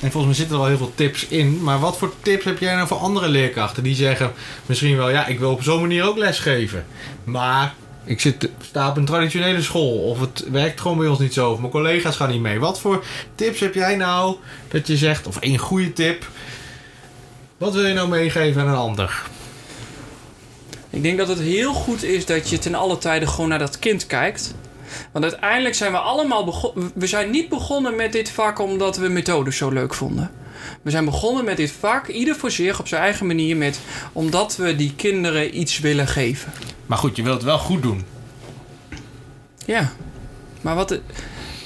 en 0.00 0.10
volgens 0.10 0.24
mij 0.24 0.34
zitten 0.34 0.54
er 0.54 0.60
wel 0.60 0.68
heel 0.68 0.76
veel 0.78 0.92
tips 0.94 1.26
in. 1.26 1.62
Maar 1.62 1.78
wat 1.78 1.96
voor 1.98 2.12
tips 2.22 2.44
heb 2.44 2.58
jij 2.58 2.74
nou 2.74 2.86
voor 2.86 2.96
andere 2.96 3.28
leerkrachten 3.28 3.82
die 3.82 3.94
zeggen 3.94 4.32
misschien 4.66 4.96
wel, 4.96 5.10
ja, 5.10 5.26
ik 5.26 5.38
wil 5.38 5.50
op 5.52 5.62
zo'n 5.62 5.80
manier 5.80 6.04
ook 6.08 6.16
lesgeven. 6.16 6.84
Maar 7.24 7.74
ik 8.06 8.20
zit, 8.20 8.48
sta 8.60 8.88
op 8.88 8.96
een 8.96 9.04
traditionele 9.04 9.62
school. 9.62 9.98
Of 9.98 10.20
het 10.20 10.44
werkt 10.50 10.80
gewoon 10.80 10.98
bij 10.98 11.08
ons 11.08 11.18
niet 11.18 11.34
zo. 11.34 11.50
Of 11.50 11.58
mijn 11.58 11.70
collega's 11.70 12.16
gaan 12.16 12.30
niet 12.30 12.40
mee. 12.40 12.60
Wat 12.60 12.80
voor 12.80 13.04
tips 13.34 13.60
heb 13.60 13.74
jij 13.74 13.96
nou 13.96 14.36
dat 14.68 14.86
je 14.86 14.96
zegt, 14.96 15.26
of 15.26 15.36
één 15.36 15.58
goede 15.58 15.92
tip. 15.92 16.28
Wat 17.58 17.74
wil 17.74 17.86
je 17.86 17.94
nou 17.94 18.08
meegeven 18.08 18.62
aan 18.62 18.68
een 18.68 18.74
ander? 18.74 19.22
Ik 20.90 21.02
denk 21.02 21.18
dat 21.18 21.28
het 21.28 21.38
heel 21.38 21.72
goed 21.72 22.02
is 22.02 22.26
dat 22.26 22.50
je 22.50 22.58
ten 22.58 22.74
alle 22.74 22.98
tijde 22.98 23.26
gewoon 23.26 23.48
naar 23.48 23.58
dat 23.58 23.78
kind 23.78 24.06
kijkt. 24.06 24.54
Want 25.12 25.24
uiteindelijk 25.24 25.74
zijn 25.74 25.92
we 25.92 25.98
allemaal 25.98 26.44
begonnen. 26.44 26.90
We 26.94 27.06
zijn 27.06 27.30
niet 27.30 27.48
begonnen 27.48 27.96
met 27.96 28.12
dit 28.12 28.30
vak 28.30 28.58
omdat 28.58 28.96
we 28.96 29.08
methodes 29.08 29.56
zo 29.56 29.70
leuk 29.70 29.94
vonden. 29.94 30.30
We 30.82 30.90
zijn 30.90 31.04
begonnen 31.04 31.44
met 31.44 31.56
dit 31.56 31.72
vak, 31.72 32.06
ieder 32.08 32.36
voor 32.36 32.50
zich 32.50 32.80
op 32.80 32.88
zijn 32.88 33.02
eigen 33.02 33.26
manier, 33.26 33.56
met, 33.56 33.80
omdat 34.12 34.56
we 34.56 34.76
die 34.76 34.92
kinderen 34.96 35.58
iets 35.58 35.78
willen 35.78 36.06
geven. 36.06 36.52
Maar 36.86 36.98
goed, 36.98 37.16
je 37.16 37.22
wilt 37.22 37.34
het 37.34 37.44
wel 37.44 37.58
goed 37.58 37.82
doen. 37.82 38.04
Ja, 39.64 39.92
maar 40.60 40.74
wat. 40.74 40.98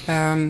ehm, 0.05 0.49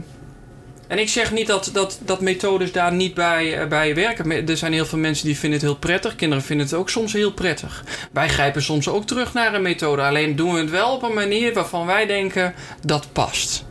en 0.87 0.99
ik 0.99 1.09
zeg 1.09 1.31
niet 1.31 1.47
dat, 1.47 1.69
dat, 1.73 1.99
dat 2.05 2.21
methodes 2.21 2.71
daar 2.71 2.93
niet 2.93 3.13
bij, 3.13 3.59
eh, 3.59 3.67
bij 3.67 3.95
werken. 3.95 4.47
Er 4.47 4.57
zijn 4.57 4.73
heel 4.73 4.85
veel 4.85 4.97
mensen 4.97 5.25
die 5.25 5.37
vinden 5.37 5.59
het 5.59 5.67
heel 5.67 5.77
prettig. 5.77 6.15
Kinderen 6.15 6.43
vinden 6.43 6.65
het 6.65 6.75
ook 6.75 6.89
soms 6.89 7.13
heel 7.13 7.31
prettig. 7.31 7.83
Wij 8.11 8.29
grijpen 8.29 8.61
soms 8.61 8.87
ook 8.87 9.05
terug 9.05 9.33
naar 9.33 9.53
een 9.53 9.61
methode. 9.61 10.01
Alleen 10.01 10.35
doen 10.35 10.53
we 10.53 10.59
het 10.59 10.69
wel 10.69 10.93
op 10.93 11.03
een 11.03 11.13
manier 11.13 11.53
waarvan 11.53 11.85
wij 11.85 12.05
denken 12.05 12.53
dat 12.85 13.07
past. 13.11 13.65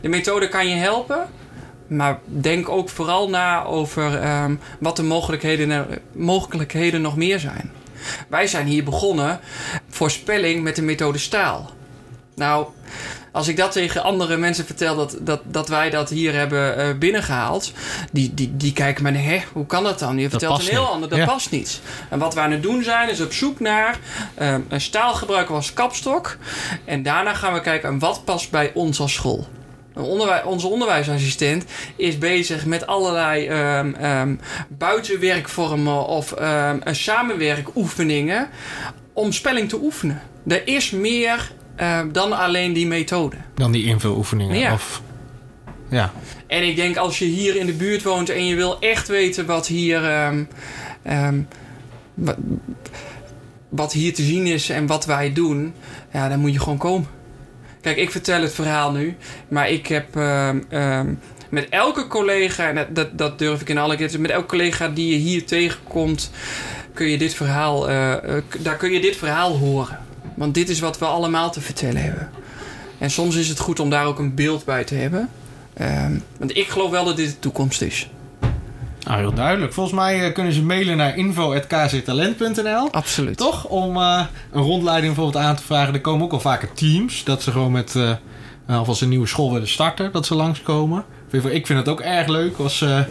De 0.00 0.08
methode 0.08 0.48
kan 0.48 0.68
je 0.68 0.74
helpen. 0.74 1.28
Maar 1.88 2.18
denk 2.24 2.68
ook 2.68 2.88
vooral 2.88 3.28
na 3.28 3.64
over 3.64 4.18
ehm, 4.20 4.54
wat 4.80 4.96
de 4.96 5.02
mogelijkheden, 5.02 5.86
mogelijkheden 6.12 7.00
nog 7.00 7.16
meer 7.16 7.38
zijn. 7.38 7.70
Wij 8.28 8.46
zijn 8.46 8.66
hier 8.66 8.84
begonnen 8.84 9.40
voor 9.88 10.10
spelling 10.10 10.62
met 10.62 10.76
de 10.76 10.82
methode 10.82 11.18
staal. 11.18 11.70
Nou, 12.34 12.66
als 13.32 13.48
ik 13.48 13.56
dat 13.56 13.72
tegen 13.72 14.02
andere 14.02 14.36
mensen 14.36 14.66
vertel 14.66 14.96
dat, 14.96 15.16
dat, 15.20 15.40
dat 15.44 15.68
wij 15.68 15.90
dat 15.90 16.10
hier 16.10 16.34
hebben 16.34 16.76
eh, 16.76 16.98
binnengehaald, 16.98 17.72
die, 18.12 18.34
die, 18.34 18.56
die 18.56 18.72
kijken 18.72 19.02
me, 19.02 19.12
hè, 19.12 19.42
hoe 19.52 19.66
kan 19.66 19.82
dat 19.82 19.98
dan? 19.98 20.18
Je 20.18 20.30
vertelt 20.30 20.60
een 20.60 20.66
heel 20.66 20.80
niet. 20.80 20.90
ander, 20.90 21.08
dat 21.08 21.18
Ja. 21.18 21.24
past 21.24 21.50
niet. 21.50 21.80
En 22.10 22.18
wat 22.18 22.34
we 22.34 22.40
aan 22.40 22.50
het 22.50 22.62
doen 22.62 22.82
zijn, 22.82 23.08
is 23.10 23.20
op 23.20 23.32
zoek 23.32 23.60
naar 23.60 23.98
eh, 24.34 24.54
een 24.68 24.80
staal 24.80 25.14
gebruiken 25.14 25.54
als 25.54 25.72
kapstok. 25.74 26.36
En 26.84 27.02
daarna 27.02 27.34
gaan 27.34 27.52
we 27.52 27.60
kijken, 27.60 27.98
wat 27.98 28.24
past 28.24 28.50
bij 28.50 28.70
ons 28.74 29.00
als 29.00 29.12
school? 29.14 29.46
Onderwij- 29.98 30.44
onze 30.44 30.66
onderwijsassistent 30.66 31.64
is 31.96 32.18
bezig 32.18 32.66
met 32.66 32.86
allerlei 32.86 33.46
ehm, 33.46 33.94
ehm, 33.94 34.34
buitenwerkvormen 34.68 36.06
of 36.06 36.32
ehm, 36.32 36.76
een 36.80 36.96
samenwerkoefeningen 36.96 38.48
om 39.12 39.32
spelling 39.32 39.68
te 39.68 39.80
oefenen. 39.82 40.22
Er 40.46 40.66
is 40.66 40.90
meer 40.90 41.52
dan 42.12 42.32
alleen 42.38 42.72
die 42.72 42.86
methode. 42.86 43.36
Dan 43.54 43.72
die 43.72 43.84
invuloefeningen. 43.84 44.58
Ja. 44.58 44.72
Of, 44.72 45.02
ja. 45.90 46.12
En 46.46 46.66
ik 46.68 46.76
denk 46.76 46.96
als 46.96 47.18
je 47.18 47.24
hier 47.24 47.56
in 47.56 47.66
de 47.66 47.72
buurt 47.72 48.02
woont 48.02 48.28
en 48.28 48.46
je 48.46 48.54
wil 48.54 48.80
echt 48.80 49.08
weten 49.08 49.46
wat 49.46 49.66
hier, 49.66 50.00
wat, 52.14 52.36
wat 53.68 53.92
hier 53.92 54.14
te 54.14 54.22
zien 54.22 54.46
is 54.46 54.70
en 54.70 54.86
wat 54.86 55.04
wij 55.04 55.32
doen, 55.32 55.74
ja, 56.12 56.28
dan 56.28 56.38
moet 56.38 56.52
je 56.52 56.60
gewoon 56.60 56.78
komen. 56.78 57.08
Kijk, 57.80 57.96
ik 57.96 58.10
vertel 58.10 58.42
het 58.42 58.54
verhaal 58.54 58.92
nu, 58.92 59.16
maar 59.48 59.70
ik 59.70 59.86
heb 59.86 60.16
ehm, 60.16 60.60
ehm, 60.68 61.14
met 61.48 61.68
elke 61.68 62.06
collega, 62.06 62.68
en 62.68 62.86
dat, 62.94 63.18
dat, 63.18 63.38
durf 63.38 63.60
ik 63.60 63.68
in 63.68 63.78
alle 63.78 63.96
keer, 63.96 64.20
met 64.20 64.30
elke 64.30 64.46
collega 64.46 64.88
die 64.88 65.12
je 65.12 65.16
hier 65.16 65.46
tegenkomt, 65.46 66.30
kun 66.92 67.06
je 67.06 67.18
dit 67.18 67.34
verhaal, 67.34 67.88
eh, 67.88 68.12
eh, 68.12 68.42
daar 68.58 68.76
kun 68.76 68.92
je 68.92 69.00
dit 69.00 69.16
verhaal 69.16 69.56
horen. 69.56 69.98
Want 70.34 70.54
dit 70.54 70.68
is 70.68 70.80
wat 70.80 70.98
we 70.98 71.04
allemaal 71.04 71.50
te 71.50 71.60
vertellen 71.60 72.02
hebben. 72.02 72.30
En 72.98 73.10
soms 73.10 73.36
is 73.36 73.48
het 73.48 73.58
goed 73.58 73.80
om 73.80 73.90
daar 73.90 74.06
ook 74.06 74.18
een 74.18 74.34
beeld 74.34 74.64
bij 74.64 74.84
te 74.84 74.94
hebben. 74.94 75.28
Ehm, 75.74 76.12
want 76.38 76.56
ik 76.56 76.68
geloof 76.68 76.90
wel 76.90 77.04
dat 77.04 77.16
dit 77.16 77.30
de 77.30 77.38
toekomst 77.38 77.82
is. 77.82 78.10
Nou, 79.08 79.20
heel 79.20 79.34
duidelijk. 79.34 79.72
Volgens 79.72 79.94
mij 79.94 80.24
eh, 80.24 80.32
kunnen 80.32 80.52
ze 80.52 80.62
mailen 80.62 80.96
naar 80.96 81.16
info.kztalent.nl. 81.16 82.92
Absoluut. 82.92 83.36
Toch? 83.36 83.64
Om 83.64 83.96
eh, 83.96 84.20
een 84.52 84.62
rondleiding 84.62 85.14
bijvoorbeeld 85.14 85.44
aan 85.44 85.56
te 85.56 85.62
vragen. 85.62 85.94
Er 85.94 86.00
komen 86.00 86.24
ook 86.24 86.32
al 86.32 86.40
vaker 86.40 86.72
teams. 86.72 87.24
Dat 87.24 87.42
ze 87.42 87.50
gewoon 87.50 87.72
met... 87.72 87.96
eh 87.96 88.12
of 88.80 88.88
als 88.88 88.98
ze 88.98 89.04
een 89.04 89.10
nieuwe 89.10 89.26
school 89.26 89.52
willen 89.52 89.68
starten. 89.68 90.12
Dat 90.12 90.26
ze 90.26 90.34
langskomen. 90.34 91.04
Ik 91.30 91.66
vind 91.66 91.78
het 91.78 91.88
ook 91.88 92.00
erg 92.00 92.26
leuk. 92.26 92.58
Als 92.58 92.78
ze 92.78 93.04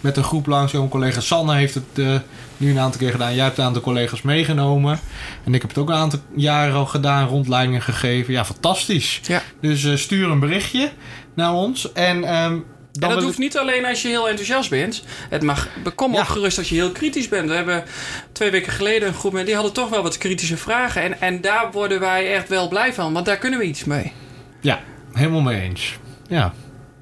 met 0.00 0.16
een 0.16 0.24
groep 0.24 0.46
langskomen. 0.46 0.88
Collega 0.88 1.20
Sanne 1.20 1.54
heeft 1.54 1.74
het 1.74 2.22
nu 2.56 2.70
een 2.70 2.78
aantal 2.78 3.00
keer 3.00 3.10
gedaan. 3.10 3.34
Jij 3.34 3.44
hebt 3.44 3.58
een 3.58 3.64
aantal 3.64 3.82
collega's 3.82 4.22
meegenomen. 4.22 5.00
En 5.44 5.54
ik 5.54 5.60
heb 5.60 5.70
het 5.70 5.78
ook 5.78 5.88
een 5.88 5.94
aantal 5.94 6.18
jaren 6.34 6.74
al 6.74 6.86
gedaan. 6.86 7.28
Rondleidingen 7.28 7.82
gegeven. 7.82 8.32
Ja, 8.32 8.44
fantastisch. 8.44 9.20
Ja. 9.22 9.42
Dus 9.60 10.02
stuur 10.02 10.30
een 10.30 10.40
berichtje 10.40 10.90
naar 11.34 11.52
ons. 11.52 11.92
En... 11.92 12.24
ehm, 12.24 12.58
En 13.00 13.08
dat 13.08 13.22
hoeft 13.22 13.38
niet 13.38 13.58
alleen 13.58 13.84
als 13.86 14.02
je 14.02 14.08
heel 14.08 14.28
enthousiast 14.28 14.70
bent. 14.70 15.02
Het 15.30 15.42
mag, 15.42 15.68
kom 15.94 16.12
Ja. 16.12 16.18
ook 16.20 16.26
gerust 16.26 16.58
als 16.58 16.68
je 16.68 16.74
heel 16.74 16.92
kritisch 16.92 17.28
bent. 17.28 17.48
We 17.48 17.54
hebben 17.54 17.84
twee 18.32 18.50
weken 18.50 18.72
geleden 18.72 19.08
een 19.08 19.14
groep 19.14 19.32
met 19.32 19.46
die 19.46 19.54
hadden 19.54 19.72
toch 19.72 19.88
wel 19.88 20.02
wat 20.02 20.18
kritische 20.18 20.56
vragen. 20.56 21.02
En, 21.02 21.20
en 21.20 21.40
daar 21.40 21.68
worden 21.72 22.00
wij 22.00 22.34
echt 22.34 22.48
wel 22.48 22.68
blij 22.68 22.94
van, 22.94 23.12
want 23.12 23.26
daar 23.26 23.36
kunnen 23.38 23.58
we 23.58 23.64
iets 23.64 23.84
mee. 23.84 24.12
Ja, 24.60 24.80
helemaal 25.12 25.40
mee 25.40 25.60
eens. 25.60 25.98
Ja, 26.28 26.52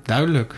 duidelijk. 0.03 0.55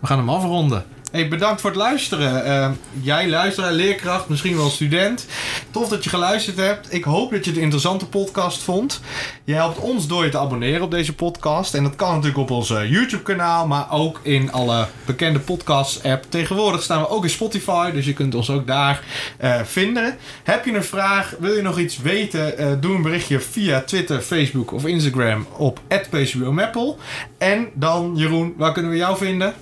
We 0.00 0.06
gaan 0.06 0.18
hem 0.18 0.30
afronden. 0.30 0.84
Hey, 1.10 1.28
bedankt 1.28 1.60
voor 1.60 1.70
het 1.70 1.78
luisteren. 1.78 2.44
Eh, 2.44 2.70
jij 3.00 3.28
luisteraar, 3.28 3.72
leerkracht, 3.72 4.28
misschien 4.28 4.56
wel 4.56 4.70
student. 4.70 5.26
Tof 5.70 5.88
dat 5.88 6.04
je 6.04 6.10
geluisterd 6.10 6.56
hebt. 6.56 6.92
Ik 6.92 7.04
hoop 7.04 7.30
dat 7.30 7.44
je 7.44 7.48
het 7.50 7.56
een 7.56 7.64
interessante 7.64 8.06
podcast 8.06 8.62
vond. 8.62 9.00
Je 9.44 9.54
helpt 9.54 9.78
ons 9.78 10.06
door 10.06 10.24
je 10.24 10.30
te 10.30 10.38
abonneren 10.38 10.82
op 10.82 10.90
deze 10.90 11.14
podcast. 11.14 11.74
En 11.74 11.82
dat 11.82 11.96
kan 11.96 12.08
natuurlijk 12.08 12.38
op 12.38 12.50
ons 12.50 12.70
eh, 12.70 12.90
YouTube-kanaal, 12.90 13.66
maar 13.66 13.92
ook 13.92 14.20
in 14.22 14.52
alle 14.52 14.86
bekende 15.06 15.38
podcast-app. 15.38 16.24
Tegenwoordig 16.28 16.82
staan 16.82 17.00
we 17.00 17.08
ook 17.08 17.24
in 17.24 17.30
Spotify, 17.30 17.90
dus 17.90 18.06
je 18.06 18.12
kunt 18.12 18.34
ons 18.34 18.50
ook 18.50 18.66
daar 18.66 19.04
eh, 19.36 19.60
vinden. 19.64 20.16
Heb 20.42 20.64
je 20.64 20.74
een 20.74 20.84
vraag, 20.84 21.34
wil 21.38 21.52
je 21.52 21.62
nog 21.62 21.78
iets 21.78 21.98
weten? 21.98 22.78
doe 22.80 22.94
een 22.94 23.02
berichtje 23.02 23.40
via 23.40 23.80
Twitter, 23.80 24.20
Facebook 24.20 24.72
of 24.72 24.86
Instagram 24.86 25.46
op 25.56 25.80
@pcbomappel. 26.10 26.98
En 27.38 27.68
dan, 27.74 28.12
Jeroen, 28.16 28.54
waar 28.56 28.72
kunnen 28.72 28.90
we 28.90 28.96
jou 28.96 29.16
vinden? 29.16 29.54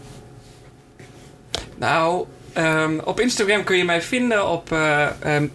Nou, 1.78 2.26
ehm, 2.52 2.98
op 3.04 3.20
Instagram 3.20 3.64
kun 3.64 3.76
je 3.76 3.84
mij 3.84 4.02
vinden 4.02 4.48
op 4.50 4.72
eh, 4.72 5.06
ehm, 5.20 5.46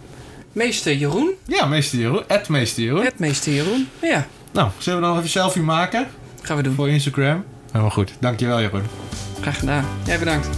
Meester 0.52 0.94
Jeroen. 0.94 1.30
Ja, 1.46 1.66
meester 1.66 1.98
Jeroen. 1.98 2.22
Het 2.26 2.48
meester 2.48 2.82
Jeroen. 2.82 3.04
Het 3.04 3.18
Meester 3.18 3.52
Jeroen. 3.52 3.88
Ja, 4.02 4.26
Nou, 4.52 4.68
zullen 4.78 4.98
we 4.98 5.04
dan 5.04 5.12
even 5.14 5.24
een 5.24 5.30
selfie 5.30 5.62
maken 5.62 6.06
gaan 6.42 6.56
we 6.56 6.62
doen. 6.62 6.74
voor 6.74 6.88
Instagram? 6.88 7.44
Helemaal 7.66 7.90
goed. 7.90 8.12
Dankjewel, 8.20 8.60
Jeroen. 8.60 8.82
Graag 9.40 9.58
gedaan. 9.58 9.84
Jij 10.06 10.18
bedankt. 10.18 10.48